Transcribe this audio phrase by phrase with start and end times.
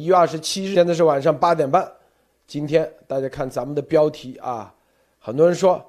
[0.00, 1.86] 一月二十七日，现在是晚上八点半。
[2.46, 4.72] 今天大家看咱们的标题啊，
[5.18, 5.84] 很多人说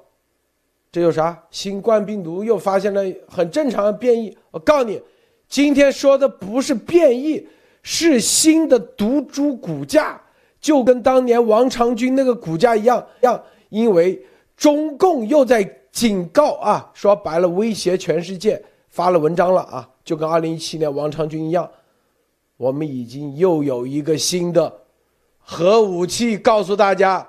[0.90, 1.42] 这有啥？
[1.50, 4.36] 新冠病毒又发现了很正常的变异。
[4.50, 5.00] 我告诉你，
[5.48, 7.48] 今天说的不是变异，
[7.82, 10.20] 是新的毒株骨架，
[10.60, 13.42] 就跟当年王长军那个骨架一样样。
[13.70, 14.22] 因为
[14.58, 21.66] 中共又在警告啊，说白了威胁全世界，发了文章了啊，就跟二零一七年王长军一样。
[22.56, 24.72] 我们已经又有一个新的
[25.38, 27.28] 核武器，告诉大家，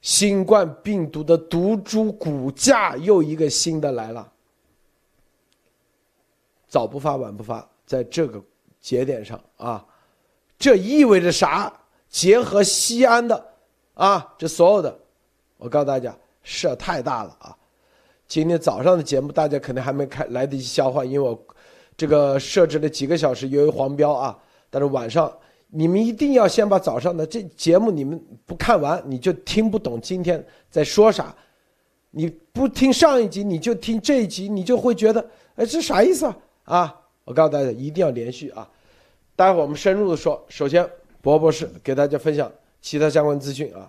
[0.00, 4.32] 新冠病毒的毒株骨架又一个新的来了。
[6.66, 8.42] 早不发晚不发，在这个
[8.80, 9.84] 节点上啊，
[10.58, 11.72] 这意味着啥？
[12.08, 13.52] 结合西安的
[13.94, 14.98] 啊，这所有的，
[15.58, 17.56] 我告诉大家，事儿太大了啊！
[18.26, 21.38] 今天早上的节目大家可能还没开来得及消化，因为我
[21.96, 24.38] 这个设置了几个小时，由于黄标啊。
[24.70, 25.30] 但是晚上
[25.68, 31.34] 你们一定要先把早上的这节目你们不看完，你就听不懂今天在说啥。
[32.12, 36.36] 你不听上一集，你就听这一集，你就会觉得，哎，这啥意思啊？
[36.64, 38.68] 啊，我告诉大家，一定要连续啊！
[39.36, 40.44] 待会儿我们深入的说。
[40.48, 40.84] 首先，
[41.20, 42.50] 博博士给大家分享
[42.82, 43.88] 其他相关资讯啊。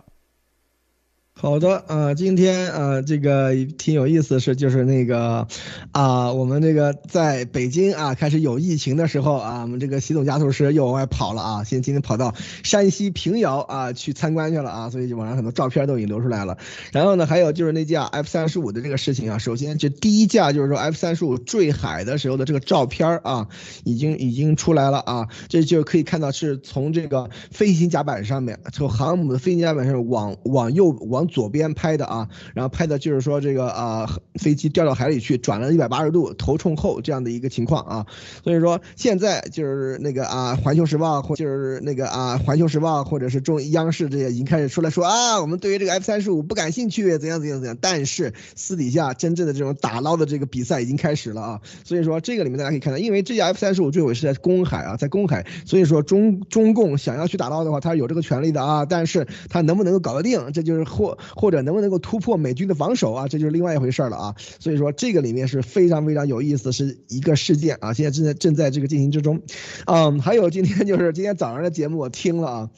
[1.34, 5.48] 好的啊，今天啊，这个挺有意思的是，就是那个，
[5.92, 16.58] 啊，我们这个在北京啊开始有疫情的时候啊，我们这个习总加速师又往外跑了啊，现今天跑到山西平遥啊去参观去了啊，所以就网上很多照片都已经流出来了。
[16.92, 23.48] 然后呢，还有就是那架 F 三十五的这个事情啊，首先这第一架就是说 F 三十五坠海的时候的这个照片啊，
[23.84, 31.21] 已经已经出来了啊，这就可以看到是从这个飞行甲板上面，从航母的飞行甲板上往往右往。
[31.28, 38.06] 左边拍的啊，然后拍的就是说这个啊，飞机掉到海里去，转了一百八十度，头冲后这样的一个情况啊。
[38.44, 47.78] 所以说现在就是那个啊，环球时报或就是那个啊，环球时报或者是中央视这些已经开始出来说啊，我们对于这个 F 三十五不感兴趣，怎样怎样怎样。
[47.80, 51.62] 但是私底下真正的这种打捞的这个比赛已经开始了啊。
[51.84, 58.86] 所以说这个里面大家可以看到，因为这架 F 三十五坠毁是在公海啊，在公海，所以说中中共想要去打捞的话，他是有这个权利的啊。
[58.86, 61.11] 但是他能不能够搞得定，这就是或。
[61.36, 63.28] 或者能不能够突破美军的防守啊？
[63.28, 64.36] 这就是另外一回事了啊！
[64.60, 67.94] 所以说这个里面是非常非常有意思，是一个事件啊！
[67.94, 69.42] 现在正在正在这个进行之中，
[69.86, 72.70] 嗯，还有今天就是今天早上的节目我听了啊，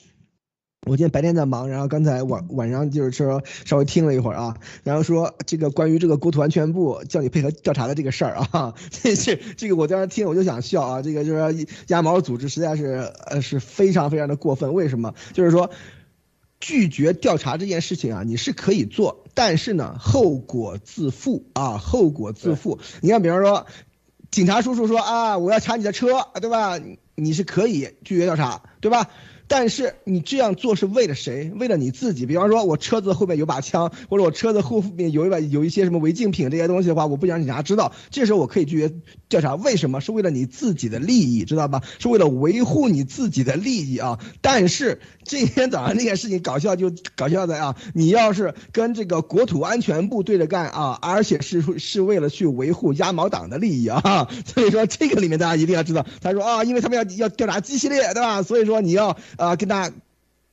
[0.86, 15.14] 我今天白天在忙，然后刚才晚晚上就是说稍微听了一会儿啊，然后说这个关于这个国土安全部叫你配合调查的这个事儿啊， 这是这个我当时听我就想笑啊，这个就是说鸭毛组织实在是呃是非常非常的过分，为什么？
[15.34, 15.70] 就是说。
[16.66, 22.80] 拒绝调查这件事情啊，你是可以做，但是呢，后果自负啊，后果自负。
[23.02, 23.68] 你看，比方说，
[24.32, 26.80] 警察叔叔说啊，我要查你的车，对吧？
[27.16, 29.10] 你是可以拒绝调查，对吧？
[29.48, 31.52] 但是你这样做是为了谁？
[31.60, 32.26] 为了你自己。
[32.26, 37.92] 比方说，我车子后面有把枪，或者我车子后面有一把有一些什么违禁品这些东西的话，我不想警察知道。
[38.10, 38.96] 这时候我可以拒绝
[39.30, 40.02] 调查，为什么？
[40.02, 41.82] 是为了你自己的利益，知道吧？
[42.00, 44.18] 是为了维护你自己的利益啊！
[44.42, 56.06] 但是今天早上那件事情搞笑就搞笑在啊，你要是跟这个国土安全部对着干啊，而且是是为了去维护鸭毛党的利益啊， 所以说这个里面大家一定要知道。
[56.22, 58.42] 他说啊，因为他们要要调查 G 系列，对吧？
[58.42, 59.18] 所以说你要。
[59.38, 59.96] 啊，跟大家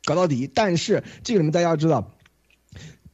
[0.04, 2.12] 搞到底，但是这个里面大家要知道，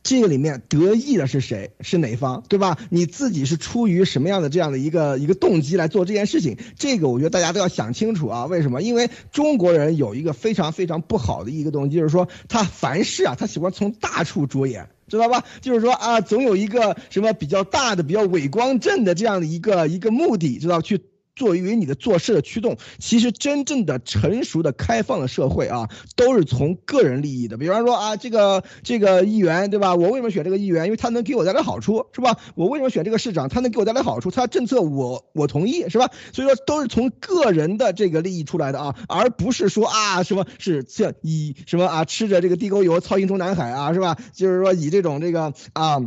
[0.02, 1.72] 这个里面得益的是谁？
[1.80, 2.78] 是哪方，对吧？
[2.90, 6.56] 你自己是出于什么样的这样的一个一个动机来做这件事情？
[6.78, 8.46] 这个我觉得大家都要想清楚啊。
[8.46, 8.82] 为什么？
[8.82, 15.44] 因为中国人有一个非常非常不好的一个动机，就是说他凡事啊，他喜欢从大处着眼，知道吧？
[15.60, 21.00] 就是说啊，总有一个什么比较大的、比较伟光正的这样的一个一个目的，知道去。
[21.36, 27.58] 作为你的做事的驱动，其实真正的成熟的开放的社会啊，都是从个人利益的。
[27.58, 29.94] 比方说啊，这个这个议员对吧？
[29.94, 30.86] 我为什么选这个议员？
[30.86, 32.36] 因为他能给我带来好处，是吧？
[32.54, 33.48] 我为什么选这个市长？
[33.48, 36.10] 他能给我带来好处，他政策我我同意，是吧？
[36.32, 44.16] 所以说都是从个人的这个利益出来的啊，而不是说啊什么是像以什么啊吃着这个地沟油操心中南海啊，是吧？
[44.32, 46.00] 就是说以这种这个啊，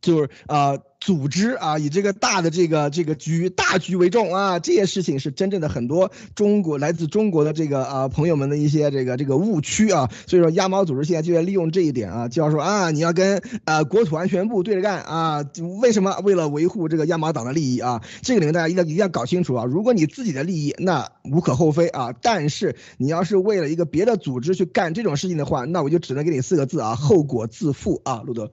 [0.00, 0.78] 就是啊。
[1.04, 15.44] 组织啊，以这个大的这个这个局大局为重啊，这些事情是真正的很多中国来自中国的这个啊朋友们的一些这个这个误区啊，所以说鸭毛组织现在就在利用这一点啊，就要说啊，你要跟啊国土安全部对着干啊，
[15.80, 16.16] 为什么？
[16.22, 28.52] 为了维护这个鸭毛党的利益啊，这个里面大家一定一定要搞清楚啊，如果你自己的利益那无可厚非啊，但是你要是为了一个别的组织去干这种事情的话，那我就只能给你四个字啊，后果自负啊，路德。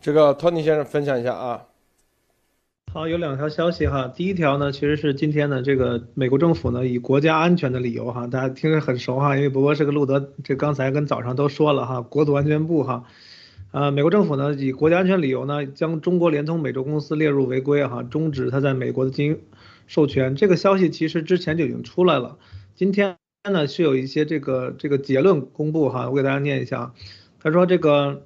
[0.00, 1.64] 这个托尼先生分享一下啊。
[2.90, 4.08] 好，有两条消息哈。
[4.08, 13.04] 第一条呢，其实是今天呢，这个美国政府呢，以国家安全的理由哈，大家听着很熟哈，因为伯伯是个路德，这刚才跟早上都说了哈，国土安全部哈，
[13.72, 19.40] 呃，美国政府呢，以国家安全理由呢，将中国联通美洲公司列入违规哈，终止它在美国的经营
[19.86, 20.34] 授权。
[20.34, 22.38] 这个消息其实之前就已经出来了，
[22.74, 23.18] 今天
[23.50, 26.94] 呢是有一些这个这个结论公布哈，我给大家念一下，
[27.42, 28.22] 他说这个。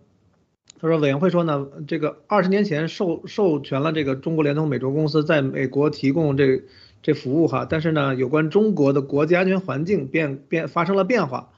[0.83, 6.65] 他说，委员会说呢，这个二十年前授授权了这个中国联通美洲公司在美国提供这
[7.03, 11.51] 这服务哈，但是呢，有关中国的国际安全环境变变发生了变化，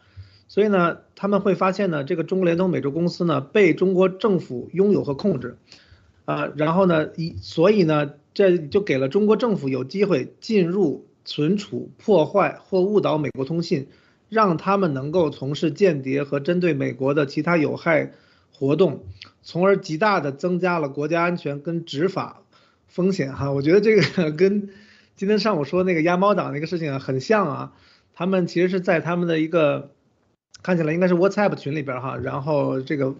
[0.46, 5.56] 所以呢，他们会发现呢，这个中国联通美洲公司呢被中国政府拥有和控制，
[6.26, 13.86] 啊，然后呢，一所以呢，这就给了中国政府有机会进入、存储、破坏或误导美国通信，
[14.28, 18.12] 让他们能够从事间谍和针对美国的其他有害。
[18.66, 19.04] 活动，
[19.42, 22.40] 从而极大的增加了国家安全跟执法
[22.88, 23.52] 风险哈。
[23.52, 24.70] 我觉得这个 跟
[25.16, 27.72] 今天上午说那个鸭猫党那个事情啊很像啊。
[28.14, 29.90] 他们其实是在他们的一个
[30.62, 33.14] 看起来应该是 WhatsApp 群里边哈，然后这个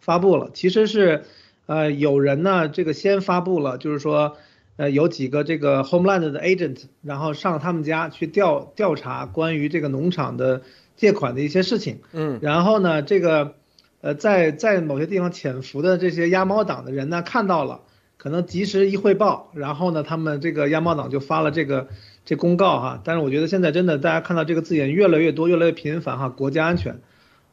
[0.00, 0.50] 发布了。
[0.52, 1.24] 其实是
[1.66, 4.36] 呃有人呢这个先发布了，就是说
[4.76, 10.62] 呃有几个这个 Homeland 的 agent，然后上他们家去调调查关于这个农场的
[10.96, 12.00] 借款的一些事情。
[12.12, 13.54] 嗯，然后呢这个。
[14.00, 17.80] 呃，在在某些地方潜伏的这些鸭猫党的人呢，看到了，
[18.16, 21.88] 可能及时一汇报，然后呢，他们这个鸭猫党就发了这个
[22.24, 23.02] 这公告哈。
[23.02, 27.00] 但是我觉得现在真的大家看到这个字眼越来越多，越来越频繁哈，国家安全，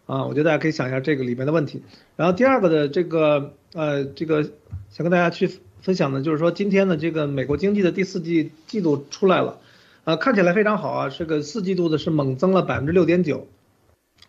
[0.05, 1.81] 啊，我觉得大家可以想一下这个里面的问题。
[2.15, 5.49] 然后第二个的这个呃这个想跟大家去
[5.81, 9.57] 分享的，就是说今天的这个美国经济的第四季季度出来了，
[10.03, 13.47] 呃，看起来非常好啊，这个四季度的是猛增了百分之六点九，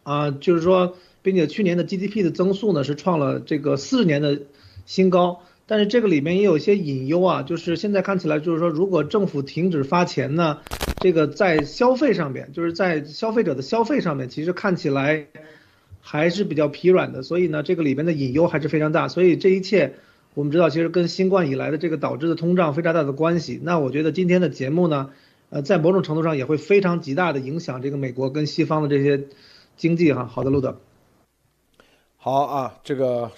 [0.03, 0.97] 啊，就是说。
[1.27, 4.43] 并且去年的 GDP 的增速呢是创了这个四十年的
[4.85, 10.59] 新高，但是这个里面也有一些隐忧啊，就是现在看起来就是说，如果政府停止发钱呢，
[11.01, 15.27] 这个在消费上面，就是在消费者的消费上面，其实看起来
[16.01, 19.09] 还是比较疲软的，所以呢，这个里面的隐忧还是非常大。
[19.09, 19.95] 所以这一切
[20.35, 23.59] 我们知道，其实跟新冠以来的这个导致的通胀非常大的关系。
[23.65, 25.11] 那我觉得今天的节目呢，
[25.51, 29.25] 呃，在某种程度上也会非常极大的影响这个美国跟西方的这些
[29.77, 30.27] 经济哈。
[30.27, 30.79] 好的，路德。
[32.27, 33.31] 好啊，这个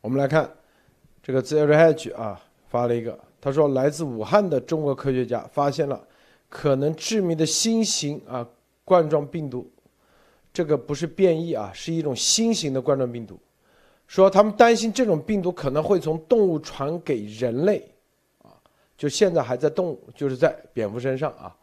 [0.00, 0.48] 我们来看，
[1.20, 6.00] 这个 Zero Hedge 啊发了一个，他说来自武汉的中国科学家发现了
[6.48, 8.46] 可能致命的新型啊
[8.84, 9.68] 冠状病毒，
[10.52, 13.36] 这个不是变异啊，是一种新型的冠状病毒，
[14.06, 17.84] 说他们担心这种病毒可能会从动物传给人类，
[18.44, 18.54] 啊，
[18.96, 21.56] 就现在还在动物，就是在蝙蝠身上啊，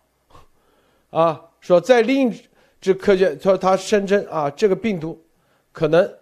[1.12, 2.42] 啊，说在另一
[2.82, 5.18] 只科学说他声称啊这个病毒
[5.72, 6.14] 可能。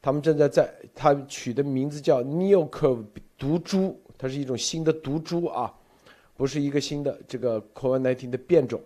[0.00, 3.04] 他们正在在，他取的名字叫 Neocov
[3.36, 5.74] 毒株，它是一种新的毒株啊，
[6.36, 8.80] 不是一个新的这个 COVID-19 的变种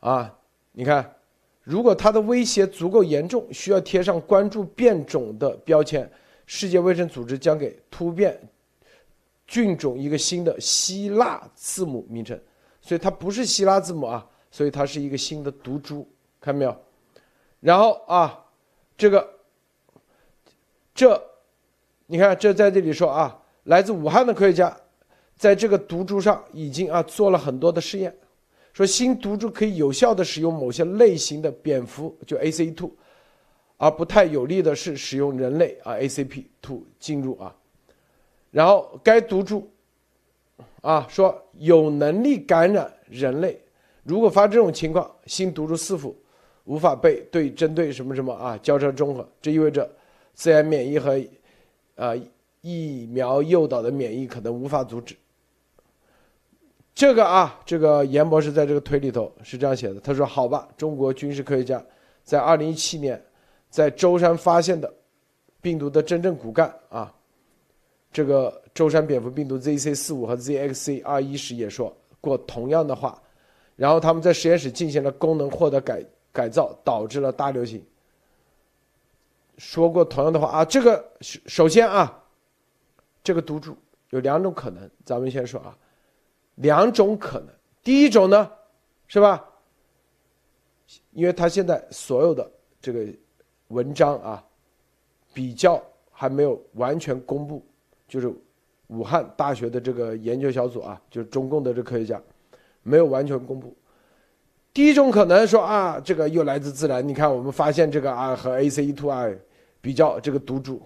[0.00, 0.34] 啊。
[0.72, 1.14] 你看，
[1.62, 6.10] 如果它的威胁足够严重，需要贴上关注变种的标签，
[6.46, 8.40] 世界卫生组织将给突变
[9.46, 12.40] 菌种一个新的希腊字母名称。
[12.80, 16.06] 所以它不是希腊字母啊，所以它是一个新的毒株，
[16.40, 16.74] 看到没有？
[17.60, 18.46] 然后啊，
[18.96, 19.41] 这个。
[20.94, 21.20] 这，
[22.06, 24.76] 你看，这在这里说啊，来自武汉的科学家，
[25.36, 28.14] 在这个毒株上已经啊做了很多的试验，
[28.74, 32.90] 说新毒株可以有效的使用某些类型的蝙蝠，就 ACE2，
[33.78, 37.56] 而不太有利的是使用人类啊 ACP2 进入啊，
[38.50, 39.66] 然后该毒株，
[40.82, 43.58] 啊说有能力感染人类，
[44.02, 46.14] 如果发这种情况，新毒株是否
[46.64, 49.90] 无法被对针对什么什么啊交叉中和，这意味着。
[50.34, 51.20] 自然免疫和，
[51.94, 52.16] 呃，
[52.60, 55.16] 疫苗诱导的免疫可能无法阻止。
[56.94, 61.82] 这个啊，这个严博士在这个推里头是这样写的，他说：“好吧，中国军事科学家
[62.22, 63.20] 在二零一七年
[63.70, 64.92] 在舟山发现的
[65.60, 67.12] 病毒的真正骨干啊，
[68.12, 73.20] 这个舟山蝙蝠病毒 ZC 四五和 ZXC 二一时也说过同样的话，
[73.74, 77.82] 然后他们在实验室进行了功能获得改改造，导致了大流行。”
[79.58, 82.22] 说过同样的话啊，这个首先啊，
[83.22, 83.76] 这个毒株
[84.10, 85.76] 有两种可能，咱们先说啊，
[86.56, 87.48] 两种可能。
[87.82, 88.50] 第一种呢，
[89.06, 89.44] 是吧？
[91.12, 93.06] 因为他现在所有的这个
[93.68, 94.44] 文章啊，
[95.32, 97.64] 比较还没有完全公布，
[98.06, 98.32] 就是
[98.88, 102.20] 武汉大学的这个研究小组啊，就是中共的这科学家，
[102.82, 103.74] 没有完全公布。
[104.74, 107.06] 第一种可能说啊，这个又来自自然。
[107.06, 109.28] 你看，我们发现这个啊和 ACE2 啊
[109.80, 110.80] 比较这个毒株。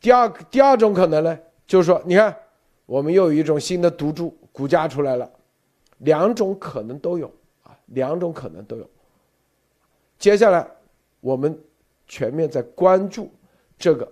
[0.00, 2.36] 第二第二种可能呢，就是说，你看
[2.86, 5.30] 我们又有一种新的毒株股价出来了，
[5.98, 7.32] 两种可能都有
[7.62, 8.88] 啊，两种可能都有。
[10.18, 10.66] 接下来
[11.20, 11.56] 我们
[12.08, 13.30] 全面在关注
[13.78, 14.10] 这个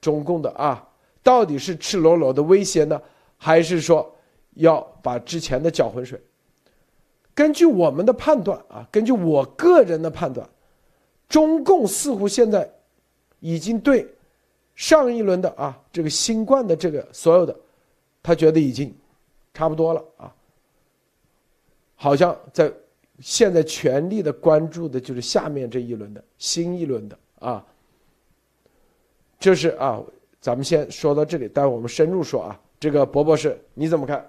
[0.00, 0.86] 中共的啊，
[1.24, 3.02] 到底是赤裸裸的威胁呢，
[3.36, 4.14] 还是说
[4.54, 6.22] 要把之前的搅浑水？
[7.40, 10.46] 根据我们的判断啊，根据我个人的判断，
[11.26, 12.70] 中共似乎现在
[13.38, 14.06] 已经对
[14.74, 17.56] 上一轮的啊这个新冠的这个所有的，
[18.22, 18.94] 他觉得已经
[19.54, 20.34] 差不多了啊，
[21.94, 22.70] 好像在。
[23.22, 27.62] 现在全力的关注的就是下面这一轮的新一轮的啊，
[29.38, 30.02] 这是啊，
[30.40, 32.58] 咱们先说到这里，待会我们深入说啊。
[32.78, 34.26] 这个博博士你怎么看？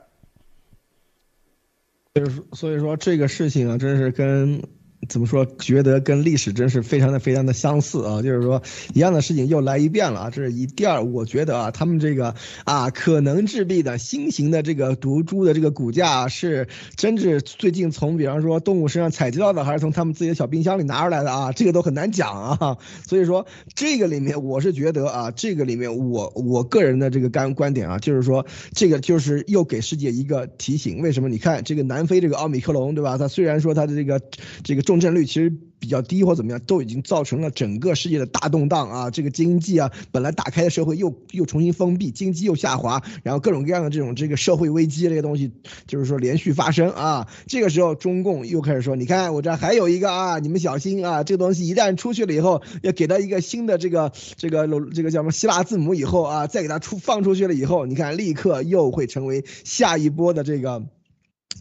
[2.13, 4.80] 就是所以说这个事情啊，真是跟。
[5.09, 5.45] 怎么说？
[5.57, 8.21] 觉得跟历史真是非常的非常的相似啊！
[8.21, 8.61] 就是说，
[8.93, 10.29] 一样的事情又来一遍了啊！
[10.29, 21.51] 这是一第二，我觉得啊，他们这个啊，可能致毙的新型的这个毒株的这个骨架是真是最近从比方说动物身上采集到的，还是从他们自己的小冰箱里拿出来的啊？
[21.51, 22.77] 这个都很难讲啊！
[23.07, 31.01] 所以说，这个里面我是觉得啊，这个里面我我个人的这个观观点啊，就是说，这个就是又给世界一个提醒。
[31.01, 31.27] 为什么？
[31.27, 33.17] 你看这个南非这个奥密克戎，对吧？
[33.17, 34.21] 它虽然说它的这个
[34.63, 34.90] 这个。
[34.91, 39.09] 重症率其实比较低或怎么样，都已经造成了整个世界的大动荡啊！
[39.09, 45.49] 这个经济啊，本来打开的社会又又重新封闭，经济又下滑，然后各种各样的这种这个社会危机这些东西，
[45.87, 47.25] 就是说连续发生啊！
[47.47, 51.23] 这个时候中共又开始说：“你看我这还有一个啊，你们小心啊！
[51.23, 60.83] 这个东西一旦出去了以后，要给他一个新的这个这个这个叫什么希腊字母以后啊，再给他出放出去了以后，你看立刻又会成为下一波的这个。”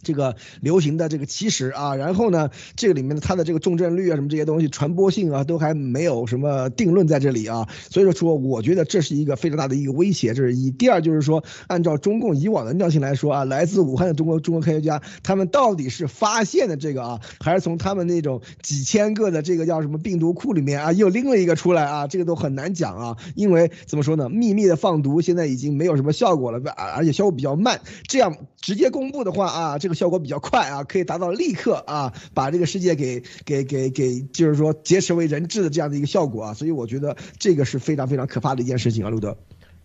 [0.03, 10.71] 这个流行的这个起始啊，然后呢，这个里面的它的这个重症率啊，什么这些东西，传播性啊，都还没有什么定论在这里啊，所以说说，我觉得这是一个非常大的一个威胁，这是一。
[10.71, 26.59] 第二就是说，按照中共以往的尿性来说啊，来自武汉的中国中国科学家，他们到底是发现的这个啊，还是从他们那种几千个的这个叫什么病毒库里面啊，又拎了一个出来啊，这个都很难讲啊，因为怎么说呢，秘密的放毒现在已经没有什么效果了，
[26.97, 27.79] 而且效果比较慢，
[28.09, 29.90] 这样直接公布的话啊，这。
[29.95, 39.37] 效果比较快啊，可以达到立刻啊，把这个世界给给给给，就是说劫持为人质的这样的一个效果啊，所以我觉得这个是非常非常可怕的一件事情啊，路德。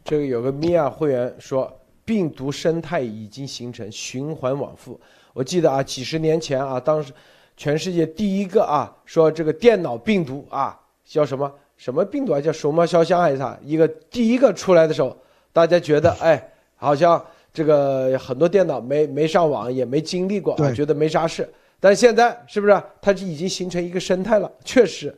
[0.04, 1.72] 这个有个米娅会员说，
[2.04, 5.00] 病毒生态已经形成循环往复。
[5.34, 7.12] 我记得啊，几十年前啊，当时
[7.58, 13.60] 全世界第一个啊，说这个电脑病毒啊，叫什么什么病毒啊，叫熊猫肖像还是啥？
[13.64, 15.18] 一个第一个出来的时候，
[15.52, 17.26] 大家觉得哎，好像。
[17.56, 21.50] 这个很多电脑没没上网，也没经历过，觉得没啥事。
[21.80, 24.52] 但现在是不是它已经形成一个生态了？
[24.66, 25.16] 确实，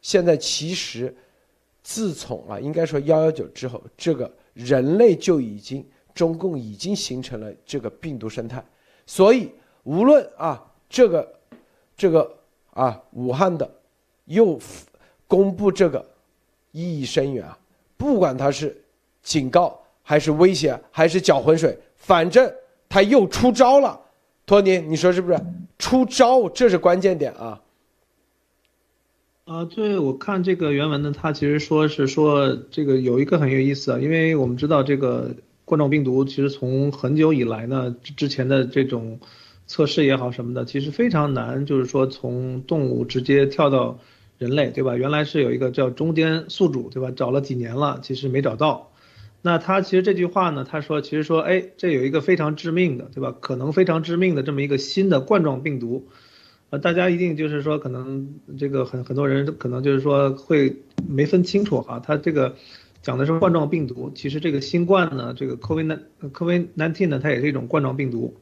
[0.00, 1.12] 现在其实
[1.82, 8.64] 自从啊，应该说幺幺九之后，这个人类就已经中共已经形成了这个病毒生态。
[9.04, 9.50] 所以
[9.82, 11.40] 无论啊这个
[11.96, 12.32] 这个
[12.70, 13.68] 啊武汉的
[14.26, 14.60] 又
[15.26, 16.08] 公布这个
[16.70, 17.58] 意义深远啊，
[17.96, 18.80] 不管它是
[19.24, 19.79] 警告。
[20.10, 22.52] 还是威胁，还是搅浑水，反正
[22.88, 24.00] 他又出招了。
[24.44, 25.38] 托尼，你说是不是？
[25.78, 27.60] 出招，这是关键点啊。
[29.44, 35.32] 啊，对，我看这个原文呢，他其实说是说这个有一个很有意思啊，因为我们知道这个
[35.64, 39.20] 冠状病毒其实从很久以来呢，之前的这种
[39.68, 44.00] 测试也好什么的，其实非常难，就是说从动物直接跳到
[44.38, 44.96] 人类，对吧？
[44.96, 47.12] 原来是有一个叫中间宿主，对吧？
[47.14, 48.89] 找了几年了，其实没找到。
[49.42, 53.34] 那他其实这句话呢，他说其实说，哎，这有一个非常致命的，对吧？
[53.40, 56.08] 可能非常致命的这么一个新的冠状病毒，
[56.68, 60.76] 呃，大家一定就是说，可能这个很很多人可能就是说会
[61.08, 62.54] 没分清楚哈，他这个
[63.00, 65.98] 讲的是冠状病毒，其实这个新冠呢，这个 COVID-19
[66.32, 68.36] COVID nineteen 呢，它也是一种冠状病毒，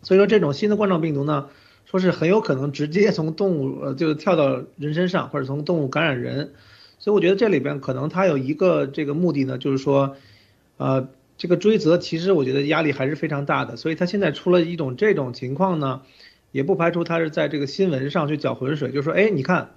[0.00, 1.48] 所以说这种新的冠状病毒呢，
[1.84, 6.54] 说是很有可能直接从动物呃就跳到人身上，或者从动物感染人。
[7.02, 10.16] 所以我觉得这里边可能它有一个这个目的呢，就是说，
[10.76, 13.76] 呃，这个追责其实我觉得压力还是非常大的。
[13.76, 16.02] 所以它现在出了一种这种情况呢，
[16.52, 19.70] 也不排除他是在这个新闻上去搅浑水，就说，哎，你看，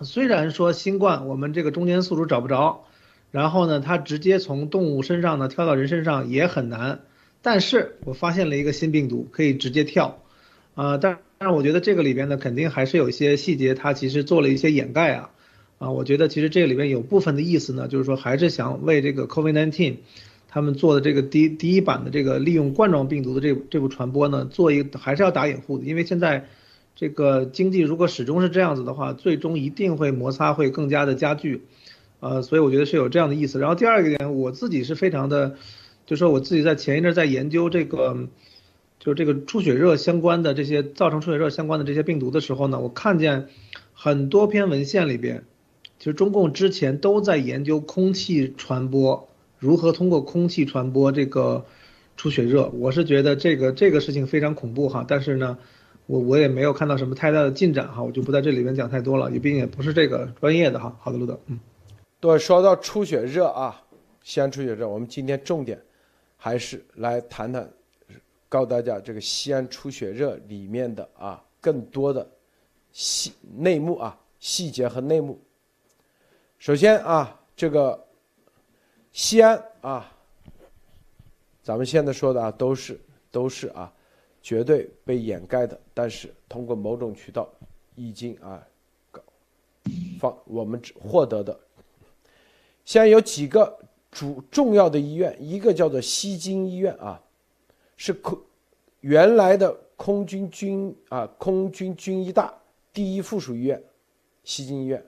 [0.00, 2.84] 虽然说新冠我们这个中间宿主找不着，
[3.30, 7.02] 然后呢，它直接从动物身上呢跳到人身上也很难，
[7.42, 10.20] 但是我发现了一个新病毒可以直接跳，
[10.74, 15.30] 啊，但但是我觉得这个里边呢肯定还是有一些细节，它其实做了一些掩盖啊。
[15.80, 19.96] 啊，我觉得其实这里边有部分的意思呢，就是说还是想为这个 COVID-19
[20.46, 26.46] 他们做的这个第第一版的这个利用冠状病毒的这这部传播呢，做一还是要打掩护的，因为现在
[26.94, 31.62] 这个经济如果始终是这样子的话，最终一定会摩擦会更加的加剧，
[32.20, 33.58] 呃，所以我觉得是有这样的意思。
[33.58, 35.56] 然后第二个点，我自己是非常的。
[36.06, 38.28] 就说我自己在前一阵在研究这个，
[38.98, 43.46] 就是这个出血热相关的这些造成出血热相关的这些病毒的时候呢，我看见
[43.92, 45.44] 很多篇文献里边，
[46.00, 49.28] 其实中共之前都在研究空气传播，
[49.60, 51.64] 如何通过空气传播这个
[52.16, 52.68] 出血热。
[52.70, 55.56] 我是觉得这个这个事情非常恐怖哈，但是呢。
[56.06, 60.96] 我我也没有看到什么太大的进展哈，我就不在这里面讲太多了，也毕竟也不是这个专业的哈。
[60.98, 61.60] 好的，路德，嗯，
[62.18, 63.80] 对，说到出血热啊，
[64.24, 65.80] 西安出血热，我们今天重点
[66.36, 67.70] 还是来谈谈，
[68.48, 72.28] 告诉大家这个西安出血热里面的啊更多的
[72.90, 75.40] 细内幕啊细节和内幕。
[76.60, 78.06] 首先啊，这个
[79.12, 80.12] 西安啊，
[81.62, 83.00] 咱们现在说的啊都是
[83.32, 83.92] 都是啊。
[84.42, 87.46] 绝对被掩盖的，但是通过某种渠道
[87.94, 88.66] 已经啊，
[90.18, 91.60] 放我们获得的。
[92.86, 93.78] 现在有几个
[94.10, 97.22] 主重要的医院，一个叫做西京医院啊，
[97.98, 98.38] 是空
[99.00, 102.54] 原来的空军军啊空军军医大
[102.94, 103.82] 第一附属医院，
[104.42, 105.04] 西京医院。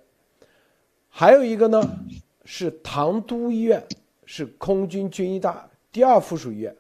[1.14, 1.80] 还有一个呢
[2.46, 3.86] 是唐都医院，
[4.24, 6.74] 是空军军医大第二附属医院。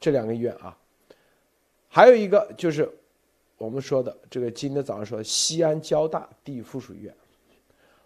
[0.00, 0.76] 这两个医院啊。
[1.88, 2.92] 还有一个就是
[3.56, 7.14] 我们说的这个今天早上说西安交大第一附属医院。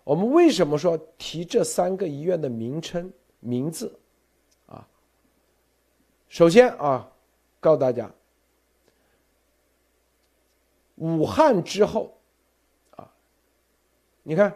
[0.05, 3.99] 我们为什么说提这三个医院的名称名字
[4.67, 4.87] 啊？
[6.29, 7.11] 首先啊，
[7.61, 8.11] 告诉大家，
[10.97, 12.15] 武汉之后
[12.97, 13.11] 啊，
[14.23, 14.55] 你看，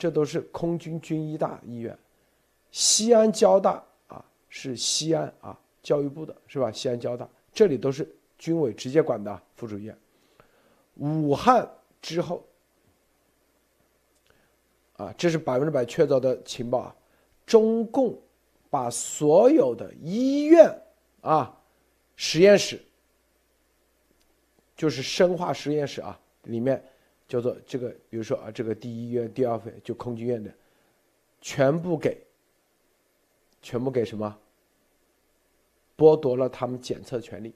[0.00, 1.96] 这都是空军军医大医院，
[2.70, 6.72] 西安交大啊是西安啊教育部的是吧？
[6.72, 7.28] 西安交大。
[7.52, 9.94] 这里都是军委直接管的附属医院。
[10.94, 12.42] 武汉之后，
[14.94, 16.96] 啊，这是百分之百确凿的情报啊！
[17.44, 18.18] 中共
[18.70, 20.74] 把所有的医院
[21.20, 21.54] 啊、
[22.16, 22.82] 实验室，
[24.74, 26.82] 就是生化实验室啊，里面
[27.30, 30.52] 叫做这个，比如说啊，这个第一医院、第二飞就空军院的，
[31.40, 32.20] 全部给，
[33.62, 34.36] 全部给什么？
[35.96, 37.54] 剥夺了他们检测权利。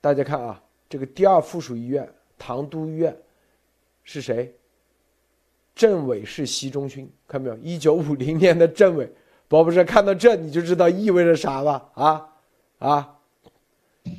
[0.00, 3.16] 大家看啊，这个第二附属医院唐都医院
[4.04, 4.54] 是谁？
[5.74, 7.64] 政委是习仲勋，看到没有？
[7.64, 9.10] 一九五零年的政委，
[9.48, 11.90] 宝博士看到这你就知道意味着啥了？
[11.94, 12.28] 啊
[12.78, 13.18] 啊！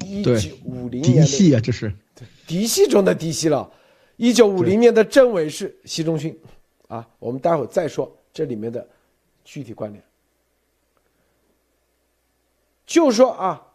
[0.05, 1.93] 一九五零年的嫡系啊，这是
[2.45, 3.71] 嫡系中的嫡系了。
[4.21, 6.39] 一九五零年的政委是习仲勋，
[6.87, 8.87] 啊，我们待会儿再说这里面的
[9.43, 10.03] 具体关联。
[12.85, 13.67] 就说啊，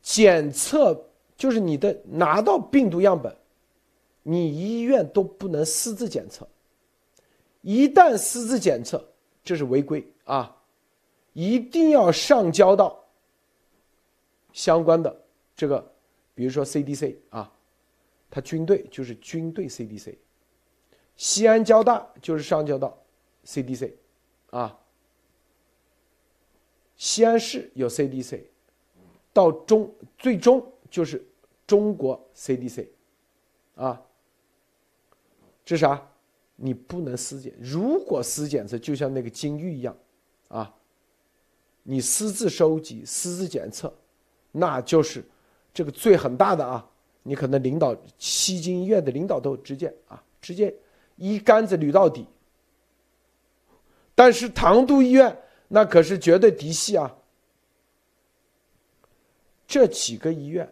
[0.00, 3.32] 检测就是你的拿到病毒样本，
[4.24, 6.44] 你医院都不能私自检测，
[7.60, 9.08] 一旦私自检测，
[9.44, 10.56] 这是违规啊，
[11.32, 12.98] 一定要上交到
[14.52, 15.16] 相关的
[15.54, 15.92] 这个，
[16.34, 17.48] 比如说 CDC 啊，
[18.34, 20.16] 他军队就是军队 CDC，
[21.18, 22.98] 西安交大就是上交到
[23.44, 23.92] CDC，
[24.48, 24.78] 啊，
[26.96, 28.44] 西安市有 CDC。
[29.34, 31.22] 到中最终就是
[31.66, 32.88] 中国 CDC，
[33.74, 34.00] 啊，
[35.64, 36.08] 这啥？
[36.56, 39.96] 你不能私检，如果私检测，就像那个金玉一样，
[40.48, 40.74] 啊，
[41.82, 43.92] 你私自收集、私自检测，
[44.52, 45.24] 那就是
[45.74, 46.88] 这个罪很大的啊！
[47.22, 50.74] 你可能领导西京医院的领导都直接啊，直接
[51.16, 52.26] 一竿子捋到底。
[54.14, 55.36] 但是唐都医院
[55.68, 57.16] 那可是绝对嫡系啊！
[59.66, 60.70] 这几个医院，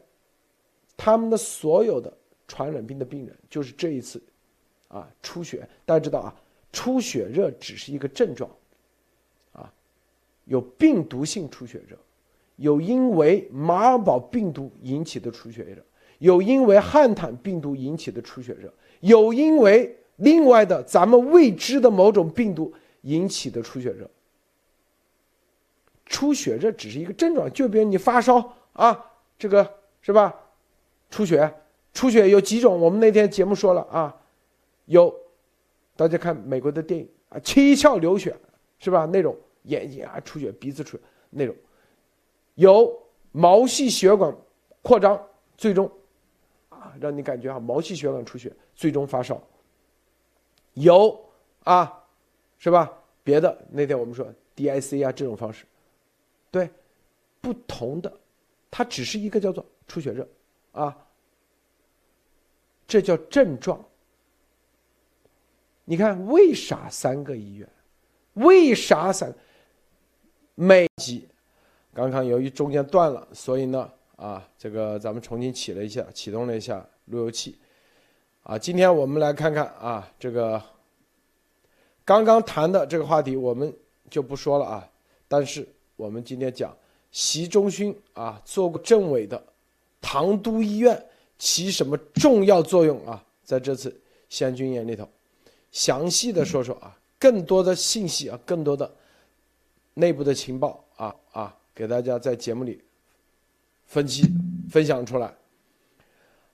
[0.94, 2.12] 他们的所有的
[2.46, 4.22] 传染病的病人，就是这一次，
[4.88, 5.66] 啊，出血。
[5.86, 6.36] 大家知道啊，
[6.70, 8.50] 出血热只是一个症状，
[9.52, 9.72] 啊，
[10.44, 11.96] 有病毒性出血热，
[12.56, 15.82] 有因为马尔堡病毒引起的出血热，
[16.20, 24.09] 有因为汉坦病毒引起的出血热，有因为另外的咱们未知的某种病毒引起的出血热。
[26.06, 28.56] 出血热只是一个症状，就比如你发烧。
[28.72, 29.68] 啊，这个
[30.00, 30.35] 是吧？
[31.11, 31.52] 出血，
[31.92, 32.80] 出血有几种？
[32.80, 34.16] 我们那天节目说了啊，
[34.87, 35.14] 有，
[35.96, 38.35] 大家看美国的电影啊，七窍流血
[38.78, 39.06] 是吧？
[39.12, 41.54] 那种眼睛啊出血，鼻子出血那种，
[42.54, 42.96] 有
[43.33, 44.35] 毛细血管
[44.83, 45.20] 扩张，
[45.56, 45.90] 最终
[47.00, 49.40] 让你感觉啊毛细血管出血，最终发烧。
[50.74, 51.20] 有
[51.64, 52.05] 啊，
[52.59, 52.90] 是吧？
[53.22, 54.26] 别的那天我们说
[54.57, 55.66] DIC 啊这种方式，
[56.50, 56.70] 对，
[57.40, 58.12] 不同的。
[58.70, 60.26] 它只是一个叫做出血热，
[60.72, 60.96] 啊，
[62.87, 63.85] 这叫症状。
[65.85, 67.68] 你看为啥三个医院？
[68.35, 69.35] 为啥三？
[70.55, 71.29] 每级
[71.92, 77.56] 刚刚由于中间断了，所以呢，啊，这个咱们重新启了一下，启动了一下路由器。
[78.42, 80.62] 啊，今天我们来看看啊，这个
[82.04, 83.74] 刚刚谈的这个话题，我们
[84.11, 84.87] 就不说了啊。
[85.26, 86.76] 但是我们今天讲
[87.11, 89.42] 习仲勋啊，做过政委的
[90.02, 91.02] 唐都医院
[91.38, 93.24] 起什么重要作用啊？
[93.42, 95.09] 在这次先军演里头，
[95.72, 98.94] 详细的说说啊，更多的信息啊，更多的
[99.94, 102.83] 内部的情报啊啊，给大家在节目里
[103.90, 104.22] 分析
[104.70, 105.35] 分享出来。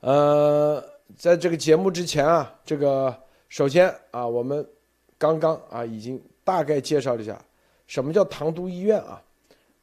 [0.01, 0.83] 呃。
[1.17, 3.17] 在这个节目之前啊，这个
[3.49, 4.69] 首先啊，我们
[5.17, 7.41] 刚刚啊已经大概介绍了一下
[7.87, 9.23] 什么叫唐都医院啊。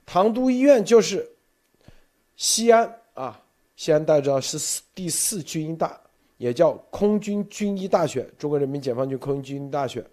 [0.05, 1.25] 唐都医院就是
[2.35, 3.41] 西安啊，
[3.77, 5.97] 西安大家知道是第四军医大，
[6.37, 10.05] 也叫空军军医大学，中国人民解放军空军军医大学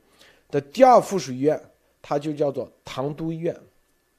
[0.49, 1.61] 的第二附属医院，
[2.01, 3.55] 它就叫做唐都医院。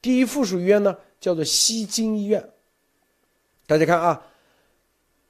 [0.02, 2.46] 第一附属医院呢叫做西京医院。
[3.72, 4.22] 大家看啊，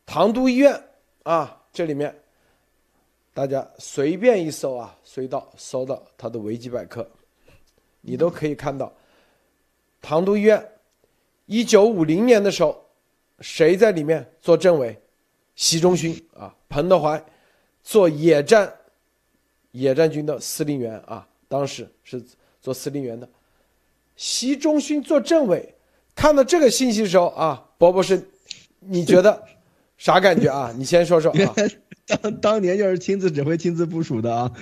[0.05, 0.83] 唐都医院。
[1.23, 2.13] 啊，这里面
[3.33, 7.09] 大家随便一搜啊，随到搜到它的维基百科，
[8.01, 8.93] 你都可以看到，
[10.01, 10.73] 唐都医院，
[11.47, 12.85] 一九五零年的时候，
[13.39, 15.01] 谁在里面做政委？
[15.55, 17.25] 习仲勋啊，彭德怀
[17.85, 18.77] 做野战
[19.71, 22.21] 野战军的司令员啊，当时是
[22.61, 23.29] 做司令员的，
[24.17, 25.73] 习仲勋做政委，
[26.17, 28.29] 看到这个信息的时候啊，博博士，
[28.87, 29.43] 你觉得？
[29.97, 30.73] 啥感觉啊？
[30.77, 31.55] 你先说说啊。
[32.07, 34.53] 当当年就是亲自指挥、亲自部署的啊。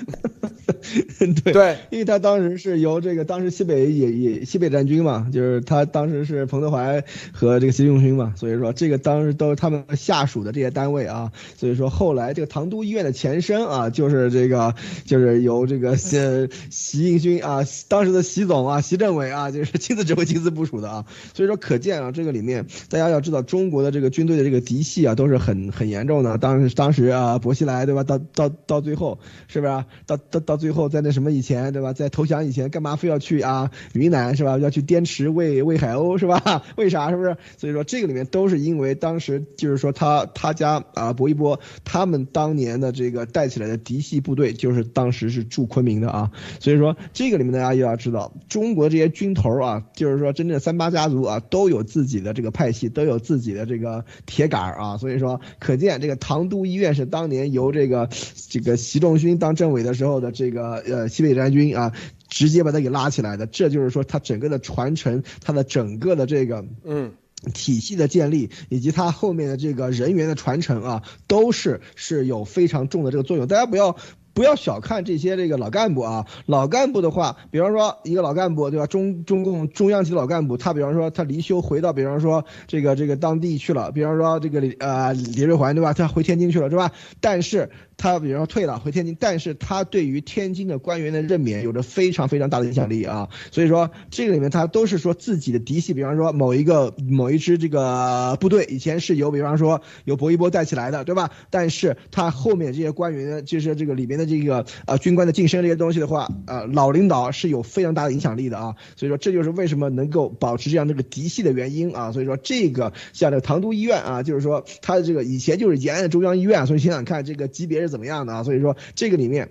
[1.45, 11.33] 对对，因为他当时是由这个当时西北也也西北战军嘛，就是他当时是彭德怀和这个习仲勋嘛，所以说这个当时都是他们下属的这些单位啊。
[11.57, 14.75] 所以说后来这个唐都医院的前身啊，就是这个
[15.05, 21.05] 就是由这个 习习应勋啊，当时的习总啊，习政委啊，就是亲自指挥、亲自部署的啊。
[21.35, 26.39] 所以说可见啊，这个里面大家要知道，中国的这个军队的这个嫡系啊，都是很很严重的。
[26.39, 27.30] 当时当时啊。
[27.39, 28.03] 薄熙来对吧？
[28.05, 29.85] 到到到最后是不是？
[30.07, 31.93] 到到到最后，在那什么以前对吧？
[31.93, 34.59] 在投降以前，干嘛非要去啊云南是吧？
[34.59, 36.63] 要去滇池喂喂海鸥是吧？
[36.77, 37.37] 为啥是不是？
[37.57, 46.31] 所以说这个里面都是因为当时就是说他他家啊薄一波他们当年的这个带起来的嫡系部队，就是当时是驻昆明的啊。
[46.59, 54.97] 所以说这个里面大家又要知道，中国这些军头啊，就是说真正三八家族啊，都有自己的这个派系，都有自己的这个铁杆啊。
[54.97, 57.20] 所以说可见这个唐都医院是当。
[57.29, 58.09] 年由这个
[58.49, 61.93] 这个习仲勋当政委的时候的这个呃西北战军啊，
[62.29, 67.13] 直接把他给拉起来的，这就是说他整个的传承，他的整个的这个嗯
[67.53, 73.47] 体系的建立，以及他后面的这个人员的传承啊，都是是有非常重的这个作用。
[73.47, 73.97] 大家不要。
[74.33, 78.87] 不要小看这些这个老干部啊，老干部的话，比方说一个老干部对吧？
[78.87, 85.93] 中中共中央级老干部，他比方说他离休回到比方说这个这个当地去了，比方说这个李呃李瑞环对吧？
[85.93, 86.93] 他回天津去了是吧？
[87.21, 87.71] 但是。
[88.01, 101.31] 他比如说退了回天津，但是他对于天津的官员的任免有着非常非常大的影响力啊，所以说这个里面他都是说自己的嫡系，比方说某一个某一支这个部队以前是由比方说由薄一波带起来的，对吧？
[101.51, 117.90] 但是他后面这些官员就是这个里面的这个呃军官的晋升这些东西的话，呃老领导是有非常大的影响力的啊，所以说这就是为什么能够保持这样这个嫡系的原因啊，所以说这个像这个唐都医院啊，就是说他的这个以前就是延安的中央医院，所以想想看这个级别是。
[117.91, 118.43] 怎么样的啊？
[118.43, 119.51] 所以说这个里面。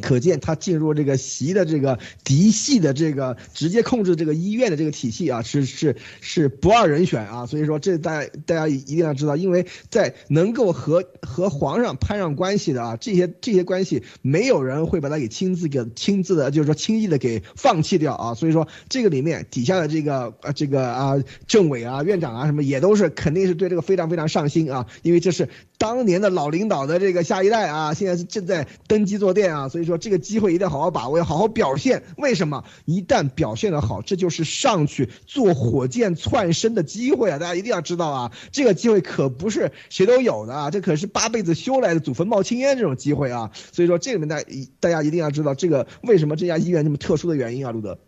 [0.00, 7.44] 可见他进入这个习的这个嫡系的这个直接控制这个医院的这个体系啊，是是是不二人选啊。
[7.44, 18.32] 所以说这大家大家一定要知道，因为在能够和和皇上攀上关系的啊，这些这些关系没有人会把他给亲自给亲自的，就是说轻易的给放弃掉啊。
[18.32, 25.50] 所以说这个里面底下的这个呃这个啊政委啊院长啊什么也都是肯定是对这个非常非常上心啊，因为这是
[25.82, 29.82] 当年的老领导的这个下一代啊，现在是正在登基坐殿啊，所以。
[29.84, 32.04] 说这个机会一定要好好把握，要好好表现。
[32.18, 32.62] 为什么？
[32.84, 37.36] 一旦表现的好，这就是上去做火箭窜升的机会啊！
[37.36, 43.50] 大家一定要知道啊，这个机会可不是谁都有的啊，这可是八辈子修来的祖坟冒青烟这种机会啊！
[43.72, 44.40] 所以说，这里面大
[44.78, 47.98] 大家一定要知道这个为什么这家医院这么特殊的原因啊，路德。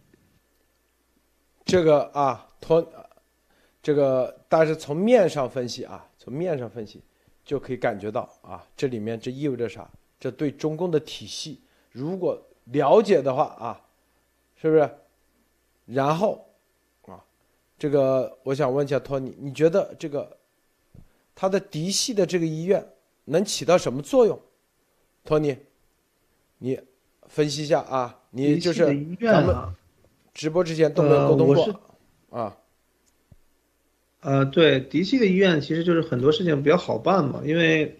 [1.65, 2.89] 这个啊，托，
[3.83, 7.03] 这个但是从面上分析啊，从面上分析
[7.45, 9.89] 就可以感觉到啊，这里面这意味着啥？
[10.19, 11.61] 这对中共的体系。
[11.93, 13.81] 如果了解的话啊，
[14.57, 14.91] 是不是？
[15.87, 16.47] 然后
[17.07, 17.23] 啊，
[17.79, 20.39] 这个我想问一下托尼，你觉得这个
[21.35, 22.85] 他的嫡系的这个医院
[23.27, 24.41] 能起到什么作用？
[25.23, 25.57] 托尼，
[26.59, 26.81] 你
[27.29, 28.87] 分析一下啊，你就是
[29.21, 29.55] 咱们
[30.33, 31.81] 直播之前都没有沟通过
[32.31, 32.57] 啊。
[34.25, 37.99] 呃，对，嫡系的医院其实就是很多事情比较好办嘛，因为，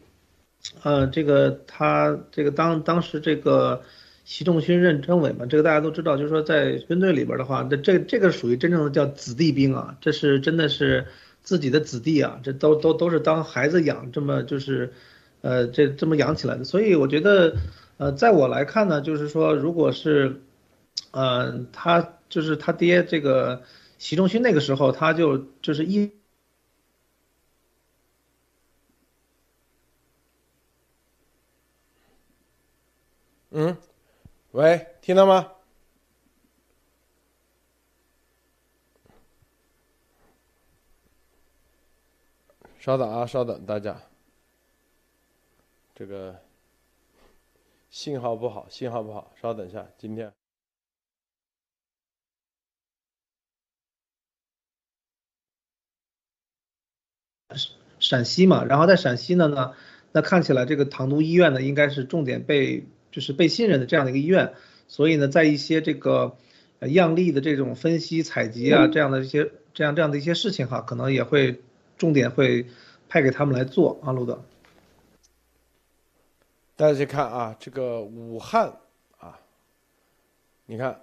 [0.83, 3.83] 呃，这个他这个当当时这个
[4.25, 11.05] 习仲勋任政委嘛，这个大家都知道，就是说在军队里边的话，这这这个属于真正的叫子弟兵啊，这是真的是
[11.43, 14.95] 自己的子弟啊，这都都都是当孩子养，这么就是，
[15.43, 17.55] 呃，这这么养起来的，所以我觉得，
[17.99, 20.41] 呃，在我来看呢，就是说，如果是，
[21.11, 23.61] 呃，他就是他爹这个。
[23.99, 26.13] 习仲勋那个时候，他就就是一，
[33.51, 33.77] 嗯，
[34.53, 35.53] 喂，听到吗？
[42.79, 44.03] 稍等啊，稍等，大家，
[45.95, 46.39] 这个
[47.89, 50.35] 信号不好，信号不好，稍等一下，今天。
[58.05, 59.73] 陕西嘛，然后在陕西呢呢，
[60.13, 64.53] 那看起来这个唐都医院呢，应该是重点被就是被信任的这样的一个医院，
[64.89, 66.37] 所以呢，在一些这个
[66.81, 71.63] 样例的这种分析采集啊，这样的一些这样这样的一些事情哈，可能也会
[71.97, 72.67] 重点会
[73.09, 74.45] 派给他们来做啊，路德。
[76.77, 78.81] 大家去看啊，这个武汉
[79.17, 79.41] 啊，
[80.67, 81.01] 你看，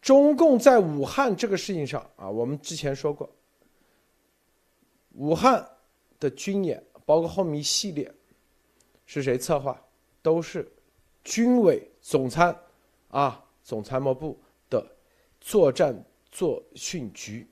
[0.00, 3.30] 中共在武汉这个事情上啊，我们之前说过。
[5.18, 5.68] 武汉
[6.20, 8.08] 的军演，包括后面一系列，
[9.04, 9.80] 是谁策划？
[10.22, 10.70] 都是
[11.24, 12.56] 军委总参
[13.08, 14.38] 啊，总参谋部
[14.70, 14.84] 的
[15.40, 17.48] 作战作训局，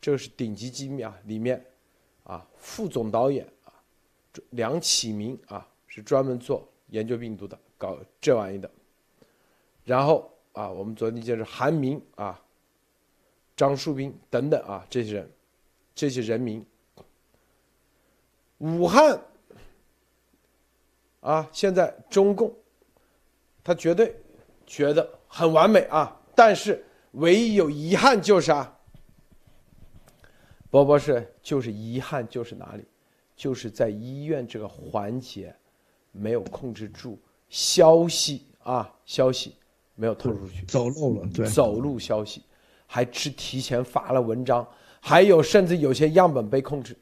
[0.00, 1.18] 这个是顶级机密啊。
[1.24, 1.64] 里面
[2.24, 3.72] 啊，副总导演啊，
[4.50, 8.70] 梁启明啊，是专门做研究病毒的，搞这玩意的。
[9.84, 12.38] 然后啊，我们昨天就是韩明啊，
[13.56, 15.30] 张树斌等等啊，这些人。
[15.96, 16.62] 这些人民，
[18.58, 19.18] 武汉
[21.20, 22.54] 啊，现在中共
[23.64, 24.14] 他绝对
[24.66, 28.78] 觉得很完美啊，但是唯一有遗憾就是啊，
[30.68, 32.84] 波波是就是遗憾就是哪里，
[33.34, 35.56] 就是在医院这个环节
[36.12, 39.56] 没有控制住消息啊，消息
[39.94, 42.42] 没有透露出去，走漏了，对，走漏消息，
[42.86, 44.68] 还是提前发了文章。
[45.00, 46.96] 还有，甚至有些样本被控制。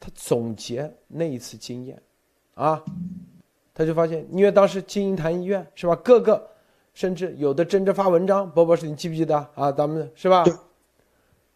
[0.00, 2.00] 他总结那一次经验，
[2.54, 2.82] 啊，
[3.74, 6.50] 他就发现，因为当时金银潭医院是吧，各个
[6.94, 9.72] 甚至有的争着发文章，波博士，你记不记得啊？
[9.72, 10.44] 咱们是吧？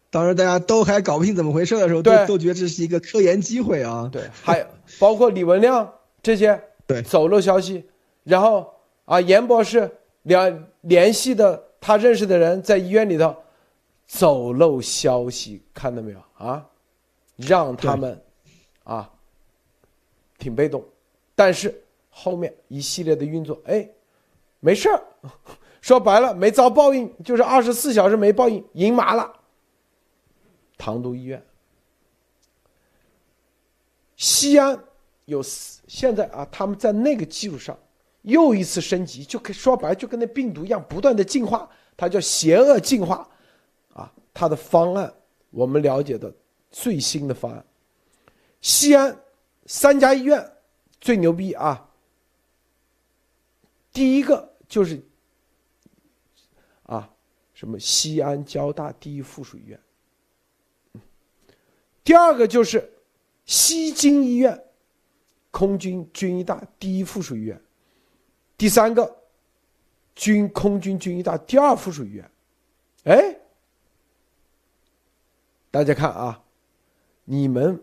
[0.09, 4.09] 当时大家都还搞不清怎么回事的时候，都都觉得这是一个科研机会啊。
[4.11, 4.65] 对，还有
[4.99, 7.85] 包括李文亮这些对走漏消息，
[8.23, 8.73] 然后
[9.05, 9.89] 啊，严博士
[10.23, 13.33] 联联系的他认识的人在医院里头。
[14.13, 16.63] 走漏消息，看到没有啊？
[17.35, 18.23] 让他们
[18.83, 19.11] 啊
[20.37, 20.85] 挺被动，
[21.33, 23.89] 但是后面一系列的运作，哎，
[24.59, 25.03] 没事儿。
[25.81, 29.33] 说白了，没遭报应，就是二十四小时没报应，赢麻了。
[30.77, 31.43] 唐都医院、
[34.15, 34.79] 西安
[35.25, 37.75] 有现在啊，他们在那个基础上
[38.21, 43.27] 又一次升级，就可以说白，就跟那病毒一样，不断的进化，它叫邪恶进化。
[43.93, 45.13] 啊他的方案，
[45.51, 46.33] 我们了解的
[46.71, 47.63] 最新的方案，
[48.61, 49.15] 西安
[49.67, 50.51] 三家医院
[50.99, 51.87] 最牛逼啊！
[53.91, 54.99] 第一个就是
[56.83, 57.07] 啊，
[57.53, 59.79] 什么西安交大第一附属医院，
[62.03, 62.91] 第二个就是
[63.45, 64.59] 西京医院，
[65.51, 67.61] 空军军医大第一附属医院，
[68.57, 69.15] 第三个
[70.15, 72.31] 军空军军医大第二附属医院，
[73.03, 73.39] 哎。
[75.73, 76.39] 大家看啊，
[77.25, 77.81] 你们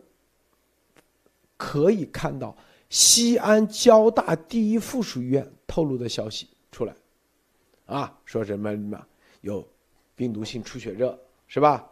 [1.57, 2.57] 可以看到
[2.89, 6.95] 西安交大第一附属医院透露的消息出来，
[7.87, 9.07] 啊，说什么什么
[9.41, 9.67] 有
[10.15, 11.85] 病毒性出血热是吧？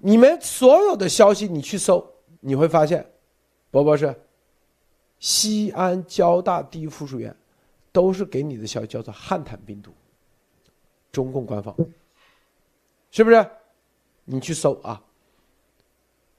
[0.00, 2.04] 你们所有的消息你去搜，
[2.40, 3.08] 你会发现，
[3.70, 4.12] 博博士，
[5.20, 7.36] 西安交大第一附属医院
[7.92, 9.92] 都是给你的消息叫做汉坦病毒，
[11.12, 11.72] 中共官方，
[13.12, 13.48] 是不是？
[14.26, 15.02] 你去搜啊，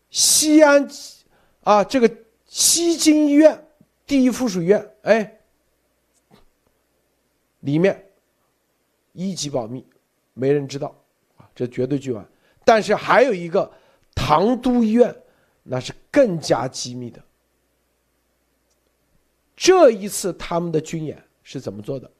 [0.10, 0.88] 西安
[1.64, 3.68] 啊，这个西京医院
[4.06, 5.40] 第一附属医院，哎，
[7.62, 8.12] 里面
[9.14, 9.86] 一级保密，
[10.34, 10.96] 没人知道
[11.38, 12.30] 啊，这绝对巨完。
[12.64, 13.72] 但是还有一个
[14.14, 15.16] 唐都医院，
[15.64, 17.24] 那是更加机密的。
[19.56, 22.12] 这一次他们的军演是怎么做的？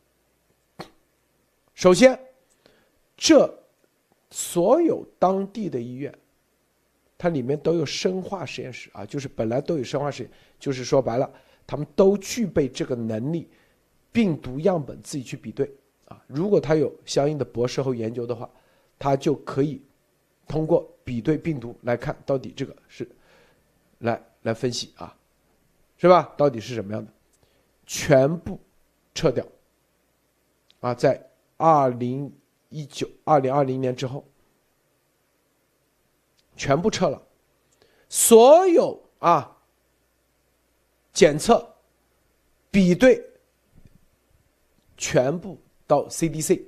[1.76, 2.20] 首先，
[3.16, 3.67] 这
[4.30, 6.14] 所有当地的医院，
[7.18, 11.32] 它里面都有生化实验室啊，就是本来都有生化实验，就是说白了，
[11.66, 13.48] 他们都具备这个能力，
[14.12, 15.72] 病毒样本自己去比对
[16.06, 16.22] 啊。
[16.28, 18.50] 如果他有相应的博士后研究的话，
[19.00, 19.82] 他就可以
[20.48, 23.08] 通过比对病毒来看到底这个是，
[24.00, 25.16] 来来分析啊，
[25.98, 26.34] 是吧？
[26.36, 27.12] 到底是什么样的？
[27.86, 28.60] 全部
[29.16, 29.46] 撤掉
[30.82, 32.30] 啊，在二零
[32.70, 34.26] 一九、二零二零年之后，
[36.56, 37.22] 全部撤了，
[38.10, 39.58] 所有啊
[41.14, 41.76] 检测、
[42.72, 43.24] 比对，
[44.98, 46.62] 全部到 CDC。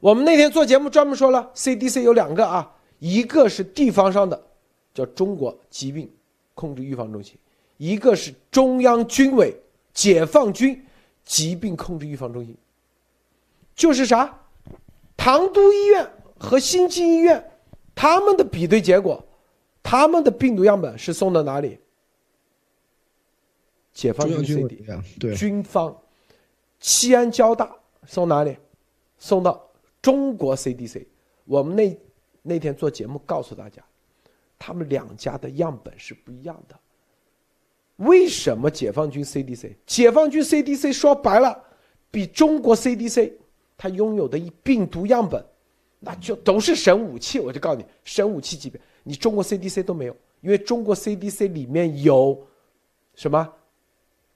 [0.00, 4.46] 我们那天做节目专门说了，CDC 有两个啊，一个是地方上的，
[4.94, 6.12] 叫中国疾病
[6.54, 7.38] 控制预防中心，
[7.76, 9.56] 一个是中央军委。
[9.94, 10.86] 解放军
[11.22, 12.56] 疾病控制预防中心，
[13.74, 14.41] 就是啥？
[15.24, 17.52] 唐都医院和新津医院，
[17.94, 19.24] 他们的比对结果，
[19.80, 21.78] 他们的病毒样本是送到哪里？
[23.92, 24.84] 解放军 CD
[25.20, 25.96] 对军方，
[26.80, 27.72] 西安交大
[28.04, 28.56] 送哪里？
[29.16, 29.64] 送到
[30.00, 31.06] 中国 CDC。
[31.44, 31.96] 我们那
[32.42, 33.80] 那天做节目告诉大家，
[34.58, 36.76] 他们两家的样本是不一样的。
[37.98, 39.76] 为什么解放军 CDC？
[39.86, 41.62] 解放军 CDC 说白了，
[42.10, 43.34] 比中国 CDC
[43.82, 45.44] 他拥有的一病毒样本，
[45.98, 47.40] 那就都是神武器。
[47.40, 52.46] 我就告诉你，神武器级别，你中国 CDC 都没有，因为中国 CDC 里面有
[53.16, 53.52] 什么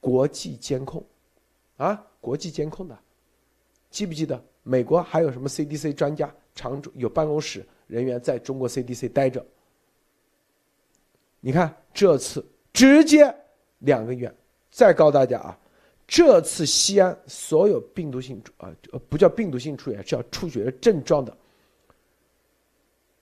[0.01, 1.01] 国际监控
[1.77, 2.05] 啊？
[2.21, 2.99] 国际监控的，
[3.89, 9.47] 记不记得美国还有什么 CDC 专家常驻有办公室人员在中国 CDC 待着？
[11.39, 13.33] 你看这次直接。
[13.81, 14.35] 两个月，
[14.71, 15.59] 再告诉大家啊，
[16.07, 18.73] 这次西安所有病毒性啊，
[19.09, 21.37] 不叫病毒性出血，叫出血的症状的，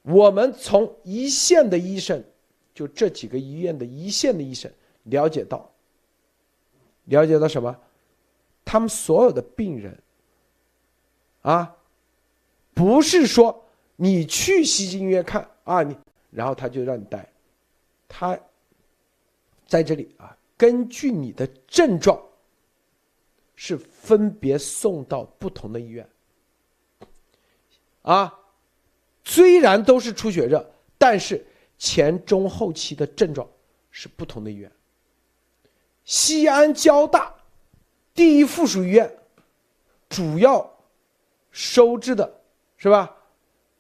[0.03, 2.23] 我们从一线的医生，
[2.75, 4.70] 就这几个医院的一线的医生
[5.05, 5.73] 了解到，
[7.05, 7.75] 了解到什么？
[8.66, 9.99] 他们所有的病人，
[11.40, 11.77] 啊，
[12.75, 13.64] 不是说
[13.97, 15.97] 你去西京医院看啊，你
[16.31, 17.27] 然后他就让你待，
[18.09, 18.38] 他
[19.66, 20.37] 在这里啊。
[20.57, 22.20] 根据你的症状，
[23.57, 26.09] 是分别送到不同的医院。
[28.03, 28.38] 啊，
[29.25, 30.64] 虽然都是出血热，
[30.99, 31.45] 但是
[31.79, 33.49] 前中后期的症状
[33.90, 34.71] 是不同的医院。
[36.05, 37.35] 西安交大
[38.12, 39.11] 第一附属医院
[40.09, 40.71] 主要
[41.51, 42.40] 收治的
[42.77, 43.17] 是吧？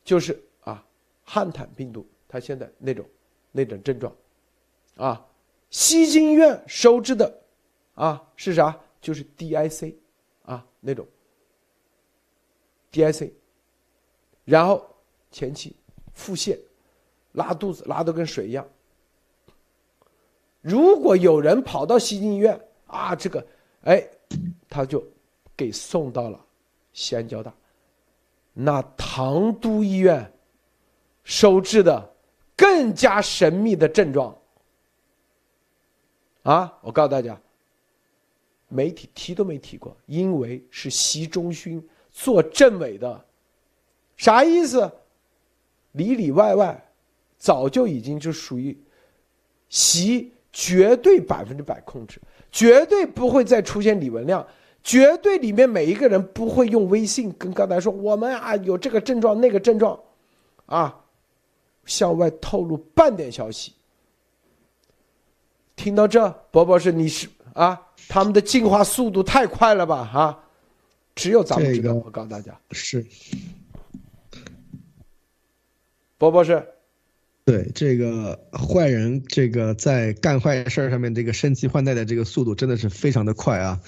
[0.02, 0.82] 就是啊，
[1.22, 3.06] 汉坦病毒，它现在那种
[3.52, 4.12] 那种症状，
[4.96, 5.26] 啊。
[5.70, 7.42] 西京医院收治的，
[7.94, 8.80] 啊是啥？
[9.04, 9.94] 就是 DIC，
[10.44, 11.06] 啊那种
[12.90, 13.30] DIC，
[14.46, 14.82] 然后
[15.30, 15.76] 前期
[16.14, 16.58] 腹泻、
[17.32, 18.66] 拉肚子，拉的跟水一样。
[20.62, 23.46] 如果有人跑到西京医院啊，这个
[23.82, 24.02] 哎，
[24.70, 25.04] 他就
[25.54, 26.42] 给送到了
[26.94, 27.54] 西安交大。
[28.54, 30.32] 那唐都医院
[31.24, 32.14] 收治的
[32.56, 34.34] 更加神秘的症状。
[36.44, 36.78] 啊！
[36.82, 37.38] 我告诉大家，
[38.68, 43.24] 媒体提都没提过，因为是习中勋做政委的，
[44.16, 44.90] 啥意思？
[45.92, 46.90] 里里外外
[47.38, 48.76] 早就已经就属于
[49.68, 54.44] 习绝对百分之百控制，绝对不会再出现李文亮，
[54.82, 59.98] 绝对里面每一个人不会用微信跟刚才说我们啊有这个症状那个症状，
[60.66, 61.04] 啊，
[61.84, 63.72] 向外透露半点消息。
[65.76, 67.80] 听到这，博博士，你是啊？
[68.08, 69.96] 他们的进化速度太快了吧？
[70.12, 70.38] 啊，
[71.14, 71.94] 只有咱们知道。
[71.94, 73.04] 我告诉大家，是，
[76.18, 76.66] 博博士，
[77.44, 83.80] 对这个坏人，这个在干坏事上面，这个升级换代的这个速度真的是非常的快啊。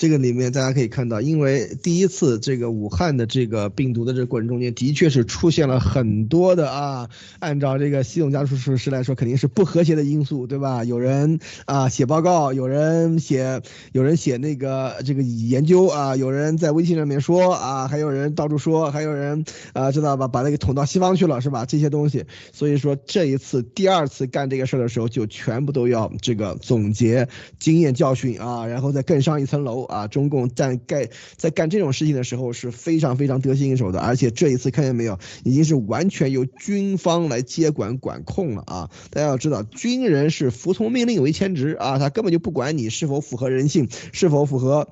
[0.00, 10.84] 这个里面大家可以看到，因为第一次这个武汉的这个病毒的这个过程中间，的确是出现了很多的啊，按照这个系统加速师来说，肯定是不和谐的因素，对吧？
[10.84, 13.60] 有人啊写报告，有人写，
[13.92, 19.44] 有人写那个这个研究啊，有人在微信上面说啊，还有人到处说，还有人
[19.74, 20.26] 啊，知道吧？
[20.26, 21.66] 把那个捅到西方去了，是吧？
[21.66, 22.24] 这些东西，
[22.54, 27.28] 所以说这一次第二次干这个事儿的时候，就全部都要这个总结
[27.58, 29.89] 经验教训啊，然后再更上一层楼。
[29.90, 38.90] 啊，中共在干在干这种事情的时候是非常非常得心应手的，而且这一次看见没有，已经是完全由军方来接管管控了啊！
[39.10, 44.88] 大家要知道，军人是服从命令为天职啊，他根本就不管你是否符合人性，是否符合。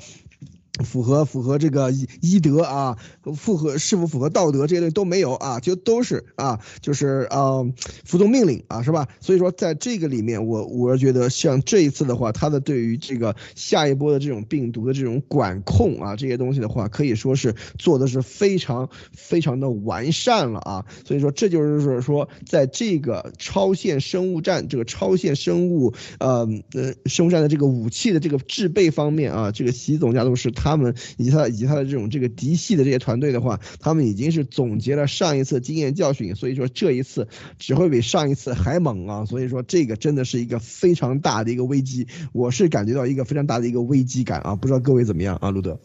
[0.84, 2.96] 符合符合这个医医德啊，
[3.36, 7.64] 符合是否符合道德这些东西都没有啊，就都是啊，就是啊
[8.04, 9.08] 服从命令啊，是吧？
[9.20, 20.84] 所以说在这个里面，我我是觉得像这一次的话，他的对于这个下一波的这种病毒的这种管控啊，这些东西的话，可以说是做的是非常非常的完善了啊。
[21.04, 30.67] 所以说这就是说，在这个超限生物战这个超限生物呃呃生物战的这个武器的这个制备方面啊，这个习总家都是他。
[30.68, 37.26] 他们以及他以及他的这种这个嫡系的这些团队的话，他们已经是总结了上一次经验教训，所以说这一次
[37.58, 39.24] 只会比上一次还猛啊！
[39.24, 44.54] 所以说这个真的是一个非常大的一个危机，我是感觉到一个非常大的一个危机感啊！
[44.54, 45.50] 不知道各位怎么样啊？
[45.50, 45.80] 路德，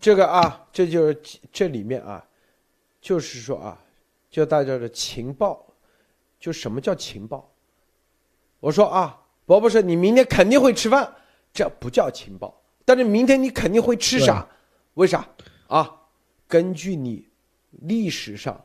[0.00, 1.16] 这个啊，这就是
[1.52, 2.24] 这里面啊，
[3.00, 3.78] 就是说啊，
[4.28, 5.64] 就大家的情报，
[6.40, 7.52] 就什么叫情报？
[8.60, 11.14] 我说啊，伯伯说你明天肯定会吃饭，
[11.52, 12.60] 这不叫情报。
[12.88, 14.48] 但是明天你肯定会吃啥？
[14.94, 15.28] 为啥？
[15.66, 15.94] 啊，
[16.46, 17.22] 根据你
[17.82, 18.58] 历史上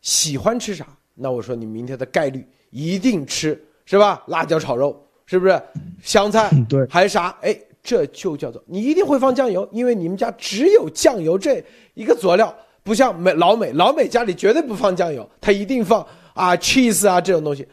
[0.00, 0.84] 喜欢吃啥，
[1.14, 4.24] 那我说你明天的概率一定吃，是吧？
[4.26, 5.62] 辣椒炒肉是不是？
[6.02, 7.28] 香菜 对，还是啥？
[7.40, 12.52] 哎，这就叫做你一定会放酱油，因为你们家只有酱油这一个佐料，
[12.82, 16.04] 不像美老美，老美家里绝对不放酱油，他一定放
[16.34, 17.64] 啊 cheese 啊这种东西，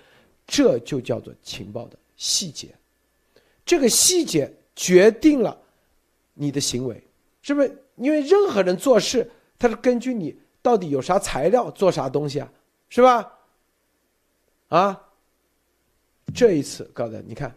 [0.46, 2.68] 这就叫做情报的细节，
[3.66, 5.58] 这个细节决定了。
[6.42, 7.04] 你的行为，
[7.42, 7.84] 是不是？
[7.98, 12.50] 因为任何人做事，他是根据你到底有啥材料做啥东西啊，
[12.88, 13.40] 是吧？
[14.70, 15.10] 啊，
[16.34, 17.54] 这一次告诉你，看，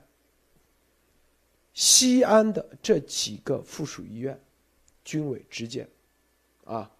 [1.72, 4.36] 西安的这几个附属医院，
[5.04, 5.88] 军委直接，
[6.64, 6.90] 啊，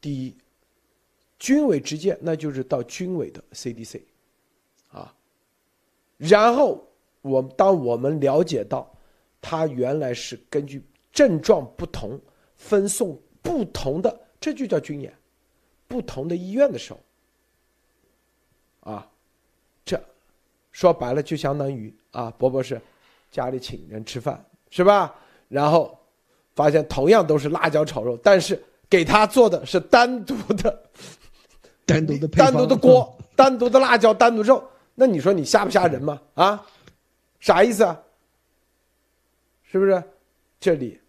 [0.00, 0.34] 第一，
[1.38, 4.00] 军委直接那就是到军委的 CDC，
[4.90, 5.14] 啊，
[6.16, 6.88] 然后
[7.20, 8.90] 我当我们了解到。
[9.40, 10.82] 他原来是根据
[11.12, 12.20] 症状不同
[12.56, 15.12] 分送不同的，这就叫军演，
[15.88, 19.06] 不同的医院的时候，啊，
[19.84, 20.00] 这
[20.72, 22.80] 说白了就相当于啊，伯伯是
[23.30, 25.14] 家里请人吃饭是吧？
[25.48, 25.98] 然后
[26.54, 30.82] 发现同样都是辣椒炒肉，但是给他做的是单独的，
[31.86, 34.62] 单独的单独的锅，单独的辣椒，单独肉，
[34.94, 36.20] 那你说你吓不吓人吗？
[36.34, 36.64] 啊，
[37.40, 38.00] 啥意思啊？
[39.70, 40.02] 是不是？
[40.58, 41.00] 这里，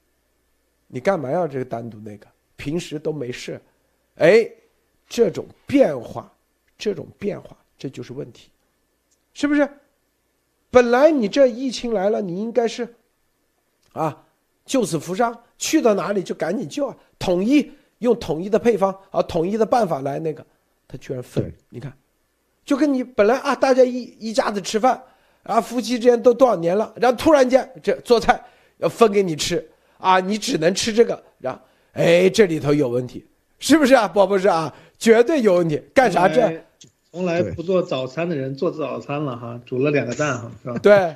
[0.87, 2.27] 你干嘛要这个单独那个？
[2.55, 3.59] 平时都没事，
[4.15, 4.47] 哎，
[5.09, 6.31] 这种变化，
[6.77, 8.51] 这种变化，这就是问题，
[9.33, 9.67] 是不是？
[10.69, 12.87] 本来你这疫情来了，你应该是，
[13.93, 14.25] 啊，
[14.63, 20.45] 救死扶伤，去到哪里就赶紧救啊，统一用统一的配方啊，统一的办法来那个，
[20.87, 21.91] 他居然分，你看，
[22.63, 25.03] 就跟你本来啊，大家一一家子吃饭。
[25.43, 28.39] 啊，夫妻之间都多少年了，然后突然间这做菜
[28.77, 29.67] 要分给你吃
[29.97, 31.59] 啊，你只能吃这个，然后
[31.93, 33.25] 哎，这里头有问题，
[33.59, 34.07] 是不是啊？
[34.07, 35.81] 不不是啊，绝对有问题。
[35.93, 36.63] 干啥这？
[37.11, 40.77] 从来不做早餐的人做早餐了哈，煮了两个蛋哈，是吧？
[40.77, 41.13] 对，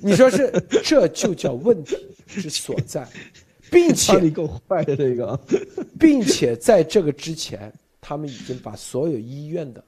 [0.00, 0.50] 你说是，
[0.82, 3.06] 这就叫问题之所在，
[3.70, 5.38] 并且你够坏的这个，
[5.98, 9.84] 并且在这个之前，他们已经把所有医院的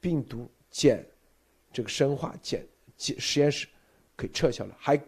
[0.00, 1.04] 病毒检。
[1.72, 2.66] 这个生化检
[2.96, 3.66] 检实验室
[4.16, 5.00] 给撤销了，还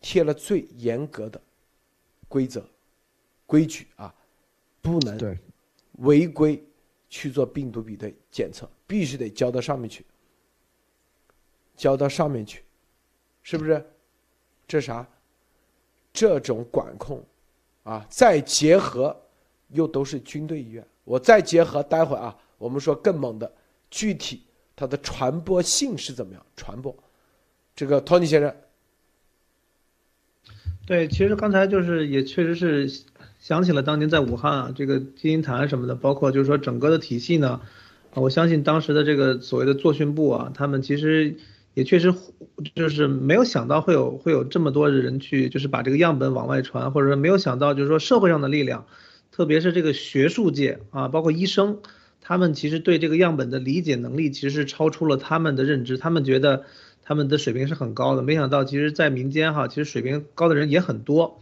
[0.00, 1.40] 贴了最严格的
[2.28, 2.64] 规则
[3.46, 4.12] 规矩啊，
[4.80, 5.38] 不能
[5.98, 6.62] 违规
[7.08, 10.04] 去做病毒比对检测，必须得交到上面去，
[11.76, 12.64] 交到上面去，
[13.42, 13.84] 是不是？
[14.66, 15.06] 这啥？
[16.12, 17.24] 这种管控
[17.84, 19.18] 啊，再结合
[19.68, 23.50] 又都是军队医院，我再结合待会啊，我们说更猛的
[23.90, 24.42] 具体。
[24.74, 26.44] 它的传播性是怎么样？
[26.56, 26.96] 传播，
[27.76, 28.54] 这个托尼先生。
[30.86, 33.04] 对，其实刚才就是也确实是
[33.38, 37.60] 想起了当年在武汉啊，这个金银潭什么的，包括就是说整个的体系呢，
[38.14, 41.36] 我相信当时的这个所谓的作训部啊，他们其实
[41.74, 42.12] 也确实
[42.74, 48.86] 就是没有想到会有会有这么多的人去，就是把这个样本往外传，或者说没有想到就是说社会上的力量，
[49.30, 51.78] 特别是这个学术界啊，包括医生。
[52.24, 56.64] 他们其实对这个样本的理解能力其实是超出了他们的认知，他们觉得
[57.02, 61.40] 他们的水平是很高的，没想到其实，在民间哈，其实水平高的人也很多，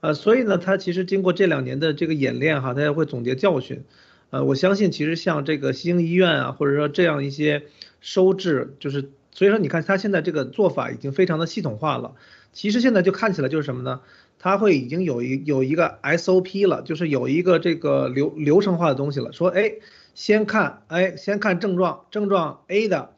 [0.00, 3.84] 呃，所以呢，他其实经过这两年的这个演练哈，他也会总结教训，
[4.30, 7.62] 呃，我相信其实像这个西京医院啊，或者说这样一些
[8.00, 12.16] 收治，就是所以说你看他现在这个做法已经非常的系统化了，
[12.52, 14.00] 其实现在就看起来就是什么呢？
[14.40, 19.74] 他会已经有一有一个 SOP 了，就是有一个这个流流程化的东西了，说哎。
[20.16, 23.10] 先看，哎，先看症状，症状 A 的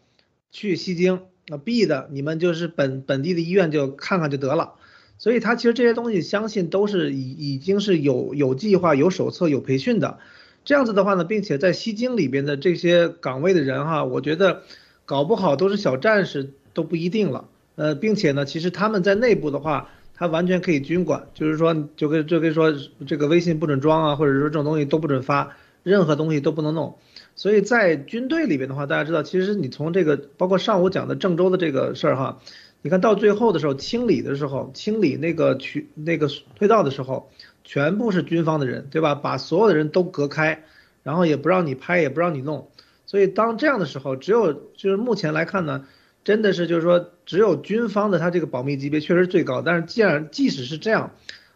[0.51, 4.75] 去西京，那 B 的你们就是本本地的医院就看看就得了。
[5.17, 10.19] 所以他其实这些东西相信都是已已经是有有计划、有手册、有培训的。
[10.65, 14.63] 这样子的话呢，并且在西京里边的这些岗位的人哈，我觉得
[15.05, 17.49] 搞不好都是小战士都不一定了。
[17.77, 22.75] 呃，并且呢，其实他们在内部的话，他完全可以军管，就是说，就跟就跟说
[23.07, 25.57] 这个微信不准装啊，或者说这种东西都不准发，
[25.89, 26.99] 任何东西都不能弄。
[27.35, 32.41] 所以在军队里边的话，大家知道，其实你从这个包括上午讲的郑州的这个事儿哈，
[32.83, 37.31] 你看到最后的时候清理的时候，清理那个渠那个隧道的时候。
[37.65, 39.15] 全部是军方的人，对吧？
[39.15, 40.65] 把所有的人都隔开，
[41.03, 42.71] 然后也不让你拍，也不让你弄。
[43.05, 45.85] 所以当这样的时候，只有就是目前来看呢，
[46.25, 49.61] 真的是就是说，只有军方的他这个保密级别确实最高。
[49.61, 51.13] 但是既然即使是这样，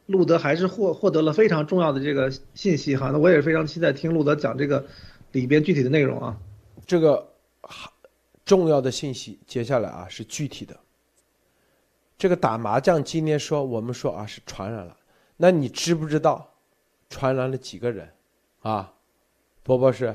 [0.06, 3.10] 路德还是获获得了非常重要的这个信息哈。
[3.10, 4.84] 那我也是非常期待听路德讲这个
[5.32, 6.36] 里边具体的内容啊。
[6.86, 7.32] 这个
[8.44, 10.76] 重要的信息，接下来啊是具体的。
[12.18, 14.96] 这个打麻将今天说我们说啊是传染了。
[15.36, 16.48] 那你知不知道，
[17.10, 18.08] 传染了几个人，
[18.60, 18.92] 啊，
[19.62, 20.14] 波波是，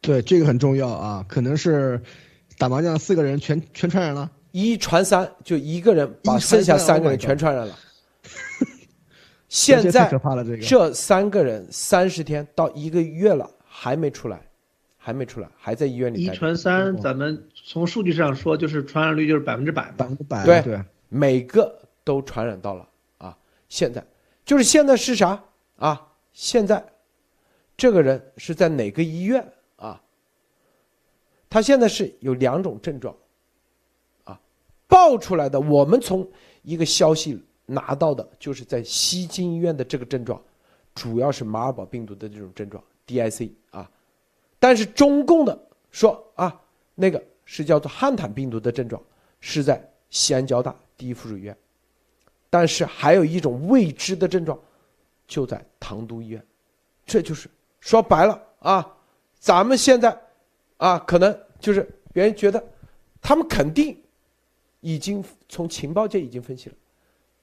[0.00, 2.00] 对这个很重要啊，可能是
[2.58, 7.76] 打麻将四个人全全传染了，一传三就一个人把剩下三个人全传染了。
[9.52, 10.10] 现在
[10.62, 14.40] 这三个人三十天到一个月了还没出来，
[14.96, 16.24] 还没出来，还在医院里。
[16.24, 20.42] 一传三，咱们从数据上说就是传染率就是百分之百，百分之百。
[20.46, 21.70] 对对，每个
[22.02, 22.88] 都传染到了
[23.18, 23.36] 啊，
[23.68, 24.02] 现在。
[24.42, 25.44] 就是现在是啥
[25.76, 26.08] 啊？
[26.32, 26.82] 现在，
[27.76, 29.46] 这个人是在哪个医院
[29.76, 30.00] 啊？
[31.50, 33.14] 他现在是有两种症状，
[34.24, 34.40] 啊，
[34.88, 35.60] 爆出来的。
[35.60, 36.26] 我们从
[36.62, 40.40] 一个消息拿到的，就是在西京医院的这个症状，
[40.94, 43.90] 主要是马尔堡病毒的这种症状，DIC 啊。
[44.58, 46.60] 但是中共的说啊，
[46.94, 49.02] 那个是叫做汉坦病毒的症状，
[49.40, 51.56] 是在西安交大第一附属医院。
[52.48, 54.58] 但是还有一种未知的症状，
[55.26, 56.46] 就在唐都医院，
[57.06, 57.48] 这就是
[57.80, 58.96] 说白了啊，
[59.38, 60.16] 咱们现在
[60.76, 62.62] 啊，可能就是别人觉得，
[63.22, 63.98] 他们肯定
[64.80, 66.76] 已经从情报界已经分析了，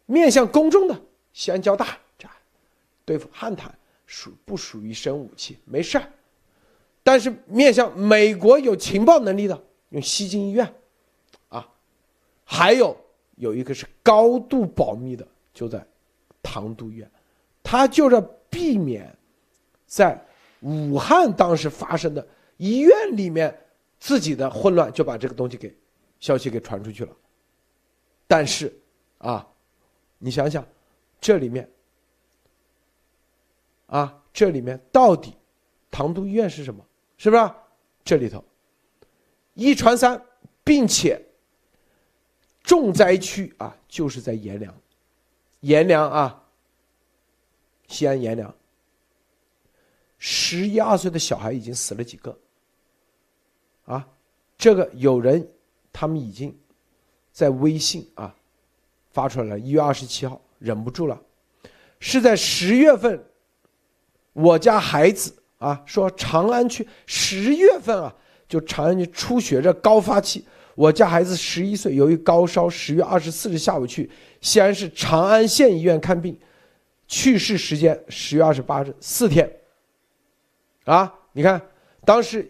[0.10, 1.02] 面向公众的
[1.32, 2.28] 西安交大这
[3.06, 3.74] 对付汉坦
[4.08, 6.12] 属不属于生武器没事儿，
[7.04, 10.74] 但是面向美国有情报能力的用西京医院，
[11.50, 11.70] 啊，
[12.44, 12.98] 还有。
[13.36, 15.82] 有一个是高度保密的，就在
[16.44, 17.10] 唐都医院，
[17.64, 19.18] 他就是避免
[19.88, 20.22] 在
[20.60, 23.58] 武汉当时发生的医院里面
[23.98, 25.74] 自己的混乱，就把这个东西给
[26.20, 27.16] 消息给传出去了。
[28.28, 28.78] 但是
[29.20, 29.48] 啊，
[30.20, 30.64] 你想想，
[31.20, 31.68] 这里面
[33.88, 35.34] 啊，这里面到底
[35.90, 36.86] 唐都医院是什么？
[37.18, 37.52] 是不是？
[38.04, 38.46] 这里头
[39.56, 40.24] 一传三，
[40.64, 41.26] 并且。
[42.62, 44.72] 重灾区啊，就是在阎良，
[45.62, 46.44] 阎良啊，
[47.88, 48.54] 西安阎良，
[50.20, 52.38] 十一二岁的小孩已经死了几个，
[53.86, 54.08] 啊，
[54.56, 55.50] 这个有人
[55.92, 56.56] 他们已经
[57.32, 58.36] 在微信啊
[59.12, 61.20] 发出来了，一月二十七号忍不住了，
[62.00, 63.24] 是在十月份，
[64.34, 68.16] 我家孩子啊说长安区十月份啊
[68.48, 70.46] 就长安区出血热高发期。
[70.76, 76.40] 我家孩子十一岁，由于高烧，十月二十四日下午去西安市长安县医院看病，
[77.06, 79.52] 去世时间十月二十八日，四天。
[80.86, 81.62] 啊，你看，
[82.06, 82.50] 当时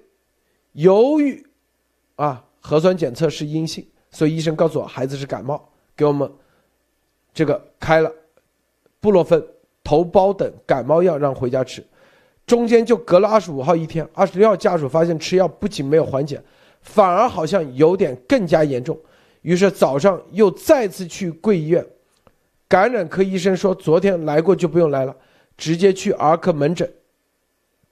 [0.73, 1.43] 由于
[2.17, 6.31] 啊核酸检测是阴性，所以医生告诉我孩子是感冒，给我们
[7.39, 8.11] 这个开了
[8.99, 9.41] 布洛芬、
[9.81, 11.81] 头孢等感冒药让回家吃，
[12.45, 16.43] 中间就隔了二十五号一天，二十六号家属发现吃药不仅没有缓解。
[16.81, 18.99] 反而好像有点更加严重，
[19.41, 21.87] 于是早上又再次去贵医院，
[22.67, 25.15] 感染科医生说昨天来过就不用来了，
[25.55, 26.91] 直接去儿科门诊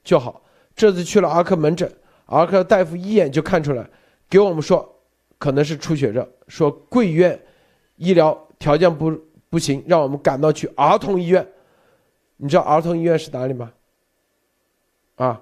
[0.04, 0.42] 就好。
[0.76, 1.90] 这次去了儿科门诊，
[2.26, 3.90] 儿科大夫一眼就看出来，
[4.30, 5.00] 给我们说
[5.38, 7.40] 可能是出血热，说贵医院
[7.96, 9.10] 医疗条件不
[9.50, 11.48] 不行，让我们赶到去儿童医院。
[12.38, 13.72] 你知道儿童医院是哪里吗？
[15.16, 15.42] 啊，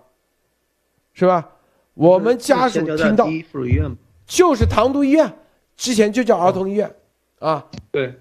[1.14, 1.50] 是吧？
[1.94, 3.28] 我们家属听到，
[4.26, 5.34] 就是唐都医院，
[5.76, 6.94] 之前就叫儿童医院，
[7.40, 8.14] 啊，对。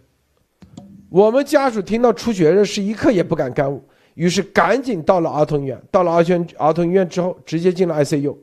[1.10, 3.82] 我们家属听到出血热，是一刻也不敢耽误，
[4.14, 5.80] 于是赶紧到了儿童医院。
[5.90, 8.36] 到了儿童儿童医院之后，直接进了 ICU。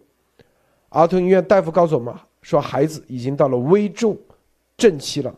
[0.88, 4.18] 儿童医院大夫告诉我们说，孩子已经到了危重
[4.78, 5.36] 症期了。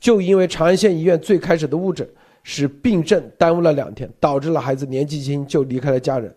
[0.00, 2.08] 就因为长安县医院最开始的误诊，
[2.42, 6.34] 使病症耽误了两天，导致了孩子年纪轻就离开了家人。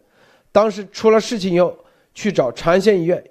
[0.51, 1.75] 当时出了事情以后。
[2.11, 3.23] 去找长安县医院，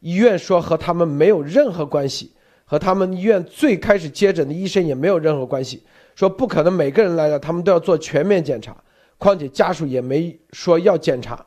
[0.00, 2.32] 医院说和他们没有任何关系，
[2.64, 5.84] 和他们医院最开始接诊的医生也没有任何关系。
[6.16, 8.74] 说不可能每个人来了，他们都要做全面检查，
[9.16, 11.44] 况且家属也没说要检查。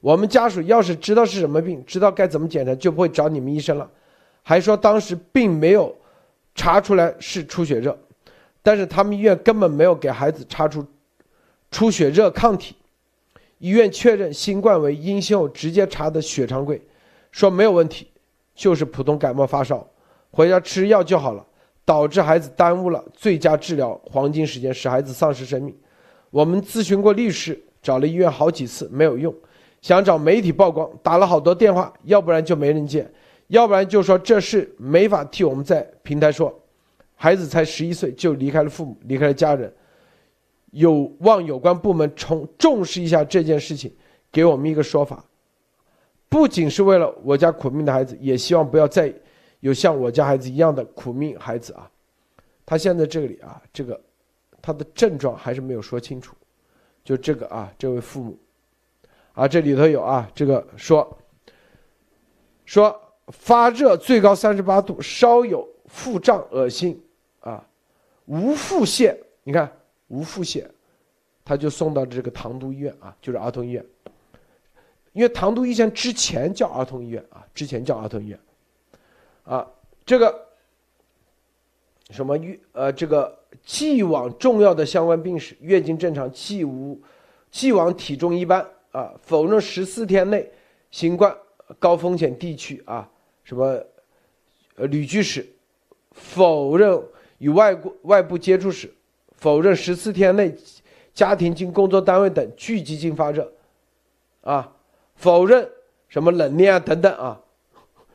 [0.00, 3.88] 我们家属要是知道是什么病，知道该怎么检查，就不会找你们医生了。
[4.42, 5.96] 还说当时并没有
[6.54, 7.98] 查出来是出血热，
[8.62, 10.86] 但是他们医院根本没有给孩子查出
[11.70, 12.74] 出血热抗体。
[13.58, 16.80] 医院确认新冠为阴性后，直接查的血常规，
[17.30, 18.08] 说没有问题，
[18.54, 19.86] 就是普通感冒发烧，
[20.30, 21.46] 回家吃药就好了。
[21.84, 25.76] 导致孩子耽误了最佳治疗黄金时间，使孩子丧失生命。
[26.30, 29.34] 我们咨询过律师，找了医院好几次没有用，
[29.80, 33.04] 想找媒体曝光，打了好多电话，要不然就没人接，
[33.52, 36.58] 要不然就说这事没法替我们在平台说。
[37.14, 39.72] 孩子才十一岁就离开了父母，离开了家人，
[40.70, 43.94] 有望有关部门重重视一下这件事情，
[44.32, 45.22] 给我们一个说法。
[46.30, 49.12] 不仅是为了我家苦命的孩子，也希望不要再。
[49.60, 51.88] 有像我家孩子一样的苦命孩子啊，
[52.66, 54.00] 他现在这里啊，这个
[54.60, 56.34] 他的症状还是没有说清楚，
[57.04, 58.36] 就这个啊，这位父母
[59.34, 61.16] 啊，这里头有啊，这个说
[62.64, 67.00] 说发热最高三十八度，稍有腹胀、恶心
[67.40, 67.64] 啊，
[68.26, 69.70] 无腹泻，你看
[70.08, 70.66] 无腹泻，
[71.44, 73.84] 他就送到这个唐都医院啊，就是儿童医院，
[75.12, 78.38] 因为唐都医院之前叫儿童医院啊，之前叫儿童医院。
[79.44, 79.66] 啊，
[80.06, 80.46] 这个
[82.10, 87.00] 什么月呃，这个既往重要的相关病史，月经正常，既无
[87.50, 90.48] 既往体重一般啊，否认十四天内
[90.90, 91.36] 新冠
[91.78, 93.10] 高风险地区啊，
[93.44, 93.82] 什么
[94.76, 95.46] 呃旅居史，
[96.12, 97.02] 否认
[97.38, 98.92] 与外国外部接触史，
[99.32, 100.54] 否认十四天内
[101.12, 103.52] 家庭经工作单位等聚集性发热，
[104.42, 104.72] 啊，
[105.16, 105.68] 否认
[106.08, 107.40] 什么冷链啊等等啊。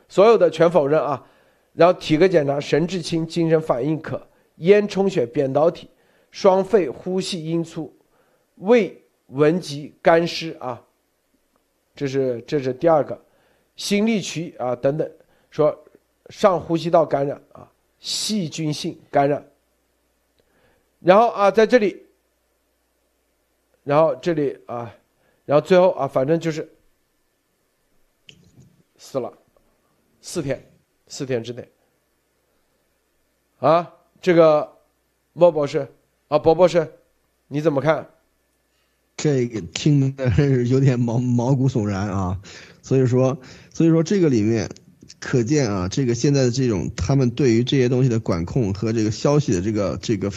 [0.08, 1.26] 所有的全否认啊，
[1.74, 4.26] 然后体格检查，神志清，精神反应可，
[4.56, 5.90] 烟充血，扁桃体，
[6.30, 7.94] 双肺呼吸音粗，
[8.54, 10.82] 胃闻及干湿啊，
[11.94, 13.20] 这是这是第二个，
[13.78, 15.10] 心力区啊等等，
[15.50, 15.84] 说
[16.28, 19.48] 上呼吸道感染啊，细菌性感染，
[21.00, 22.04] 然后啊在这里，
[23.84, 24.94] 然后这里啊，
[25.46, 26.68] 然后最后啊反正就是
[28.98, 29.32] 死了。
[30.20, 30.60] 四天，
[31.06, 31.66] 四天之内，
[33.60, 34.76] 啊，这个
[35.32, 35.86] 莫博士
[36.26, 36.86] 啊，博博士，
[37.46, 38.06] 你怎么看？
[39.18, 42.40] 这个听的是有点毛毛骨悚然啊，
[42.80, 43.38] 所以说，
[43.74, 44.66] 所以说这个里面。
[45.20, 50.30] 可见啊，这个现在的这种他们对于这些东西的管控和这个消息的这个这个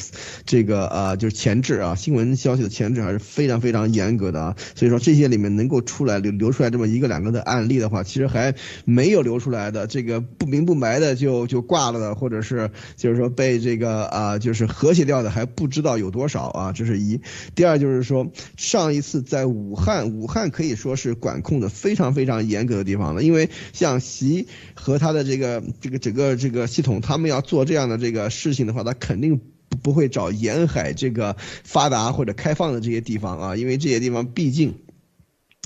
[0.45, 4.55] 这个啊，就是前置啊，新闻消息的前置还是非常非常严格的啊。
[4.75, 16.71] 所以说这些里面能够出来流流出来这么一个两个的案例的话，其实还没有流出来的这个不明不白的就就挂了的，或者是就是说被这个啊就是和谐掉的还不知道有多少啊。
[16.71, 17.21] 这是一。
[17.53, 24.47] 第二就是说上一次在武汉，武汉可以说是管控的非常非常严格的地方了，因为像习。
[24.76, 29.39] 和他的这个这个整个这个系统，他们要做这样的这个事情的话，他肯定
[29.82, 34.74] 不会找沿海这个发达或者开放的这些地方啊，因为这些地方毕竟。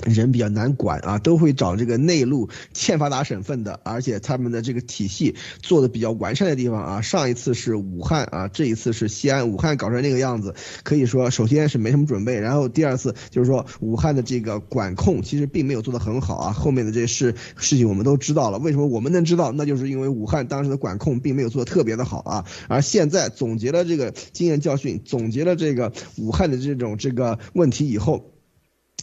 [0.04, 7.02] 人比较难管啊，都会找这个内陆欠发达省份的，而且他们的这个体系做的比较完善的地方啊。
[7.02, 9.48] 上一次是武汉啊，这一次是西安。
[9.50, 16.52] 武汉搞成那个样子，可以说首先是没什么准备，然后第二次就是说武汉的这个管控其实并没有做得很好啊。
[16.52, 19.54] 后面的这些事事情我们都知道了，为什么我们能知道？
[19.54, 22.46] 那就是因为武汉当时的管控并没有做得特别的好啊。
[22.68, 28.35] 而现在总结了这个经验教训，总结了这个武汉的这种这个问题以后。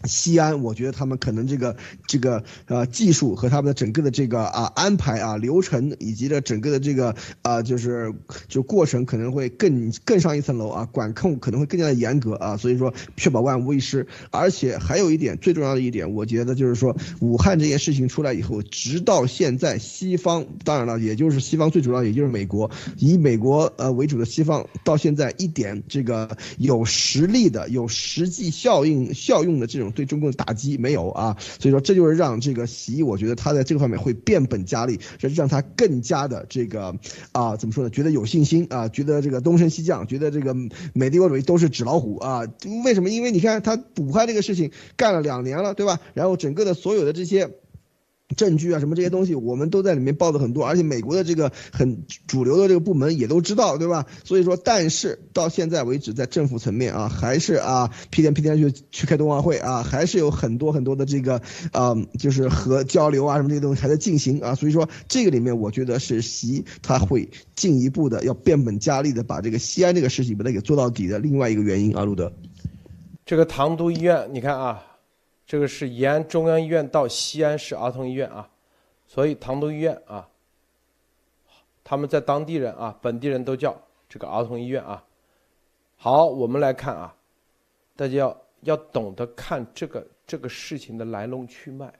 [0.04, 1.76] 西安，我觉得他们可能这个
[2.08, 8.12] 这个呃技术和他们的整个的这个啊安排啊流程以及的整个的这个啊就是
[8.48, 14.04] 就过程可能会更更上一层楼啊，管控可能会更加的严格啊，所以说确保万无一失。
[14.32, 29.91] 而且还有一点最重要的一点，我觉得就是说武汉这件事情出来以后，直到现在西方当然了，也就是西方最主要也就是美国，以美国呃为主的西方到现在一点这个有实力的、有实际效应效用的这种。
[29.92, 36.94] 对中共的打击没有啊，所以说这就是让这个习，我觉得他在这个方面会变本加厉，这让他更加的这个
[37.32, 37.90] 啊，怎么说呢？
[37.90, 40.54] 觉得有信心啊，觉得这个东升西降，觉得这个
[40.92, 42.42] 美帝国主义都是纸老虎啊？
[42.84, 43.10] 为什么？
[43.10, 46.00] 因为你看他武汉这个事情干了两年了，对吧？
[46.14, 47.50] 然后整个的所有的这些。
[48.34, 54.06] 证据啊，什么这些东西，我们都在里面报的很多，而且美国的这个很主流的这个部门也都知道，对吧？
[54.24, 61.40] 所以说，但是到现在为止，在政府层面啊，还是啊屁颠屁颠去去开冬奥会啊，还是有很多很多的这个
[61.72, 64.54] 啊，就是和交流啊什么这些东西还在进行啊。
[64.54, 72.32] 所以说，这个里面我觉得是习他会进一步的要变本加厉的把这个西安这个事情把它给做到底的另外一个原因啊，路德。
[73.24, 74.82] 这个唐都医院，你看啊。
[75.46, 78.48] 这个是延安中央医院到西安市儿童医院啊，
[79.06, 80.26] 所以唐都医院啊，
[81.84, 83.76] 他们在当地人啊，本地人都叫
[84.08, 85.04] 这个儿童医院啊。
[85.96, 87.14] 好，我们来看啊，
[87.94, 91.92] 大家要要懂得看这个这个事情的来龙去脉。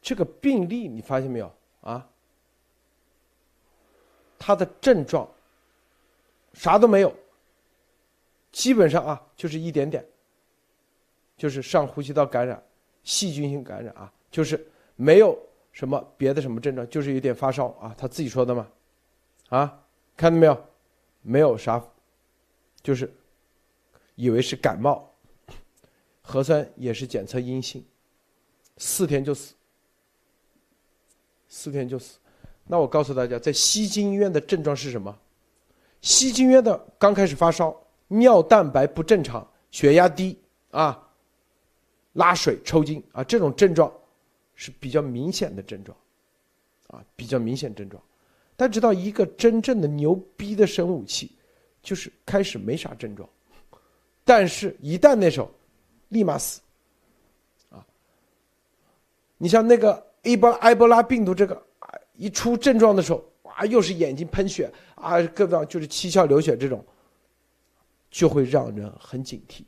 [0.00, 2.08] 这个病例你发现没有啊？
[4.38, 5.28] 他的症状
[6.52, 7.14] 啥都没有，
[8.50, 10.04] 基本上啊就是一点点。
[11.42, 12.62] 就是上呼吸道感染，
[13.02, 14.64] 细菌性感染啊，就是
[14.94, 15.36] 没有
[15.72, 18.68] 什么别的什么症状，就是有点发烧啊，他自己说的嘛，
[19.48, 19.82] 啊，
[20.16, 20.64] 看到没有？
[21.20, 21.84] 没有啥，
[22.80, 23.12] 就是
[24.14, 25.12] 以为是感冒，
[26.20, 27.84] 核酸也是检测阴性，
[28.76, 29.54] 四天就死，
[31.48, 32.20] 四天就死。
[32.68, 35.18] 那我告诉大家，在西京医院的症状是什么？
[36.02, 37.76] 西京医院的刚开始发烧，
[38.06, 40.38] 尿蛋白不正常，血压低
[40.70, 41.08] 啊。
[42.12, 43.92] 拉水、抽筋啊，这种症状
[44.54, 45.96] 是比较明显的症状，
[46.88, 48.02] 啊，比较明显症状。
[48.54, 51.32] 但知道一个真正的牛逼的生物武器，
[51.82, 53.28] 就是开始没啥症状，
[54.24, 55.50] 但是一旦那时候，
[56.10, 56.60] 立马死，
[57.70, 57.84] 啊。
[59.38, 66.84] 你像那个埃博埃博拉病毒这个啊，一出症状的时候，哇，又是眼睛喷血啊，各种就是七窍流血这种，
[68.10, 69.64] 就会让人很警惕。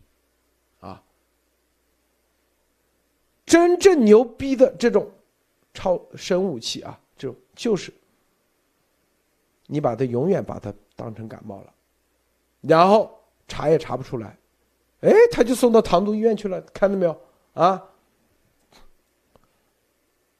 [3.46, 5.10] 真正牛逼的这种
[5.74, 7.92] 超生武器啊，就就是
[9.66, 11.72] 你把它永远把它当成感冒了，
[12.62, 14.38] 然后查也查不出来，
[15.00, 17.20] 哎，他就送到唐都医院去了，看到没有
[17.52, 17.82] 啊？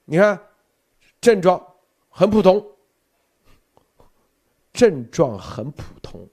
[0.07, 0.41] 你看
[1.21, 1.63] 症状
[2.09, 2.67] 很普通，
[4.73, 6.27] 症状很普通，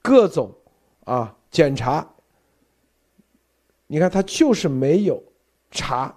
[0.00, 0.54] 各种
[1.04, 2.08] 啊检查，
[3.86, 5.22] 你看他就是没有。
[5.70, 6.14] 查，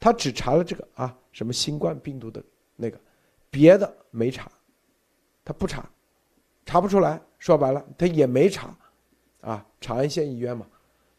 [0.00, 2.42] 他只查了这个啊，什么新冠病毒的
[2.76, 2.98] 那个，
[3.50, 4.50] 别的没查，
[5.44, 5.88] 他不查，
[6.64, 7.20] 查不出来。
[7.38, 8.72] 说白了，他也没查，
[9.40, 10.64] 啊，长安县医院嘛，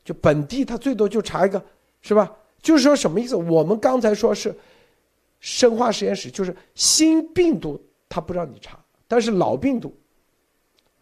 [0.05, 1.61] 就本地他最多就查一个，
[2.01, 2.33] 是吧？
[2.61, 3.35] 就是说什么意思？
[3.35, 4.57] 我们刚才说是
[5.41, 7.77] 生化实验室，就是新病毒
[8.07, 9.93] 他不让你查，但是老病毒，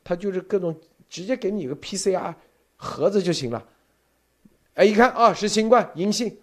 [0.03, 0.75] 他就是各种
[1.07, 2.33] 直接给你一个 PCR
[2.75, 3.63] 盒子就行了。
[4.81, 6.35] 哎，一看啊，是新冠阴性，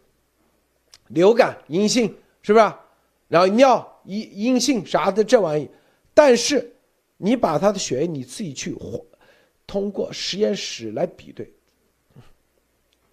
[1.08, 2.72] 流感阴性，是不是？
[3.26, 5.68] 然后尿阴阴性啥的这玩意，
[6.14, 6.72] 但是
[7.16, 8.78] 你把他的血液你自己去
[9.66, 11.52] 通过实验室来比对，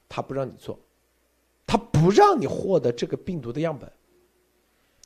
[0.07, 0.77] 他不让你做，
[1.65, 3.91] 他不让你获得这个病毒的样本。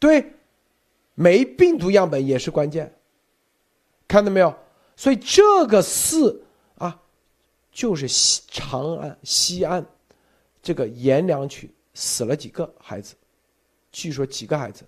[0.01, 0.33] 对，
[1.15, 2.93] 没病毒样本也是关键，
[4.05, 4.53] 看到没有？
[4.97, 6.43] 所以这个四
[6.77, 7.01] 啊，
[7.71, 9.85] 就是西长安西安。
[10.69, 13.15] 这个阎良区死了几个孩子？
[13.91, 14.85] 据说几个孩子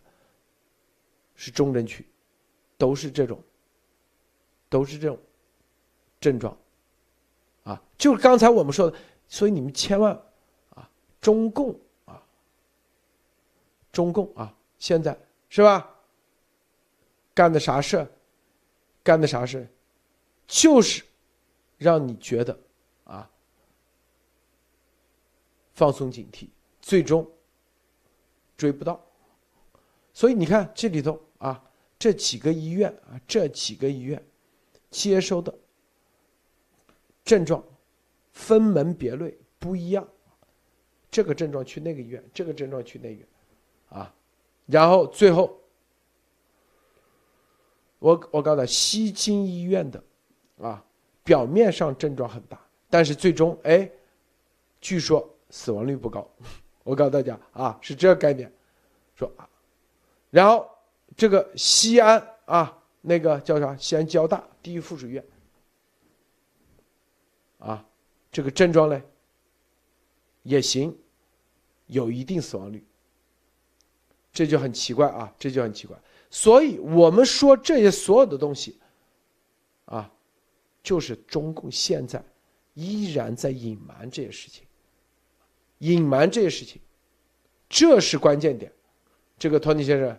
[1.33, 2.05] 是重症区，
[2.77, 3.43] 都是这种，
[4.69, 5.17] 都是这种
[6.19, 6.55] 症状，
[7.63, 10.13] 啊，就是刚才我们说的，所以你们千万
[10.75, 10.87] 啊，
[11.19, 11.75] 中共
[12.05, 12.21] 啊，
[13.91, 15.17] 中共啊，现在
[15.49, 15.89] 是吧？
[17.33, 18.07] 干的啥事？
[19.01, 19.67] 干的啥事？
[20.45, 21.03] 就是
[21.79, 22.55] 让你觉得。
[25.81, 26.47] 放松警惕，
[26.79, 27.27] 最终
[28.55, 29.03] 追不到。
[30.13, 31.59] 所以你看这里头啊，
[31.97, 34.23] 这几个医院啊，这几个医院
[34.91, 35.51] 接收的
[37.25, 37.63] 症状
[38.31, 40.07] 分门别类不一样。
[41.09, 43.25] 这个症状去那个医院，这个症状去那个，
[43.89, 44.13] 啊，
[44.67, 45.59] 然后最后
[47.97, 50.03] 我我告诉他，西京医院的
[50.59, 50.85] 啊，
[51.23, 53.89] 表面上症状很大，但是最终哎，
[54.79, 55.27] 据说。
[55.51, 56.27] 死亡率不高，
[56.83, 58.51] 我告诉大家啊，是这个概念，
[59.15, 59.47] 说啊，
[60.31, 60.67] 然后
[61.15, 63.75] 这个西安啊，那个叫啥？
[63.75, 65.23] 西安交大第一附属医院，
[67.59, 67.85] 啊，
[68.31, 68.99] 这个症状呢
[70.43, 70.97] 也行，
[71.87, 72.83] 有一定死亡率，
[74.31, 75.95] 这就很奇怪啊，这就很奇怪。
[76.29, 78.79] 所以我们说这些所有的东西，
[79.83, 80.09] 啊，
[80.81, 82.23] 就是中共现在
[82.73, 84.65] 依然在隐瞒这些事情。
[85.81, 86.79] 隐瞒这些事情，
[87.67, 88.71] 这是关键点。
[89.39, 90.15] 这个托尼先生，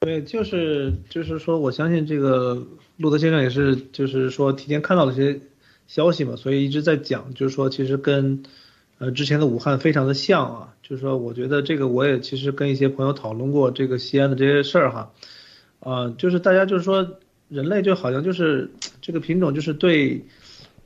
[0.00, 5.40] 对，就是就是说，我相信这个路德先生也是，就是说提前看到了这些
[5.86, 8.42] 消息嘛，所以一直在讲，就是说其实跟
[8.98, 15.12] 呃之前的武汉非常的像啊，就是说我觉得这个我也其实跟一些朋友讨论过这个西安的这些事儿哈，
[15.78, 20.24] 啊，就是大家就是说人类就好像就是这个品种就是对。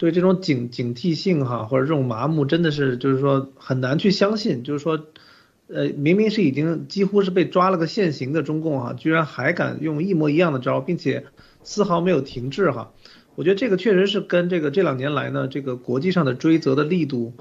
[0.03, 4.64] 对这种警警惕性哈，或者这种麻木，真的是就是说很难去相信。
[4.64, 5.07] 就是说，
[5.68, 11.26] 呃，明明是已经几乎是被抓了个现行的中共哈，居然还敢用一模一样的招，并且
[11.62, 12.90] 丝毫没有停滞哈。
[13.36, 17.34] 我觉得这个确实是跟这个这两年来呢，这个国际上的追责的力度，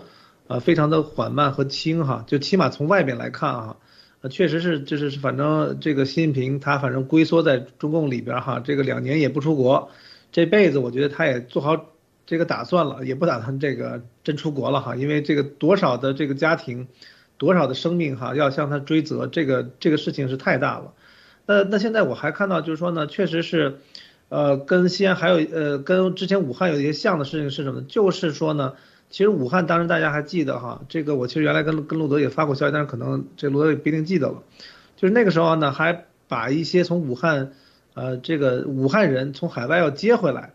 [0.48, 2.24] 啊，非常的缓慢和轻哈。
[2.28, 3.78] 就起码从外边来看啊，
[4.22, 9.90] 呃，确实是就是反正这个习近平他反正龟缩在中共里边哈，这个两年也不出国，
[10.32, 11.88] 这辈子我觉得他也做好。
[12.32, 16.88] 这个打算了，也不打算这个真出国了哈，因为这个多少的这个家庭，
[17.38, 20.94] 多少的生命哈，要向他追责，这个这个事情是太大了。
[21.46, 23.80] 那那现在我还看到就是说呢，确实是，
[24.30, 27.82] 呃，跟西安还有呃，跟之前武汉有一些像的事情是什么？
[27.82, 28.76] 就是说呢，
[29.10, 34.42] 其实武汉当时大家还记得哈，这个我其实原来跟跟路德也发过消息，但是可能这路德也不一定记得了。
[34.96, 37.52] 就是那个时候呢，还把一些从武汉，
[37.94, 40.54] 呃，这个武汉人从海外要接回来。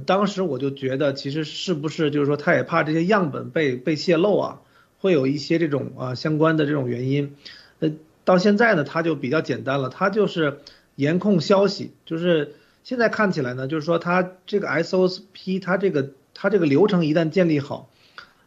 [0.00, 4.60] 当时我就觉得，其实是不是就是说，他也怕这些样本被被泄露啊，
[4.98, 7.36] 会有一些这种啊相关的这种原因。
[7.80, 7.92] 呃，
[8.24, 10.60] 到现在呢，他就比较简单了，他就是
[10.96, 17.90] 严控消息，就是现在看起来呢，就是说他这个 SOP，他这个他这个流程一旦建立好，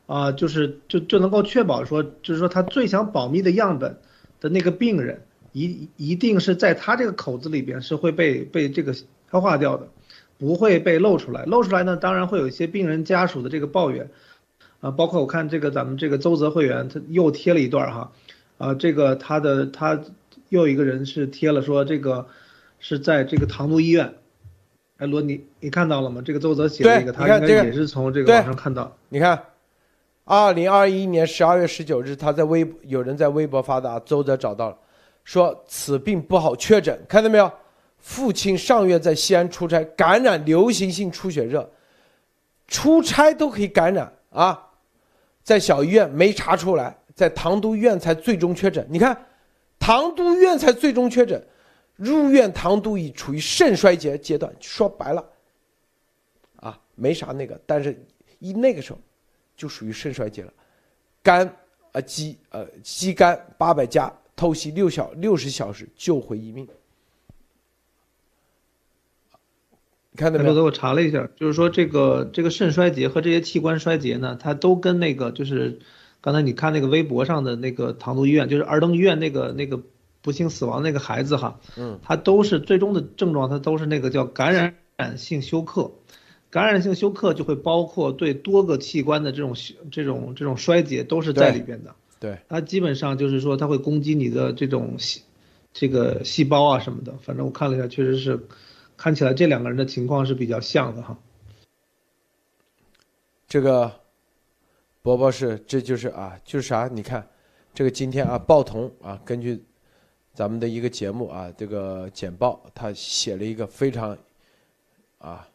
[0.08, 4.00] 啊，就是就就能够确保说，就是说他最想保密的样本
[4.40, 5.22] 的那个病人，
[5.52, 9.88] 一一定是在他这个口子里边是会被被这个消化掉的。
[10.38, 14.10] 不会被露出来，露出来呢，当然会有一些病人家属的这个抱怨，
[14.82, 18.12] 啊，包括我看这个咱们这个邹泽会员他又贴了一段哈，
[18.58, 20.00] 啊，这个他的他
[20.50, 22.28] 又一个人是贴了说这个
[22.80, 24.14] 是在这个唐都医院，
[24.98, 26.22] 哎罗你你看到了吗？
[26.24, 28.96] 这个邹泽写的一个，他应该也是从这个网上看到。
[29.10, 29.42] 你看，
[30.26, 34.78] 二零二一年十二月十九日，他在微有人在微博发的，邹泽找到了，
[35.24, 37.50] 说此病不好确诊，看到没有？
[38.06, 41.68] 父亲上月在西安出差，感染流行性出血热，
[42.68, 44.70] 出差都可以感染啊，
[45.42, 48.86] 在小医院没查出来，在唐都医院才最终确诊。
[48.92, 49.26] 你看，
[49.80, 51.44] 唐都医院才最终确诊，
[51.96, 54.56] 入院唐都已处于肾衰竭阶段。
[54.60, 55.26] 说白了，
[56.58, 58.00] 啊，没啥那个，但是
[58.38, 59.00] 一那个时候，
[59.58, 60.54] 就属于肾衰竭了，
[61.24, 61.52] 肝
[61.92, 66.68] 啊肌呃肌肝八百加，透析六小六十小时救回一命。
[70.16, 70.64] 看到没有？
[70.64, 75.80] 我查了一下，就是说这个这个肾衰竭和这些器官衰竭呢，它都跟那个就是
[76.22, 79.80] 刚才你看那个微博上的那个唐都医院，就是儿童医院那个那个
[80.22, 84.54] 不幸死亡那个孩子哈，嗯，他都是最终的症状，他都是那个叫感
[84.98, 85.92] 染性休克，
[86.50, 89.54] 感染性休克就会包括对多个器官的这种
[89.92, 95.22] 这种这种衰竭都是在里边的，对，它基本上就是说它会攻击你的这种细
[95.74, 98.40] 这个细胞啊什么的，反正我看了一下，确实是。
[99.06, 101.16] 看起来这两个人的情况是比较像的哈。
[103.48, 104.02] 这个，
[105.04, 106.88] 伯伯是，这就是啊，就是啥？
[106.88, 107.24] 你看，
[107.72, 109.64] 这个今天啊，报童啊，根据
[110.34, 114.18] 咱们的一个节目啊，这个简报，他写了一个非常
[115.20, 115.48] 啊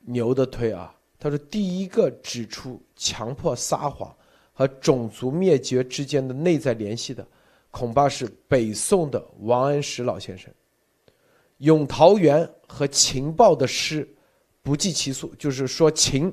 [0.00, 0.94] 牛的推啊。
[1.18, 4.14] 他说，第一个指出强迫撒谎
[4.52, 7.26] 和种族灭绝之间的内在联系的，
[7.70, 10.52] 恐怕是北宋的王安石老先生。
[11.58, 14.08] 咏桃园和秦豹的诗
[14.62, 16.32] 不计其数，就是说秦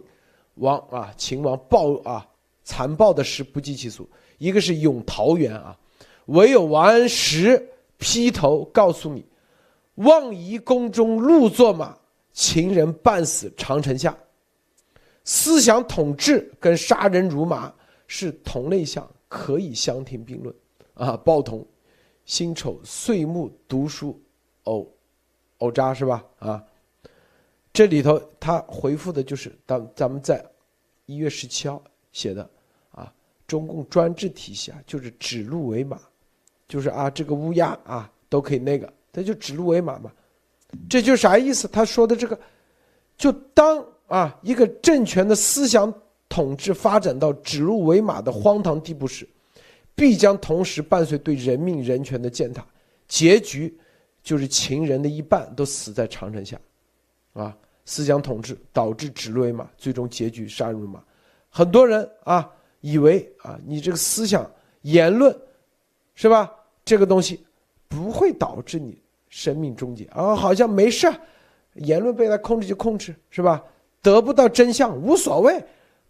[0.55, 2.27] 王啊，秦王暴啊
[2.63, 4.09] 残暴的诗不计其数。
[4.37, 5.77] 一个是咏桃园啊，
[6.25, 9.25] 唯有王安石劈头告诉你：
[9.95, 11.97] 望夷宫中鹿作马，
[12.33, 14.17] 秦人半死长城下。
[15.23, 17.73] 思想统治跟杀人如麻
[18.07, 20.53] 是同类项，可以相提并论
[20.95, 21.15] 啊。
[21.15, 21.65] 鲍同，
[22.25, 24.19] 辛丑岁暮读书
[24.65, 24.85] 哦。
[25.63, 26.21] 欧扎是吧？
[26.39, 26.61] 啊，
[27.71, 30.45] 这里头他回复的就是当咱们在
[31.05, 32.47] 一月十七号写的
[32.91, 33.11] 啊，
[33.47, 35.97] 中共专制体系啊，就是指鹿为马，
[36.67, 40.11] 就是啊，这个乌鸦啊都可以那个，他就指鹿为马嘛，
[40.89, 41.65] 这就啥意思？
[41.69, 42.37] 他说的这个，
[43.17, 45.93] 就当啊一个政权的思想
[46.27, 49.25] 统治发展到指鹿为马的荒唐地步时，
[49.95, 52.65] 必将同时伴随对人命人权的践踏，
[53.07, 53.73] 结局。
[54.23, 56.57] 就是秦人的一半都死在长城下，
[57.33, 61.03] 啊，思想统治导致指鹿为马，最终结局杀人如麻。
[61.49, 62.49] 很多人啊，
[62.79, 64.49] 以为啊，你这个思想
[64.83, 65.37] 言论，
[66.15, 66.49] 是吧？
[66.85, 67.45] 这个东西
[67.89, 68.97] 不会导致你
[69.27, 71.13] 生命终结啊，好像没事，
[71.73, 73.61] 言论被他控制就控制，是吧？
[74.01, 75.63] 得不到真相无所谓，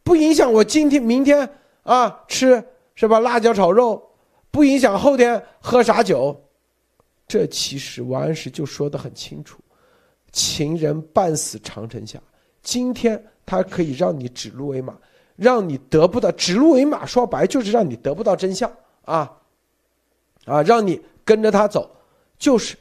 [0.04, 1.50] 不影响我今天明天
[1.82, 3.20] 啊吃是吧？
[3.20, 4.12] 辣椒炒肉，
[4.52, 6.40] 不影响后天喝啥酒。
[7.28, 9.60] 这其实王安石就说的很清楚
[10.32, 12.22] ：“情人半死长城下。”
[12.62, 14.96] 今天他可以让你指鹿为马，
[15.36, 18.72] 让你得不到指鹿为马，说白就是让你得不到真相
[19.04, 19.40] 啊，
[20.46, 21.90] 啊，让你跟着他走，
[22.38, 22.78] 就是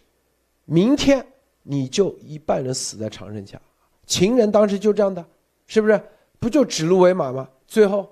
[0.65, 1.27] 明天
[1.63, 3.61] 你就一半人死在长城下。
[4.07, 5.25] 情人当时就这样的，
[5.67, 6.01] 是不是？
[6.39, 7.49] 不就指鹿为马吗？
[7.67, 8.09] 最后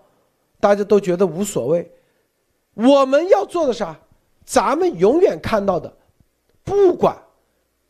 [0.59, 1.89] 大家都觉得无所谓。
[2.75, 3.99] 我们要做的啥？
[4.45, 5.97] 咱们永远看到的。
[6.71, 7.21] 不管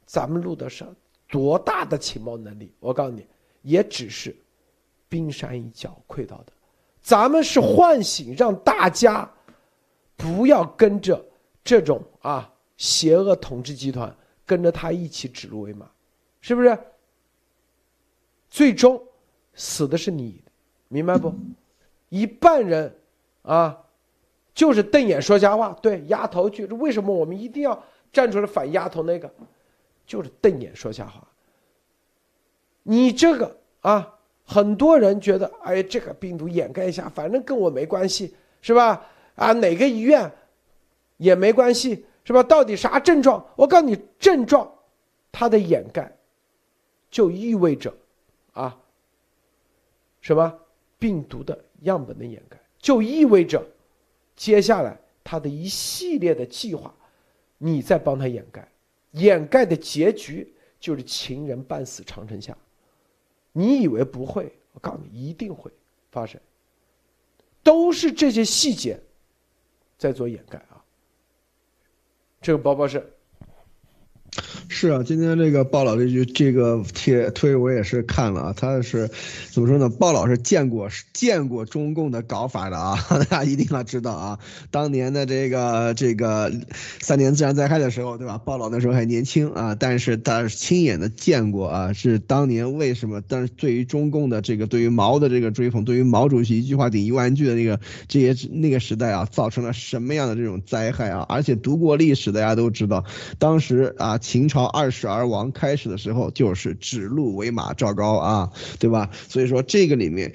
[0.06, 0.86] 咱们录的是
[1.28, 3.26] 多大的情报能力，我告诉你，
[3.60, 4.34] 也只是
[5.06, 6.52] 冰山一角窥到的。
[7.02, 9.30] 咱们是唤醒，让大家
[10.16, 11.22] 不要跟着
[11.62, 14.16] 这种啊邪恶统治集团
[14.46, 15.86] 跟着他一起指鹿为马，
[16.40, 16.78] 是不是？
[18.48, 18.98] 最终
[19.52, 20.42] 死的是你，
[20.88, 21.30] 明白不？
[22.08, 22.98] 一半人
[23.42, 23.78] 啊，
[24.54, 26.64] 就是瞪眼说瞎话，对，压头去。
[26.64, 27.84] 为什么我们一定要？
[28.12, 29.32] 站出来反丫头那个，
[30.06, 31.26] 就是瞪眼说瞎话。
[32.82, 39.06] 你这个啊，很多人觉得，哎，这个病毒掩盖一下，反正跟我没关系，是吧？
[39.36, 40.30] 啊，哪个医院
[41.18, 42.42] 也没关系，是吧？
[42.42, 43.46] 到底啥症状？
[43.54, 44.70] 我告诉你，症状
[45.30, 46.10] 它的掩盖，
[47.10, 47.94] 就意味着
[48.52, 48.76] 啊，
[50.20, 50.52] 什么
[50.98, 53.64] 病毒的样本的掩盖，就意味着
[54.34, 56.92] 接下来它的一系列的计划。
[57.62, 58.66] 你在帮他掩盖，
[59.10, 60.50] 掩盖的结局
[60.80, 62.56] 就是情人半死长城下。
[63.52, 64.50] 你以为不会？
[64.72, 65.70] 我告诉你，一定会
[66.10, 66.40] 发生。
[67.62, 68.98] 都是这些细节
[69.98, 70.82] 在做掩盖啊。
[72.40, 73.12] 这个包包是。
[74.72, 79.10] 是啊，今天这个鲍老这句这个贴推我也是看了啊，他是
[79.50, 79.88] 怎么说呢？
[79.90, 82.96] 鲍老是见过见过中共的搞法的啊，
[83.28, 84.38] 大家一定要知道啊。
[84.70, 86.52] 当年的这个这个
[87.00, 88.38] 三年自然灾害的时候，对吧？
[88.38, 93.20] 鲍老那时候还年轻啊，但是他亲眼的见过啊，是当年为什么？
[93.26, 101.26] 但是对于中共的这个对于毛的这个追捧，对于毛主席一句话顶一万句的那个这些那个时代啊，造成了什么样的这种灾害啊？
[101.28, 103.04] 而且读过历史，大家都知道，
[103.40, 104.59] 当时啊，秦朝。
[104.66, 109.10] 二世而亡开始的时候就是指鹿为马，赵高啊，对吧？
[109.28, 110.32] 所以说这个里面，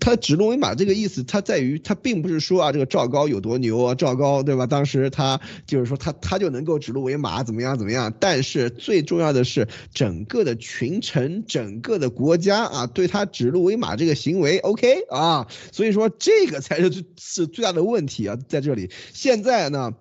[0.00, 4.66] 他指鹿为马这个意思，它在于他并不是说啊这个赵高有多牛啊，赵高对吧？
[4.66, 8.12] 当时他就是说他他就能够指鹿为马，怎么样怎么样？
[8.20, 15.46] 但是最重要的是整个的群臣，整个的国家啊，对他指鹿为马这个行为，OK 啊？
[15.72, 19.92] 所以说这个才是是最大的问题啊，在这里现在呢。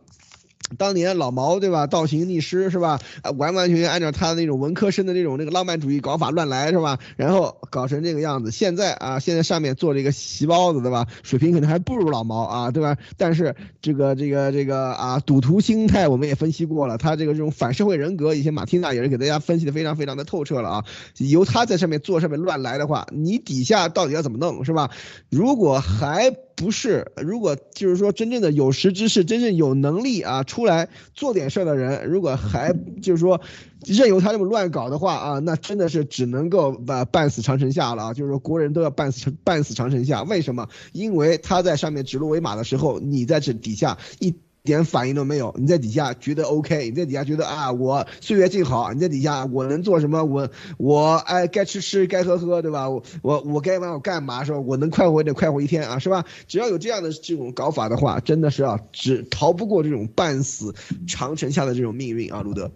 [0.77, 2.99] 当年老毛对吧，倒行逆施是吧？
[3.37, 6.97] 完完全全按照他那种文科生的那种那个浪漫主义搞法乱来是吧？
[7.17, 8.51] 然后搞成这个样子。
[8.51, 11.07] 现在啊，现在上面做了一个席包子对吧？
[11.23, 12.97] 水平可能还不如老毛啊，对吧？
[13.17, 20.85] 但是这个这个这个啊，赌徒心态我们也分析过了，他这个这种反社会人格，以前马蒂娜也是给大家分析的非常非常的透彻了啊。
[21.17, 24.89] 由他在上面做上面乱来的话，你底下到底要怎么弄是吧？
[25.29, 26.33] 如果还。
[26.55, 33.41] 不是，如果就是说真正的有识之士，真正有能力啊，出来做点事儿的人，如果还就是说
[33.85, 40.23] 任由他这么乱搞的话啊，那真的是只能够把半死长城下了啊，就是说国人都要半死半死长城下。
[40.23, 40.67] 为什么？
[40.93, 44.35] 因为他在上面指鹿为马的时候，你在这底下一。
[44.63, 50.23] 点反应都没有，你在底下觉得 OK，你在底下觉得啊，我岁月静好，你在底下我能做什么？
[50.23, 52.87] 我我哎，该吃吃，该喝喝，对吧？
[52.87, 54.59] 我我我该玩我干嘛是吧？
[54.59, 56.25] 我能快活一点，快活一天啊，是吧？
[56.47, 60.75] 只要有这样的这种搞法的话，真的是啊，只逃不过这种半死
[61.07, 62.71] 长城下的这种命运啊，路德。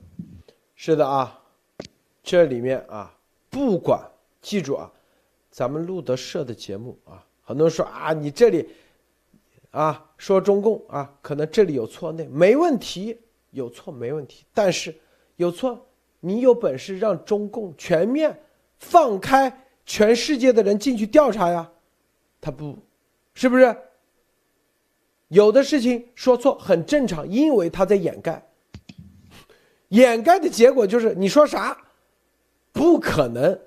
[0.76, 1.40] 是的啊，
[2.24, 3.14] 这里面啊，
[3.52, 4.10] 不管
[4.42, 4.92] 记住啊，
[5.52, 8.68] 咱们路德社的节目啊，很多人说啊，你这里。
[9.76, 13.20] 啊，说中共啊，可能这里有错，那没问题，
[13.52, 14.46] 有错没问题。
[14.54, 14.96] 但是
[15.36, 15.86] 有错，
[16.22, 18.40] 你有本事让中共全面
[18.78, 21.70] 放开全世界的人进去调查呀？
[22.40, 22.78] 他不，
[23.34, 23.76] 是不是？
[25.28, 28.48] 有的事情说错很正常，因为他在掩盖，
[29.90, 31.78] 掩盖的结果就是你说啥，
[32.72, 33.60] 不可能，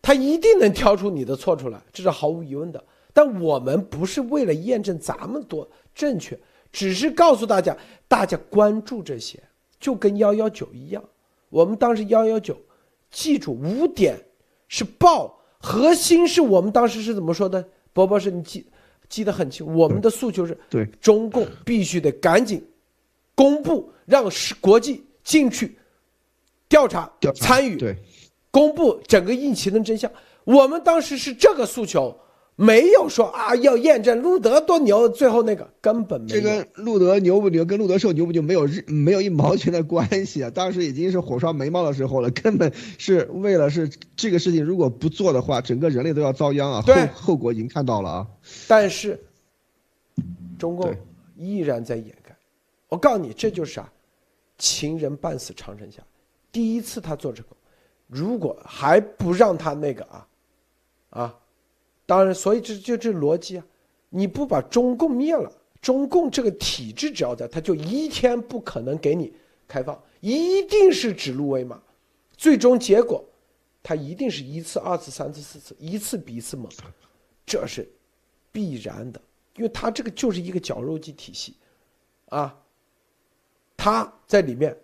[0.00, 2.84] 他一定能挑出你的错出来，这是毫无疑问的。
[3.12, 6.38] 但我们不是为了验证咱们多正确，
[6.70, 9.42] 只是告诉大家，大家关注这些，
[9.80, 11.02] 就跟幺幺九一样。
[11.48, 12.56] 我们当时幺幺九，
[13.10, 14.16] 记住五点
[14.68, 17.66] 是报，核心是我们当时是怎么说的？
[17.92, 18.64] 伯伯是你记
[19.08, 19.66] 记得很清。
[19.66, 22.64] 我们的诉求是，对中共必须得赶紧
[23.34, 25.76] 公布，让是国际进去
[26.68, 27.96] 调查、调查参与，对，
[28.52, 30.08] 公布整个疫情的真相。
[30.44, 32.16] 我们当时是这个诉求。
[32.60, 36.34] 没有说啊，要验证路德多牛，最后那个根本没有。
[36.34, 40.50] 这个路德牛不牛，跟路德秀牛不牛，没有日没有一毛钱的关系啊！
[40.50, 46.82] 当时已经是火烧眉毛的时候了，根本是为了是这个事情，如果不做的话，整个人类都要遭殃啊！
[46.82, 48.26] 后后果已经看到了啊！
[48.68, 49.18] 但是
[50.58, 50.94] 中共
[51.38, 52.36] 依然在掩盖。
[52.90, 53.90] 我告诉你，这就是啥？
[54.58, 56.02] 情人半死长城下。
[56.52, 57.48] 第一次他做这个，
[58.06, 60.26] 如果还不让他那个啊，
[61.08, 61.34] 啊。
[62.10, 63.64] 当然，所以这就这逻辑啊！
[64.08, 65.48] 你不把中共灭了，
[65.80, 69.32] 中共这个体制只要在，他就一天不可能给你
[69.68, 71.80] 开放，一定是指鹿为马，
[72.36, 73.24] 最终结果，
[73.80, 76.68] 他一定是一次、二次、三次、四次，一次比一次猛，
[77.46, 77.88] 这是
[78.50, 79.22] 必然的，
[79.54, 81.54] 因为他这个就是一个绞肉机体系，
[82.30, 82.60] 啊，
[83.76, 84.76] 他在里面，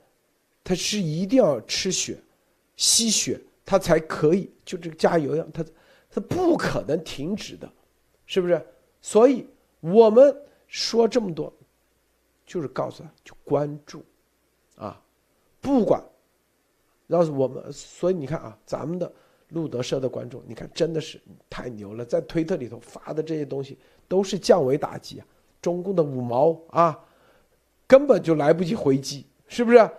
[0.63, 2.17] 他是一定要吃血、
[2.77, 5.65] 吸血，他才可以，就这个加油一样，他。
[6.17, 7.71] 它不可能停止的，
[8.25, 8.67] 是不是？
[9.03, 9.47] 所以
[9.81, 10.35] 我们
[10.67, 11.53] 说这么多，
[12.47, 14.03] 就是告诉他，就关注，
[14.77, 14.99] 啊，
[15.61, 16.03] 不管，
[17.09, 19.13] 要是我们，所以你看啊，咱们的
[19.51, 23.77] 路德社的观众，你看真的是太牛了，在推特里头发的这些东西
[24.09, 25.27] 都是降维打击啊，
[25.61, 26.99] 中共的五毛啊，
[27.87, 29.91] 根本就来不及回击，是不是？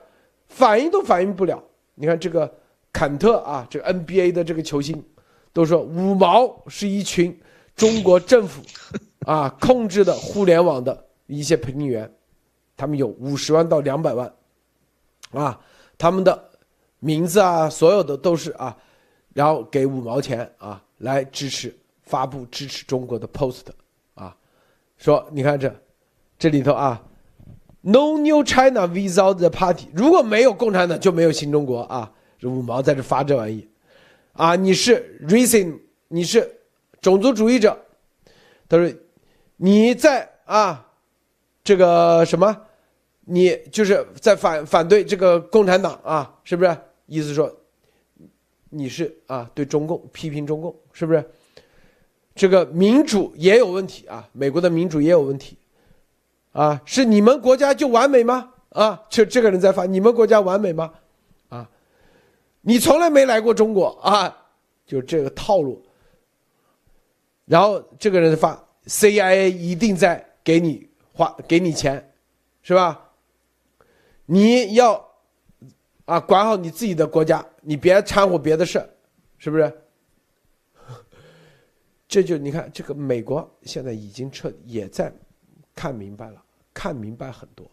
[0.47, 1.63] 反应都反应不了。
[1.93, 2.51] 你看这个
[2.91, 5.03] 坎特啊，这个 NBA 的这个球星。
[5.57, 7.35] 都说五毛是一群
[7.75, 8.61] 中国政府
[9.25, 12.07] 啊控制的互联网的一些评论员，
[12.75, 14.31] 他们有五十万到两百万，
[15.31, 15.59] 啊，
[15.97, 16.49] 他们的
[16.99, 18.77] 名字啊，所有的都是啊，
[19.33, 23.63] 然后给五毛钱啊来支持发布支持中国的 post
[24.13, 24.37] 啊，
[24.99, 25.75] 说你看这
[26.37, 27.01] 这里头啊
[27.81, 33.67] ，No New China without the party，如果没有共产党就没有新中国啊，这五毛在这发这玩意。
[34.37, 35.79] 啊，你是 racing，
[36.09, 36.59] 你是
[37.01, 37.75] 种族主义者，
[38.69, 38.87] 他说
[39.55, 40.91] 你在啊，
[41.63, 42.55] 这个什么，
[43.25, 46.77] 你就是在反反对这个共产党啊，是不是？
[47.07, 47.51] 意思说
[48.69, 51.25] 你是啊，对中共批评中共，是不是？
[52.35, 55.57] 这个民主也有问题啊，美国的民主也有问题，
[56.51, 58.53] 啊，是你们国家就完美吗？
[58.69, 60.93] 啊，就这个人在发，你们国家完美吗？
[62.67, 64.45] 你从来没来过中国啊，
[64.85, 65.81] 就这个套路。
[67.45, 72.13] 然后这个人发 CIA 一定在给你花给你钱，
[72.61, 73.09] 是吧？
[74.25, 75.01] 你要
[76.03, 78.85] 啊管好你自己的国家，你别掺和别的事
[79.37, 79.81] 是不是？
[82.05, 85.09] 这就你看，这个美国现在已经彻底也在
[85.73, 86.43] 看明白了，
[86.73, 87.65] 看明白很多。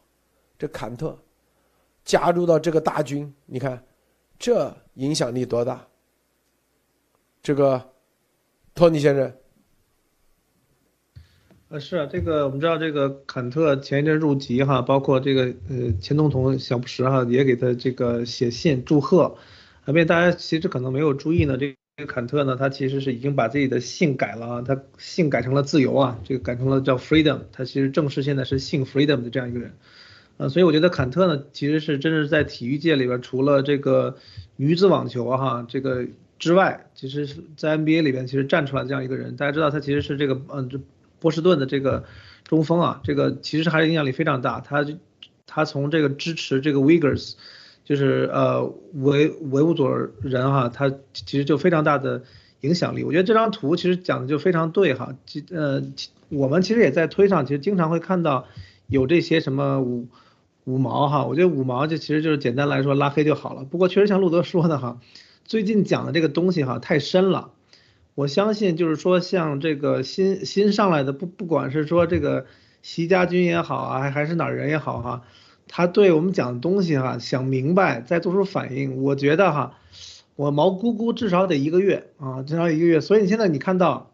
[0.56, 1.18] 这坎特
[2.04, 3.84] 加入到这个大军，你看。
[4.38, 5.86] 这影响力多大？
[7.42, 7.90] 这个
[8.74, 9.34] 托尼先生，
[11.68, 19.36] 呃，是啊，这个我们知道，这个坎特前一阵入籍哈，包括这个呃钱总统小布什哈也给他这个写信祝贺，
[19.82, 29.74] 啊，因为大家其实可能没有注意呢，这个坎特呢，他其实是已经把自己的姓改了啊，他姓改成了自由啊，这个改成了叫 freedom，他其实正式现在是姓 freedom 的这样一个人。
[30.36, 34.16] 呃，所以我觉得坎特呢，其实是真的是在体育界里边，除了这个
[34.56, 36.04] 女子网球哈这个
[36.40, 39.36] 之外，其实是在 NBA 里边其实站出来这样一个人。
[39.36, 40.80] 大家知道他其实是这个嗯，这
[41.20, 42.02] 波士顿的这个
[42.42, 44.58] 中锋啊，这个其实还是影响力非常大。
[44.58, 44.84] 他
[45.46, 47.34] 他从这个支持这个 Wiggers，
[47.84, 48.64] 就是呃
[48.94, 52.24] 维维吾尔人哈，他其实就非常大的
[52.62, 53.04] 影响力。
[53.04, 55.14] 我觉得这张图其实讲的就非常对哈。
[55.26, 55.80] 其呃
[56.28, 58.48] 我们其实也在推上，其实经常会看到
[58.88, 60.08] 有这些什么五。
[60.64, 63.64] 五毛哈，我觉得五毛就其实就是简单来说拉黑就好了。
[63.64, 64.98] 不过确实像路德说的哈，
[65.44, 67.50] 最近讲的这个东西哈太深了。
[68.14, 72.46] 我相信就是说像这个新新上来的不不管是说这个
[72.80, 75.24] 习家军也好啊，还是哪儿人也好哈，
[75.68, 79.76] 他对我们讲的东西哈想明白再做出反应，我觉得哈，
[80.34, 83.02] 我毛估估至少得一个月啊，至少一个月。
[83.02, 84.12] 所以你现在你看到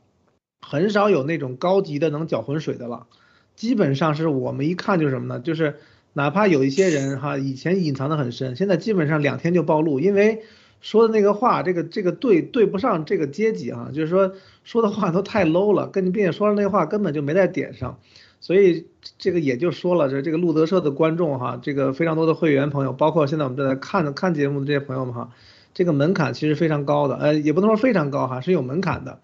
[0.60, 3.06] 很少有那种高级的能搅浑水的了，
[3.54, 5.38] 基本上是我们一看就是什么呢？
[5.38, 5.76] 就是。
[6.12, 10.42] 哪怕有一些人哈，以前隐藏的很深，现在基本上两天就暴露，因为
[10.80, 14.32] 说的那个话，这个这个对对不上这个阶级啊，就是说
[14.64, 17.98] 说的话都太 low 了，跟你并且说的那话根本就没在点上，
[18.40, 18.86] 所以
[19.18, 25.30] 这个也就说了，这这个路德社的观众哈，这个非常多的会员朋友，包括现在我们正在看的看节目的这些朋友们哈，
[25.74, 29.20] 这个门槛其实非常高的，呃，也不能说非常高哈，是有门槛的，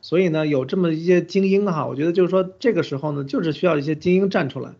[0.00, 4.70] 所以呢，有这么一些精英哈，我觉得就是说这个时候呢，就是需要一些精英站出来。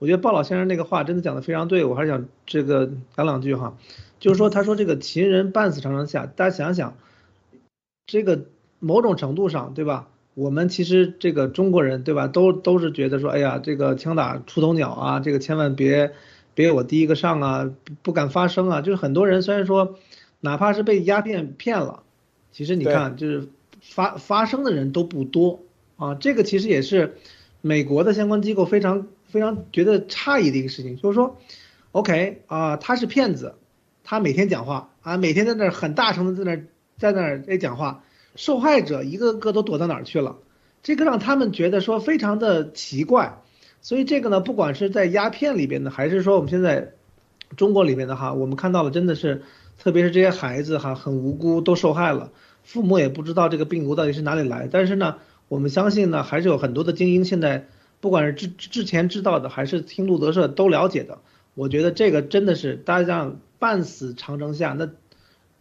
[0.00, 3.76] 我觉得鲍老先生那个话真的讲的非常对，我还是想这个讲两句哈，
[4.18, 6.96] 就是说他说这个秦人半死长城下，大家想想，
[8.06, 8.46] 这个
[8.78, 10.08] 某种程度上对吧？
[10.34, 16.12] 我们其实这个中国人对吧，都都是觉得说，哎呀，这个枪打出头鸟啊，这个千万别
[16.54, 17.70] 别我第一个上啊，
[18.02, 18.80] 不敢发声啊。
[18.80, 19.98] 就是很多人虽然说，
[20.40, 22.04] 哪怕是被鸦片骗了，
[22.52, 23.48] 其实你看就是
[23.82, 25.60] 发发声的人都不多
[25.96, 26.14] 啊。
[26.14, 27.16] 这个其实也是
[27.60, 31.38] 美国的相关机构非常非常觉得诧异的一个事情，就是说
[31.92, 33.54] ，OK 啊，他是骗子，
[34.04, 36.66] 他每天讲话啊，每天在那儿很大声的在那儿
[36.98, 38.02] 在那儿在讲话。
[38.36, 40.36] 受害者一个个都躲到哪儿去了？
[40.84, 43.42] 这个让他们觉得说非常的奇怪，
[43.82, 46.92] 所以这个呢，不管是在鸦片里边的，还是说我们现在
[47.56, 49.42] 中国里面的哈，我们看到了真的是，
[49.78, 52.30] 特别是这些孩子哈，很无辜都受害了，
[52.62, 54.68] 父母也不知道这个病毒到底是哪里来。
[54.70, 55.16] 但是呢，
[55.48, 57.66] 我们相信呢，还是有很多的精英现在，
[58.00, 61.18] 不管是之之前知道的，还是听路德社都了解的。
[61.54, 64.90] 我觉得这个真的是大家半死长城下那。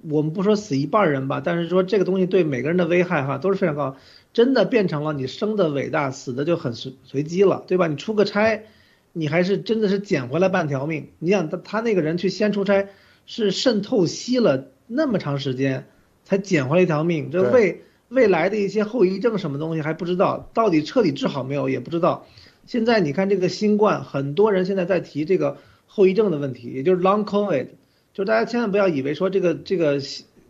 [0.01, 3.97] 我们不说死一半人吧，但是说这个东西对每个人的危害哈都是非常高，
[4.31, 7.87] 真的变成了你生的伟大，死的就很随随机了，对吧？
[7.87, 8.63] 你出个差，
[9.11, 11.09] 你还是真的是捡回来半条命。
[11.19, 12.87] 你想他他那个人去先出差，
[13.25, 15.85] 是肾透析了那么长时间
[16.23, 22.25] 才捡回来一条命，这未未来的一些后遗症什么东西还不知道，到底彻底治好没有也不知道。
[22.65, 25.57] 现在你看这个新冠，很多人现在在提这个
[25.87, 27.67] 后遗症的问题，也就是 Long COVID。
[28.13, 29.99] 就大家千万不要以为说这个这个，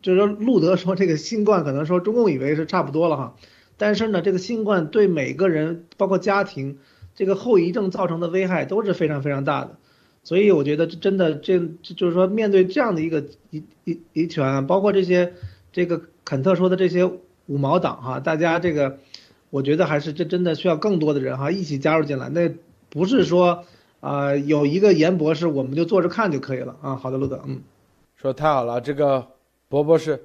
[0.02, 3.36] 就是说路德说这个新冠可能说中共以为是差不多了哈，
[3.78, 6.80] 但是呢，这个新冠对每个人包括家庭，
[7.16, 9.78] 这个后遗症造成的危害都是非常非常大的，
[10.24, 15.34] 所以我觉得真的这就是说面对这样的一个一一一群，包括这些
[15.72, 17.12] 这个肯特说的这些
[17.50, 19.00] 五毛党哈，大家这个
[19.50, 22.50] 我觉得还是这真的需要更多的人哈一起加入进来，那
[22.90, 23.66] 不是说。
[24.02, 26.96] 啊，有一个严博士，我们就坐着看就可以了啊。
[26.96, 27.60] 好的，陆总，嗯，
[28.16, 29.28] 说太好了，这个
[29.68, 30.24] 博博士，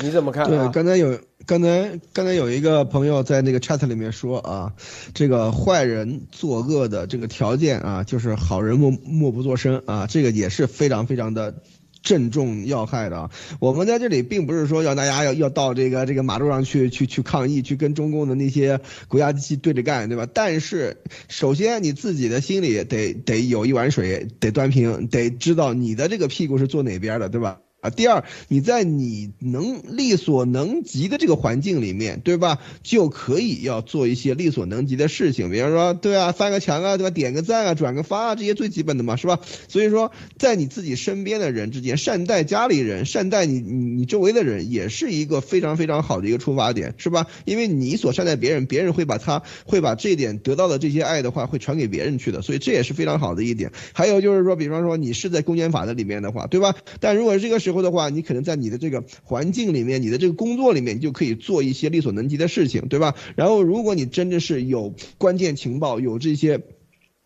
[0.00, 0.48] 你怎么看？
[0.48, 4.72] 对，刚才有刚才刚才有一个朋友在那个 chat 里面说啊，
[5.12, 11.56] 这个坏人作恶的这个条件啊，就是好人默默不作声啊，这个也是非常非常的。
[12.02, 13.30] 正中要害的！
[13.58, 20.26] 我们在这里并不是说要大家要要到这个这个马路上去去去抗议，去跟中共的那些国家机器对着干，对吧？
[20.32, 20.98] 但是
[21.28, 27.58] 首先你自己的心里得得有一碗水，得端平，得知道你的这个屁股是坐哪边的，对吧？
[27.80, 32.58] 啊，第二，你在你能力所能及的这个环境里面，对吧？
[32.82, 37.10] 就可以要做一些力所能及的事情，比方说，对啊，翻个墙啊，对吧？
[37.10, 39.40] 点个赞啊，转个发啊，这些最基本的嘛，是吧？
[39.68, 47.26] 所以说，在你自己身边的人之间，善待家里人，善待你你你周围的人，也是一个非常非常好的一个出发点，是吧？
[47.46, 53.72] 因为你所善待别人，别人会把他会把这点得到的这些爱的话，会传给别人去的，所以这也是非常好的一点。
[53.94, 56.74] 还有就是说，比方说你是在公检法的里面的话，对吧？
[57.00, 63.14] 但如果这个是候的话，你可能在你的这个环境里面，你的这个工作里面，你就可以做一些力所能及的事情，对吧？
[63.36, 66.60] 然后，如果你真的是有关键情报，有这些。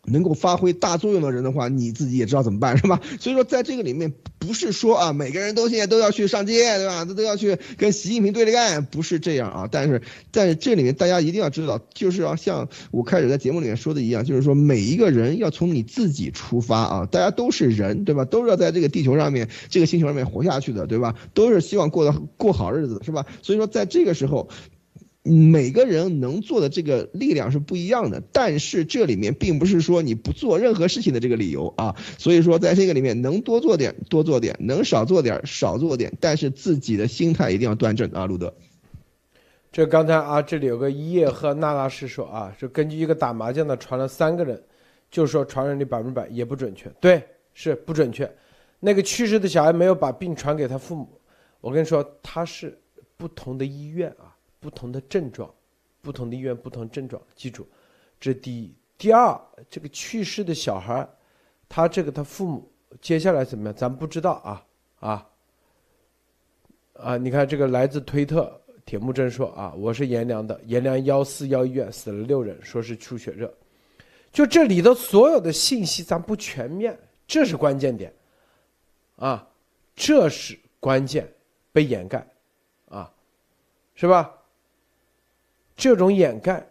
[0.05, 2.99] 能够发挥大作用的人的话，你自己也知道怎么办，是吧？
[3.19, 7.05] 所以说，在这个里面，不是说啊，每个人都现在都要去上街，对吧？
[7.05, 9.67] 都都要去跟习近平对着干，不是这样啊。
[9.71, 10.01] 但是
[10.31, 17.07] 在这里面，大家一定要知道，就是要像我开始在节目里面说的一样，就是说每一个人要从你自己出发啊。
[17.11, 18.25] 大家都是人，对吧？
[18.25, 21.15] 都是要在这个地球上面、这个星球上面活下去的，对吧？
[21.33, 23.25] 都是希望过得过好日子，是吧？
[23.41, 24.49] 所以说，在这个时候。
[25.27, 31.95] 每个人能做的这个力量是不一样的，但是这里面并不是说你不做任何事情的这个理由啊。
[32.19, 38.53] 所以说，在这个里面能多做点多做点，能少做点少做点，但是自己的心态一定要端正啊，路德。
[39.71, 44.61] 这刚才啊，这里有个叶和娜拉是说啊，是根据一个打麻将的传了三个人，
[45.09, 47.23] 就是说传染率百分百也不准确，对，
[47.55, 48.31] 是不准确。
[48.79, 51.19] 那个去世的小孩没有把病传给他父母，
[51.61, 52.77] 我跟你说，他是
[53.17, 54.34] 不同的医院啊。
[54.65, 55.53] 不同的症状，
[56.01, 57.67] 不同的医院不同症状，记住，
[58.19, 58.73] 这第一。
[58.97, 59.39] 第二，
[59.69, 61.07] 这个去世的小孩，
[61.69, 62.67] 他这个他父母
[62.99, 64.65] 接下来怎么样，咱不知道啊
[64.99, 65.29] 啊
[66.93, 67.15] 啊！
[67.15, 73.53] 你看这个来自推特铁木真说啊，我是阎良的，阎良幺四幺医院死了六人，说是出血热。
[74.31, 76.97] 就这里头所有的信息咱不全面，
[77.27, 78.11] 这是关键点
[79.17, 79.47] 啊，
[79.95, 81.31] 这是关键
[81.71, 82.25] 被掩盖
[82.89, 83.13] 啊，
[83.93, 84.34] 是吧？
[85.75, 86.67] 这种掩盖，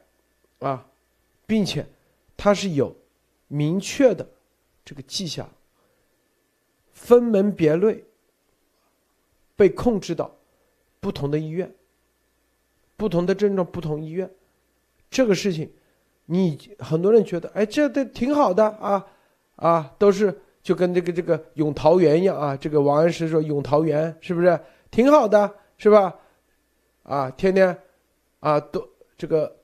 [0.61, 0.87] 啊，
[1.47, 1.87] 并且
[2.37, 2.97] 它是有
[3.49, 4.27] 明确的
[4.85, 5.49] 这个迹象，
[6.93, 8.03] 分门别类
[9.57, 10.35] 被控制到
[11.01, 11.73] 不同的医院，
[12.97, 14.31] 不同的症状不同医院，
[15.11, 15.71] 这个事情，
[16.27, 19.07] 你很多人觉得，哎，这都挺好的啊，
[19.57, 24.59] 啊，都是就跟这个这个永桃园一样啊，这个王安石说永桃园是不是
[24.91, 26.17] 挺好的，是吧？
[27.03, 27.79] 啊，天天，
[28.41, 29.55] 啊，都这个，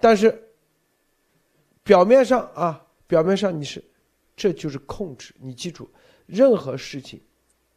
[0.00, 0.50] 但是
[1.82, 3.82] 表面上啊，表面上你是，
[4.36, 5.88] 这就是控制，你记住，
[6.26, 7.20] 任何事情，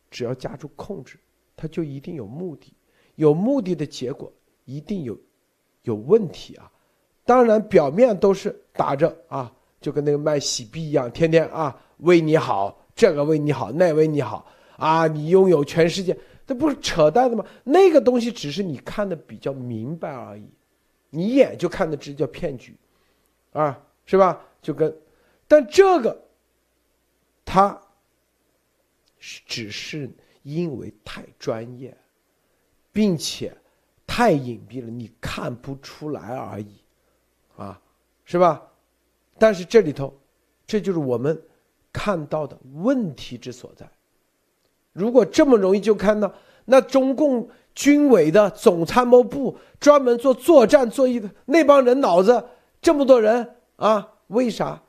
[0.09, 1.17] 只要加注控制，
[1.55, 2.73] 它就一定有目的，
[3.15, 4.31] 有目的的结果。
[4.65, 5.17] 一定有
[5.81, 6.71] 有问题啊！
[7.25, 9.51] 当然，表面都是打着啊，
[9.81, 14.45] 就跟那个卖喜币一样，天天啊为你好，这个为你好，那为你好
[14.77, 16.15] 啊，你拥有全世界，
[16.45, 17.43] 这不是扯淡的吗？
[17.63, 20.47] 那个东西只是你看的比较明白而已，
[21.11, 22.75] 你一眼就看得知叫骗局，
[23.53, 24.41] 啊，是吧？
[24.59, 24.97] 就跟，
[25.47, 26.19] 但这个，
[27.45, 27.79] 他
[29.19, 30.09] 只是
[30.41, 31.95] 因为太专业，
[32.91, 33.55] 并且。
[34.13, 36.83] 太隐蔽了，你看不出来而已，
[37.55, 37.81] 啊，
[38.25, 38.61] 是吧？
[39.37, 40.13] 但是这里头，
[40.67, 41.41] 这就是我们
[41.93, 43.89] 看到的问题之所在。
[44.91, 46.35] 如果这么容易就看到，
[46.65, 52.43] 那中共军委的总参谋部专门做作战作业的那帮人脑子
[52.81, 54.81] 这么多人啊，为啥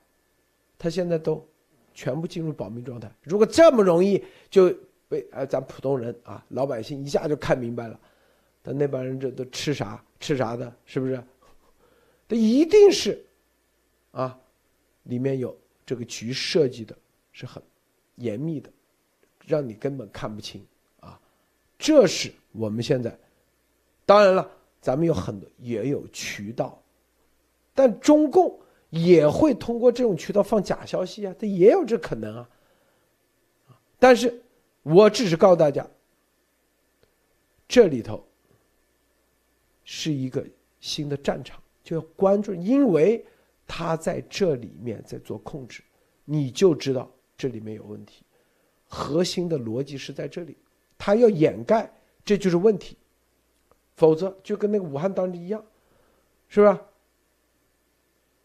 [0.78, 1.46] 他现在都
[1.94, 3.10] 全部进入保密状态？
[3.22, 4.74] 如果这么容易就
[5.08, 7.98] 被呃咱普通人啊老百姓一下就看明白了。
[8.64, 11.20] 但那帮人这都吃啥吃啥的，是不是？
[12.28, 13.20] 他一定是，
[14.12, 14.38] 啊，
[15.02, 16.96] 里面有这个局设计的
[17.32, 17.60] 是很
[18.14, 18.70] 严密的，
[19.44, 20.64] 让你根本看不清。
[21.82, 23.18] 这是我们现在，
[24.06, 24.48] 当然了，
[24.80, 26.80] 咱们有很多也有渠道，
[27.74, 28.56] 但中共
[28.90, 32.48] 也会通过这种渠道放假消息啊，它也有这可能啊。
[33.98, 34.40] 但是
[34.84, 35.84] 我只是告诉大家，
[37.66, 38.24] 这里头。
[39.84, 40.46] 是一个
[40.78, 43.22] 新的战场，就要关注，因为
[43.66, 45.82] 他在这里面在做控制，
[46.24, 48.22] 你就知道这里面有问题。
[48.86, 50.56] 核心的逻辑是在这里，
[51.04, 51.92] 他要掩盖，
[52.24, 52.96] 这就是问题。
[53.96, 55.64] 否则就跟那个武汉当时一样，
[56.46, 56.80] 是吧？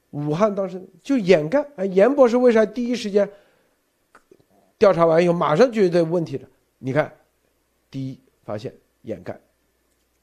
[0.10, 1.62] 武汉当时就掩盖。
[1.76, 3.32] 哎，严博士为啥第一时间
[4.80, 6.50] 调查完以后马上就有这问题了？
[6.80, 7.16] 你看，
[7.92, 9.40] 第一发现掩盖，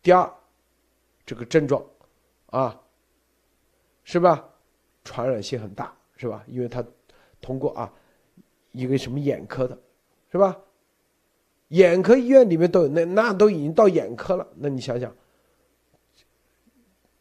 [0.02, 0.28] 第二。
[1.24, 1.82] 这个症状，
[2.46, 2.82] 啊，
[4.02, 4.44] 是吧？
[5.04, 6.42] 传染性很大，是吧？
[6.48, 6.84] 因为他
[7.40, 7.92] 通过啊，
[8.72, 9.78] 一个什么眼科的，
[10.32, 10.58] 是吧？
[11.74, 14.46] 眼科医院里面都有，那那都已经到眼科了。
[14.56, 15.14] 那你想想，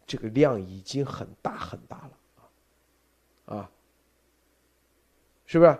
[0.05, 3.71] 这个量已经很大很大了，啊，
[5.45, 5.77] 是不是？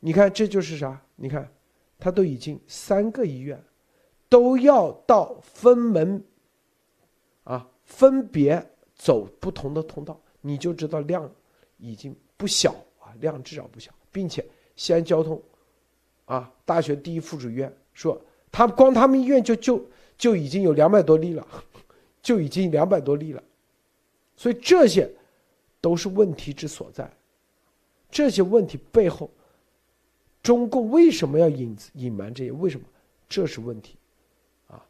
[0.00, 1.00] 你看这就是啥？
[1.16, 1.50] 你看，
[1.98, 3.62] 他都已经三个医院
[4.28, 6.24] 都要到分门。
[7.44, 8.62] 啊，分别
[8.94, 11.26] 走不同的通道，你就知道量
[11.78, 14.46] 已经不小啊，量至少不小，并且
[14.76, 15.42] 西安交通，
[16.28, 18.20] 啊，大学第一附属医院说，
[18.52, 19.84] 他光他们医院就就
[20.16, 21.44] 就已经有两百多例了，
[22.22, 23.42] 就已经两百多例了，
[24.36, 25.10] 所以这些
[25.80, 27.10] 都是问题之所在，
[28.10, 29.30] 这些问题背后，
[30.42, 32.52] 中共为什么要隐隐瞒这些？
[32.52, 32.86] 为什么？
[33.28, 33.96] 这是问题。
[34.68, 34.84] 啊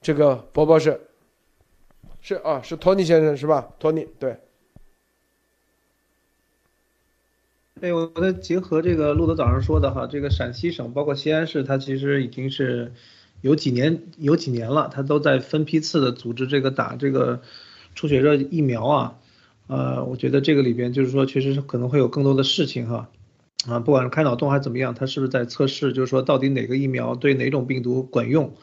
[0.00, 0.98] 这个波波是，
[2.22, 3.70] 是啊，是托尼先生是吧？
[3.78, 4.38] 托尼对。
[7.80, 12.92] 哎，我我结合这个路德早上说的哈，这个陕西省包括西安市，它其实已经是
[13.40, 17.40] 有几年有几年了，它都在分批次的组织这个打这个
[17.94, 19.18] 出血热疫苗啊。
[19.68, 23.08] 呃，我觉得这个里边就是说，确实可能会有更多的事情哈。
[23.68, 25.92] 啊，不管是开脑洞还是怎么样，它是不是在测试？
[25.92, 28.54] 就是说，到底哪个疫苗对哪种病毒管用？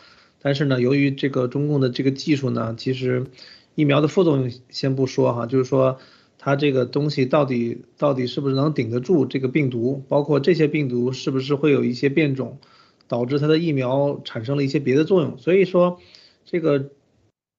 [0.42, 3.28] 但是呢，由于这个中共的这个技术呢，其实
[3.76, 6.00] 疫苗的副作用先不说哈，就是说
[6.46, 12.60] 它这个东西到底到底是不是能顶得住这个病毒，包括这些病毒是不是会有一些变种，
[13.08, 15.40] 导致它的疫苗产生了一些别的作用。
[15.40, 16.00] 所以说
[16.46, 16.92] 这个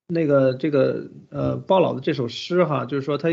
[0.06, 3.30] 那个这个呃鲍老的这首诗哈，就是说他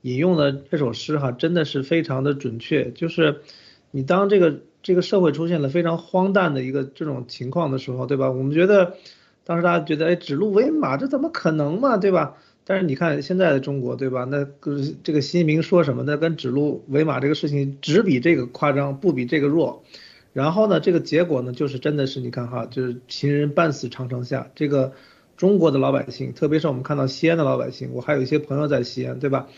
[0.00, 2.90] 引用的这首诗哈，真的是非常的准确。
[2.92, 3.42] 就是
[3.90, 4.60] 你当这个。
[4.86, 8.30] 这个社会出现了非常荒诞的一个这种情况的时候，对吧？
[8.30, 8.98] 我们觉得，
[9.42, 12.36] 当时大家觉得，哎，指鹿为马，这怎么可能嘛，对吧？
[12.66, 14.24] 但是你看现在的中国，对吧？
[14.24, 16.16] 那个这个习近平说什么呢？
[16.16, 19.84] 跟指鹿为马这个事情只比这个夸张，不比这个弱。
[20.32, 24.92] 然后呢，这个结果呢，就是真的是你看哈，就是秦人半死长城下，这个
[25.36, 29.48] 中国的老百姓，特别是我们看到西安的老百姓，我还有一些朋友在西安，对吧？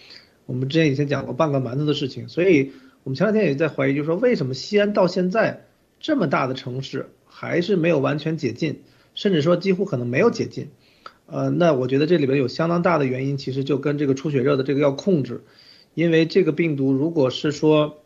[0.47, 2.73] 我们之前以前讲过半个馒头的事情，所以。
[3.05, 5.67] 我们前两天也在怀疑，就是说为什么西安到现在
[6.01, 8.81] 这么大的城市还是没有完全解禁，
[9.15, 10.71] 甚至说几乎可能没有解禁。
[11.29, 15.43] 呃，那我觉得这里边有相当大的原因，其实就跟这个出血热的这个要控制，
[15.95, 18.05] 因为这个病毒如果是说，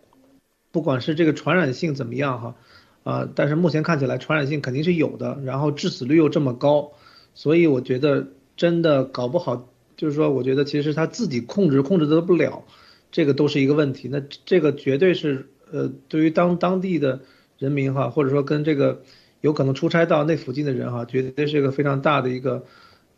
[0.72, 2.54] 不管是这个传染性怎么样哈，
[3.02, 6.92] 啊，但是目前看起来传染性肯定是有的，然后致死率又这么高，
[7.34, 9.68] 所以我觉得真的搞不好，
[9.98, 12.64] 就是说，我觉得其实他自己控制控制得不了，
[13.12, 14.08] 这个都是一个问题。
[14.10, 17.20] 那这个绝对是呃，对于当当地的
[17.58, 19.02] 人民哈，或者说跟这个
[19.42, 22.64] 有可能出差到那附近的人哈，绝对是一个非常大的一个。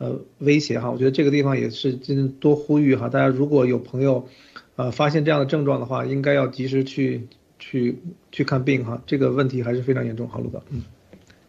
[0.02, 4.26] 呃，威胁哈，我觉得这个地方也是今多呼吁哈，大家如果有朋友，
[4.74, 7.24] 呃，发现这样的症状的话，应该要及时去
[7.60, 7.96] 去
[8.32, 10.26] 去看病哈，这个问题还是非常严重。
[10.26, 10.82] 好，陆哥，嗯，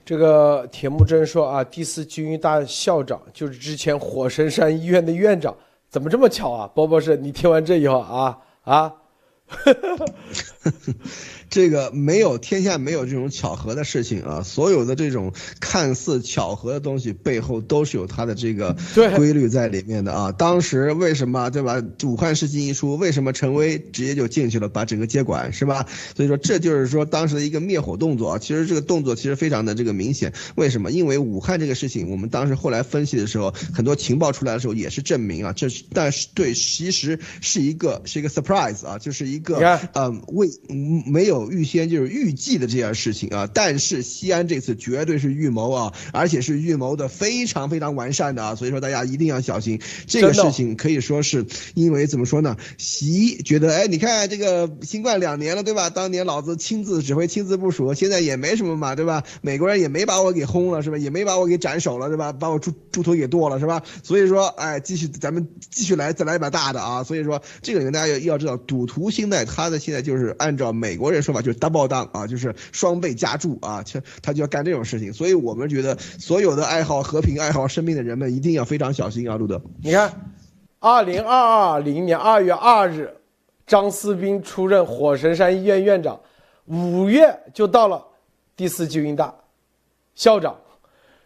[0.05, 5.55] 这个铁木真说啊，第四军医大校长就是之前火神山医院的院长，
[5.89, 6.67] 怎么这么巧啊？
[6.75, 8.93] 波博士，你听完这以后啊啊。
[11.49, 14.41] 这个没有天下没有这种巧合的事情啊！
[14.43, 18.75] 所有的这种看似巧合的东西背后都是有它的这个
[19.15, 20.31] 规律在里面的啊！
[20.31, 21.81] 当时为什么对吧？
[22.03, 25.85] 武汉事情一出，为什么陈威直接就进去了，把整个接管是吧？
[26.15, 28.39] 所以说这就是说当时的一个灭火动作啊！
[28.39, 30.33] 其实这个动作其实非常的这个明显。
[30.55, 30.91] 为什么？
[30.91, 40.49] 因为武汉这个事情，我们当时后来分析的时候，很多情报出来的时候也是证明啊，这是但是对，其实是一个是一个 surprise 啊，就是一个嗯未
[41.05, 41.51] 没有。
[41.51, 52.57] 预先就是预计的这件事情啊，但是西安这次绝对是预谋啊，而且是预谋的非常非常完善的啊，所以说大家一定要小心这个事情，可以说是因为怎么说呢？
[52.77, 55.89] 习觉得哎，你看这个新冠两年了，对吧？
[55.89, 59.23] 当年老子亲自指挥、亲自部署，现在也没什么嘛，对吧？
[59.41, 60.97] 美国人也没把我给轰了，是吧？
[60.97, 62.31] 也没把我给斩首了，对吧？
[62.31, 63.83] 把我猪猪头给剁了，是吧？
[64.03, 67.03] 所以说，哎，继续咱们继续来，再来一把大的啊！
[67.03, 71.33] 所以说，这个里面大家要要知道，赌徒心态，他的现在就是按照美国人说。
[71.33, 79.59] 法就是 double down 啊，就是双倍加注啊，他他就要干这种事情，所以我们觉得所有的爱好和平、爱好生命的人们一定要非常小心啊，路德。
[79.81, 80.13] 你看，
[80.77, 83.11] 二零二二零年二月二日，
[83.65, 86.19] 张思斌出任火神山医院院长，
[86.65, 88.05] 五月就到了
[88.55, 89.33] 第四军医大
[90.13, 90.55] 校长。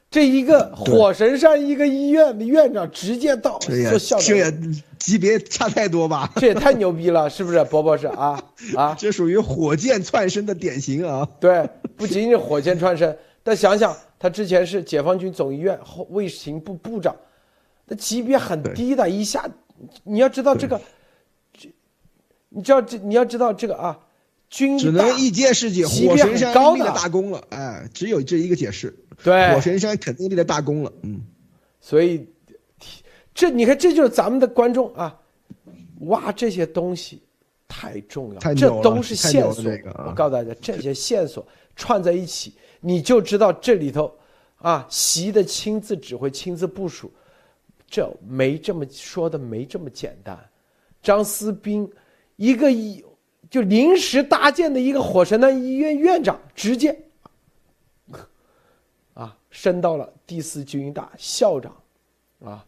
[0.09, 4.53] 这一个火神山一个医院的院长直接到做校长，
[4.99, 6.31] 级别差太多吧？
[6.37, 8.43] 这也太牛逼了，是不是，博博士啊
[8.75, 8.95] 啊？
[8.99, 11.27] 这属于火箭窜升的典型啊！
[11.39, 17.15] 对，不仅仅是火箭窜升，但想想他之前是解放军总医院后卫行部部长，
[17.85, 19.47] 那级别很低的，一下
[20.03, 20.81] 你要知道这个，
[22.49, 23.99] 你知道这你要知道这个啊。
[24.49, 28.95] 军只能一件事情，火神山立了大功了，哎，只有这一个解释。
[29.21, 31.21] 对，火神山肯定立了大功了，嗯。
[31.81, 32.29] 所以，
[33.37, 35.15] 这你看，这就是咱们的观众啊，
[35.99, 37.21] 挖这些东西
[37.67, 39.63] 太重要，这都是线索。
[40.07, 41.45] 我告诉大家，这些线索
[41.75, 44.11] 串在一起，你就知道这里头
[44.57, 47.11] 啊，习的亲自指挥、亲自部署，
[47.87, 50.35] 这没这么说的，没这么简单。
[51.03, 51.87] 张思斌
[52.37, 53.05] 一个一。
[53.49, 56.99] 就临时搭建的一个火神山医院院长，直接
[59.13, 61.73] 啊升到了第四军医大校长，
[62.43, 62.65] 啊，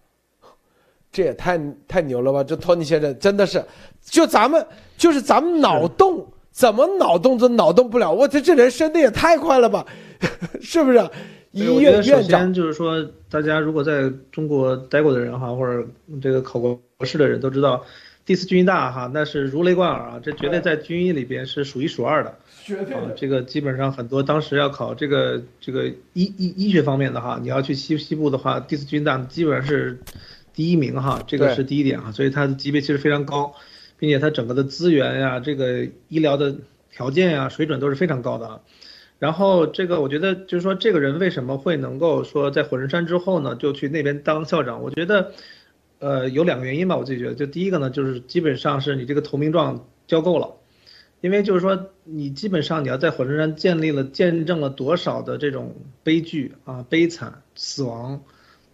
[1.20, 2.42] 这也太太牛了吧！
[2.42, 3.62] 这托尼先生真的是，
[4.06, 4.66] 就咱们
[4.98, 8.10] 就是咱们脑洞怎么脑洞都脑洞不了。
[8.10, 9.86] 我这这人升的也太快了吧，
[10.62, 11.10] 是不是？
[11.52, 15.86] 医院院长就是说，大家如果在中国待过的人哈，或者
[16.22, 17.84] 这个考过博士的人都知道。
[18.26, 22.30] 第四军医大哈，那是如雷贯耳啊，这绝对在军医里边是数一数二的。
[22.30, 30.00] 啊，这个基本上很多当时要考这个这个医医医学方面的哈，你要去西西部的话，第四军大基本上是
[30.60, 33.56] 第一名哈，这个是第一点哈，所以它的级别其实非常高，
[33.98, 36.54] 并且它整个的资源呀，这个医疗的
[36.92, 38.60] 条件呀，水准都是非常高的啊。
[39.20, 44.84] 然后这个我觉得就是说，这个人为什么会能够说在火神山之后呢，就去那边当校长？
[44.84, 45.32] 我觉得。
[46.02, 50.56] 呃，有两个原因吧，我自己觉得，就第一个呢，就是基本上是你这个投名状交够了，
[51.20, 58.24] 因为就是说你基本上你要在火神山建立了、见证了多少的这种悲剧啊、悲惨死亡，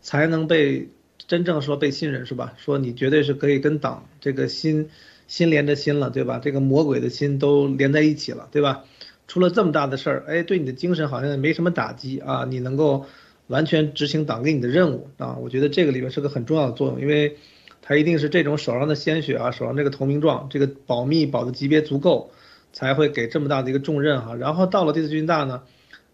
[0.01, 0.87] 才能被
[1.27, 2.53] 真正说被信任是吧？
[2.57, 4.89] 说你绝对是可以跟党这个心
[5.27, 6.39] 心连着心了，对吧？
[6.43, 8.83] 这个魔鬼的心都连在一起了，对吧？
[9.27, 13.05] 出了这么大的事儿，哎，对你的精神好像没什么打击啊，你能够。
[13.47, 15.37] 完全执行党给你的任务啊！
[15.39, 17.37] 我觉得这个里面是个很重要的作用，因为，
[17.79, 22.31] 他一定是这种手上的鲜血啊，手上这个投名状，这个保密保的级别足够，
[22.73, 24.33] 才会给这么大的一个重任哈。
[24.33, 25.61] 然后到了第四军大呢，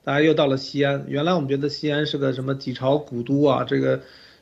[0.03, 1.05] 大家又到了西安。
[1.07, 4.01] 原来我们觉得西安是个什么几朝古都啊，这个，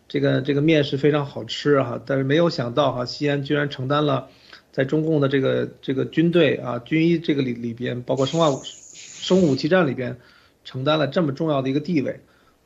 [0.09, 4.27] 这个这个面食非常好吃哈，但是没有想到哈，西安居然承担了，
[4.73, 10.17] 在中共的这个这个军队啊军医这个里里边，包括生化生物武器战里边，
[10.65, 12.19] 承担了这么重要的一个地位。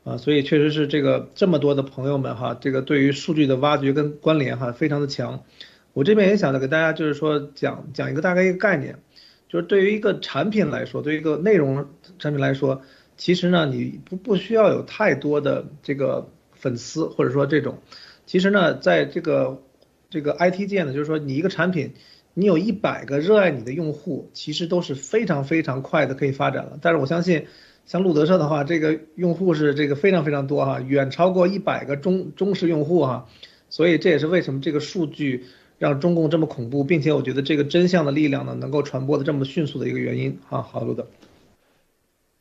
[0.06, 5.45] 啊，所以确实是这个这么多的朋友们哈，这个对于数据的挖掘跟关联哈非常的强。
[5.94, 8.99] 我这边也想给大家就是说讲讲一个大概一个概念，
[9.48, 11.88] 就是对于一个产品来说，对于一个内容
[12.20, 12.82] 产品来说，
[13.15, 16.28] 其实呢你不不需要有太多的这个
[16.64, 17.77] 粉丝或者说这种，
[18.26, 19.61] 其实呢在这个
[20.10, 21.94] 这个 IT 界呢，就是说你一个产品，
[22.34, 26.80] 你有一百个热爱你的用户，其实都是非常非常快的可以发展了。
[26.81, 27.45] 但是我相信。
[27.85, 33.27] 像路德社的话，这个用户是这个非常非常多哈，远超过一百个忠忠实用户哈，
[33.69, 35.48] 所以这也是为什么这个数据
[35.80, 40.61] 让中共这么恐怖，并且我觉得这个真相的力量呢能够传播的这么迅速的一个原因啊。
[40.61, 41.06] 好，路德，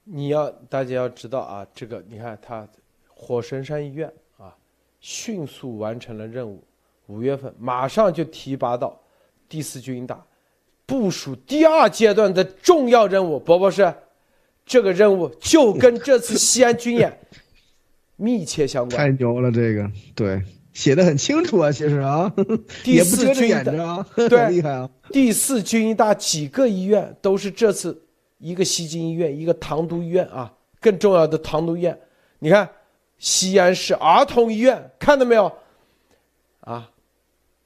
[0.04, 2.68] 你要大家要知道啊，这个你看他
[3.22, 4.52] 火神山医院啊，
[5.00, 6.62] 迅速完成了任务，
[7.06, 9.00] 五月份马上就提拔到
[9.48, 10.20] 第四军大，
[10.84, 13.94] 部署第二阶段的重要任务，伯伯是。
[14.64, 17.18] 这个任务就跟这次西安军演
[18.14, 18.96] 密切相关。
[18.96, 20.40] 太牛了，这个对
[20.72, 22.32] 写的很清楚啊，其实啊，
[22.84, 24.88] 也不遮着掩着啊， 对，厉害啊。
[25.10, 28.00] 第四军医大几个医院都是这次
[28.38, 31.98] 一个西京医院，一个唐都医院啊，更重要的唐都医院，
[32.38, 32.70] 你看
[33.22, 35.50] 西安市儿童医院看到没有？
[36.62, 36.90] 啊，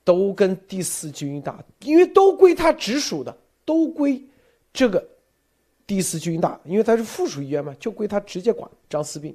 [0.05, 3.35] 都跟第四军医大，因为都归他直属的，
[3.65, 4.23] 都归
[4.71, 5.03] 这个。
[5.87, 8.71] 第四军医大，因为他是附属医院嘛，就归他直接管。
[8.91, 9.35] 张思斌，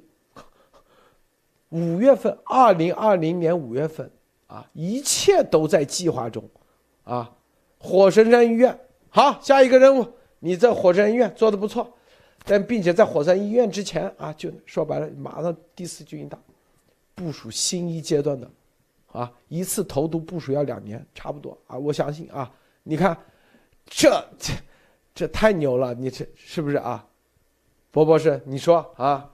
[1.70, 4.08] 五月份，二零二零年五月份，
[4.46, 6.48] 啊，一切都在计划中，
[7.02, 7.32] 啊，
[7.78, 8.78] 火神山医院，
[9.08, 10.06] 好，下一个任务，
[10.38, 11.92] 你在火神山医院做的不错，
[12.44, 16.38] 但并且在火山医院之前啊，就说白了，马上第四军大，
[17.14, 18.50] 部署新一阶段的，
[19.12, 22.52] 啊，一次投毒部署要两年，差不多啊，我相信啊，
[22.82, 23.16] 你看，
[23.86, 24.52] 这这。
[25.14, 27.06] 这太牛了，你这是不是啊，
[27.90, 28.40] 博博士？
[28.46, 29.30] 你说啊？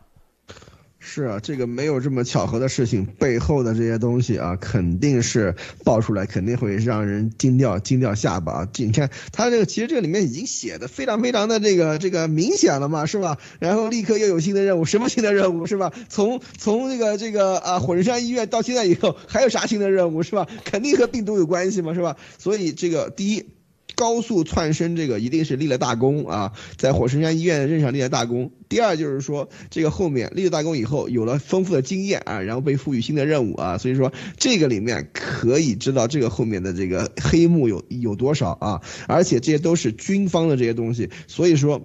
[1.01, 5.55] 是啊，这个没有这么巧合的事情，背后的这些东西啊，肯定是
[5.85, 8.69] 爆出来，肯定会让人惊掉惊掉下巴。
[8.77, 13.39] 你看他这个，其实这里面已经写的非常非常的这个这个明显了嘛，是吧？
[13.61, 15.93] 然后立刻又有新的任务，什么新的任务是吧？
[16.09, 20.49] 从从这个这个啊，火神山医院到现在以后，还有啥新的任务是吧？
[20.65, 22.17] 肯定和病毒有关系嘛，是吧？
[22.39, 23.47] 所以这个第一。
[23.99, 28.53] 高速窜升，这个一定是立了大功啊，在火神山医院任上立了大功。
[28.69, 41.85] 第二就是说，这个后面立了大功以后，有了丰富的经验啊，然后被赋予新的任务啊，所以说这个里面可以知道这个后面的这个黑幕有有多少啊，而且这些都是军方的这些东西，所以说。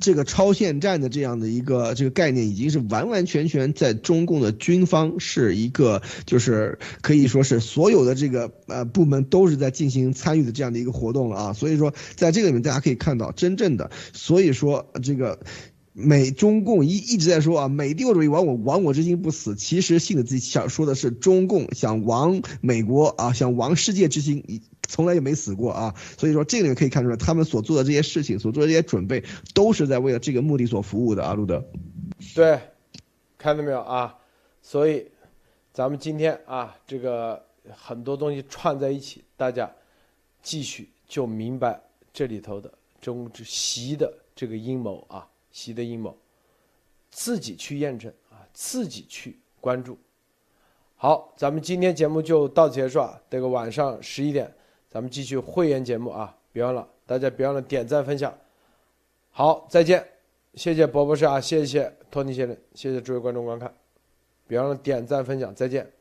[0.00, 11.52] 这个超限战的这样的一个这个概念，已经是完完全全在中共的军方是一个，就是可以说是所有的这个呃部门都是在进行参与的这样的一个活动了啊。
[11.52, 15.40] 所以说，在这个里面大家可以看到，真正的，所以说这个。
[15.98, 19.54] 美中共一一直在说啊，美帝国主义亡我亡我之心不死。
[19.56, 24.44] 其实信的自己想说的是，中共想亡美国啊，想亡世界之心，
[24.86, 25.94] 从来也没死过啊。
[26.18, 29.22] 所以说这个里面可以看出来，他们所做的这些事情，所做的这些准备，
[29.54, 31.34] 都是在为了这个目的所服务的啊。
[31.34, 31.64] 路德，
[32.34, 32.60] 对，
[33.36, 34.16] 看到没有啊？
[34.62, 35.06] 所以，
[35.72, 39.70] 咱们今天啊，这个很多东西串在一起，大家
[40.42, 41.80] 继续就明白
[42.12, 45.26] 这里头的中之习的这个阴谋啊。
[45.52, 46.14] 习的阴谋，
[47.10, 49.96] 自己去验证啊，自己去关注。
[50.96, 53.18] 好，咱们今天节目就到此结束啊。
[53.30, 54.52] 这个晚上十一点，
[54.88, 58.32] 咱们继续会员节目啊，别忘了，大家别忘了点赞分享。
[59.30, 60.06] 好，再见，
[60.54, 63.72] 谢谢博博士啊，谢谢托尼先生，谢谢诸位观众观看，
[64.46, 65.95] 别忘了点赞分享，再见。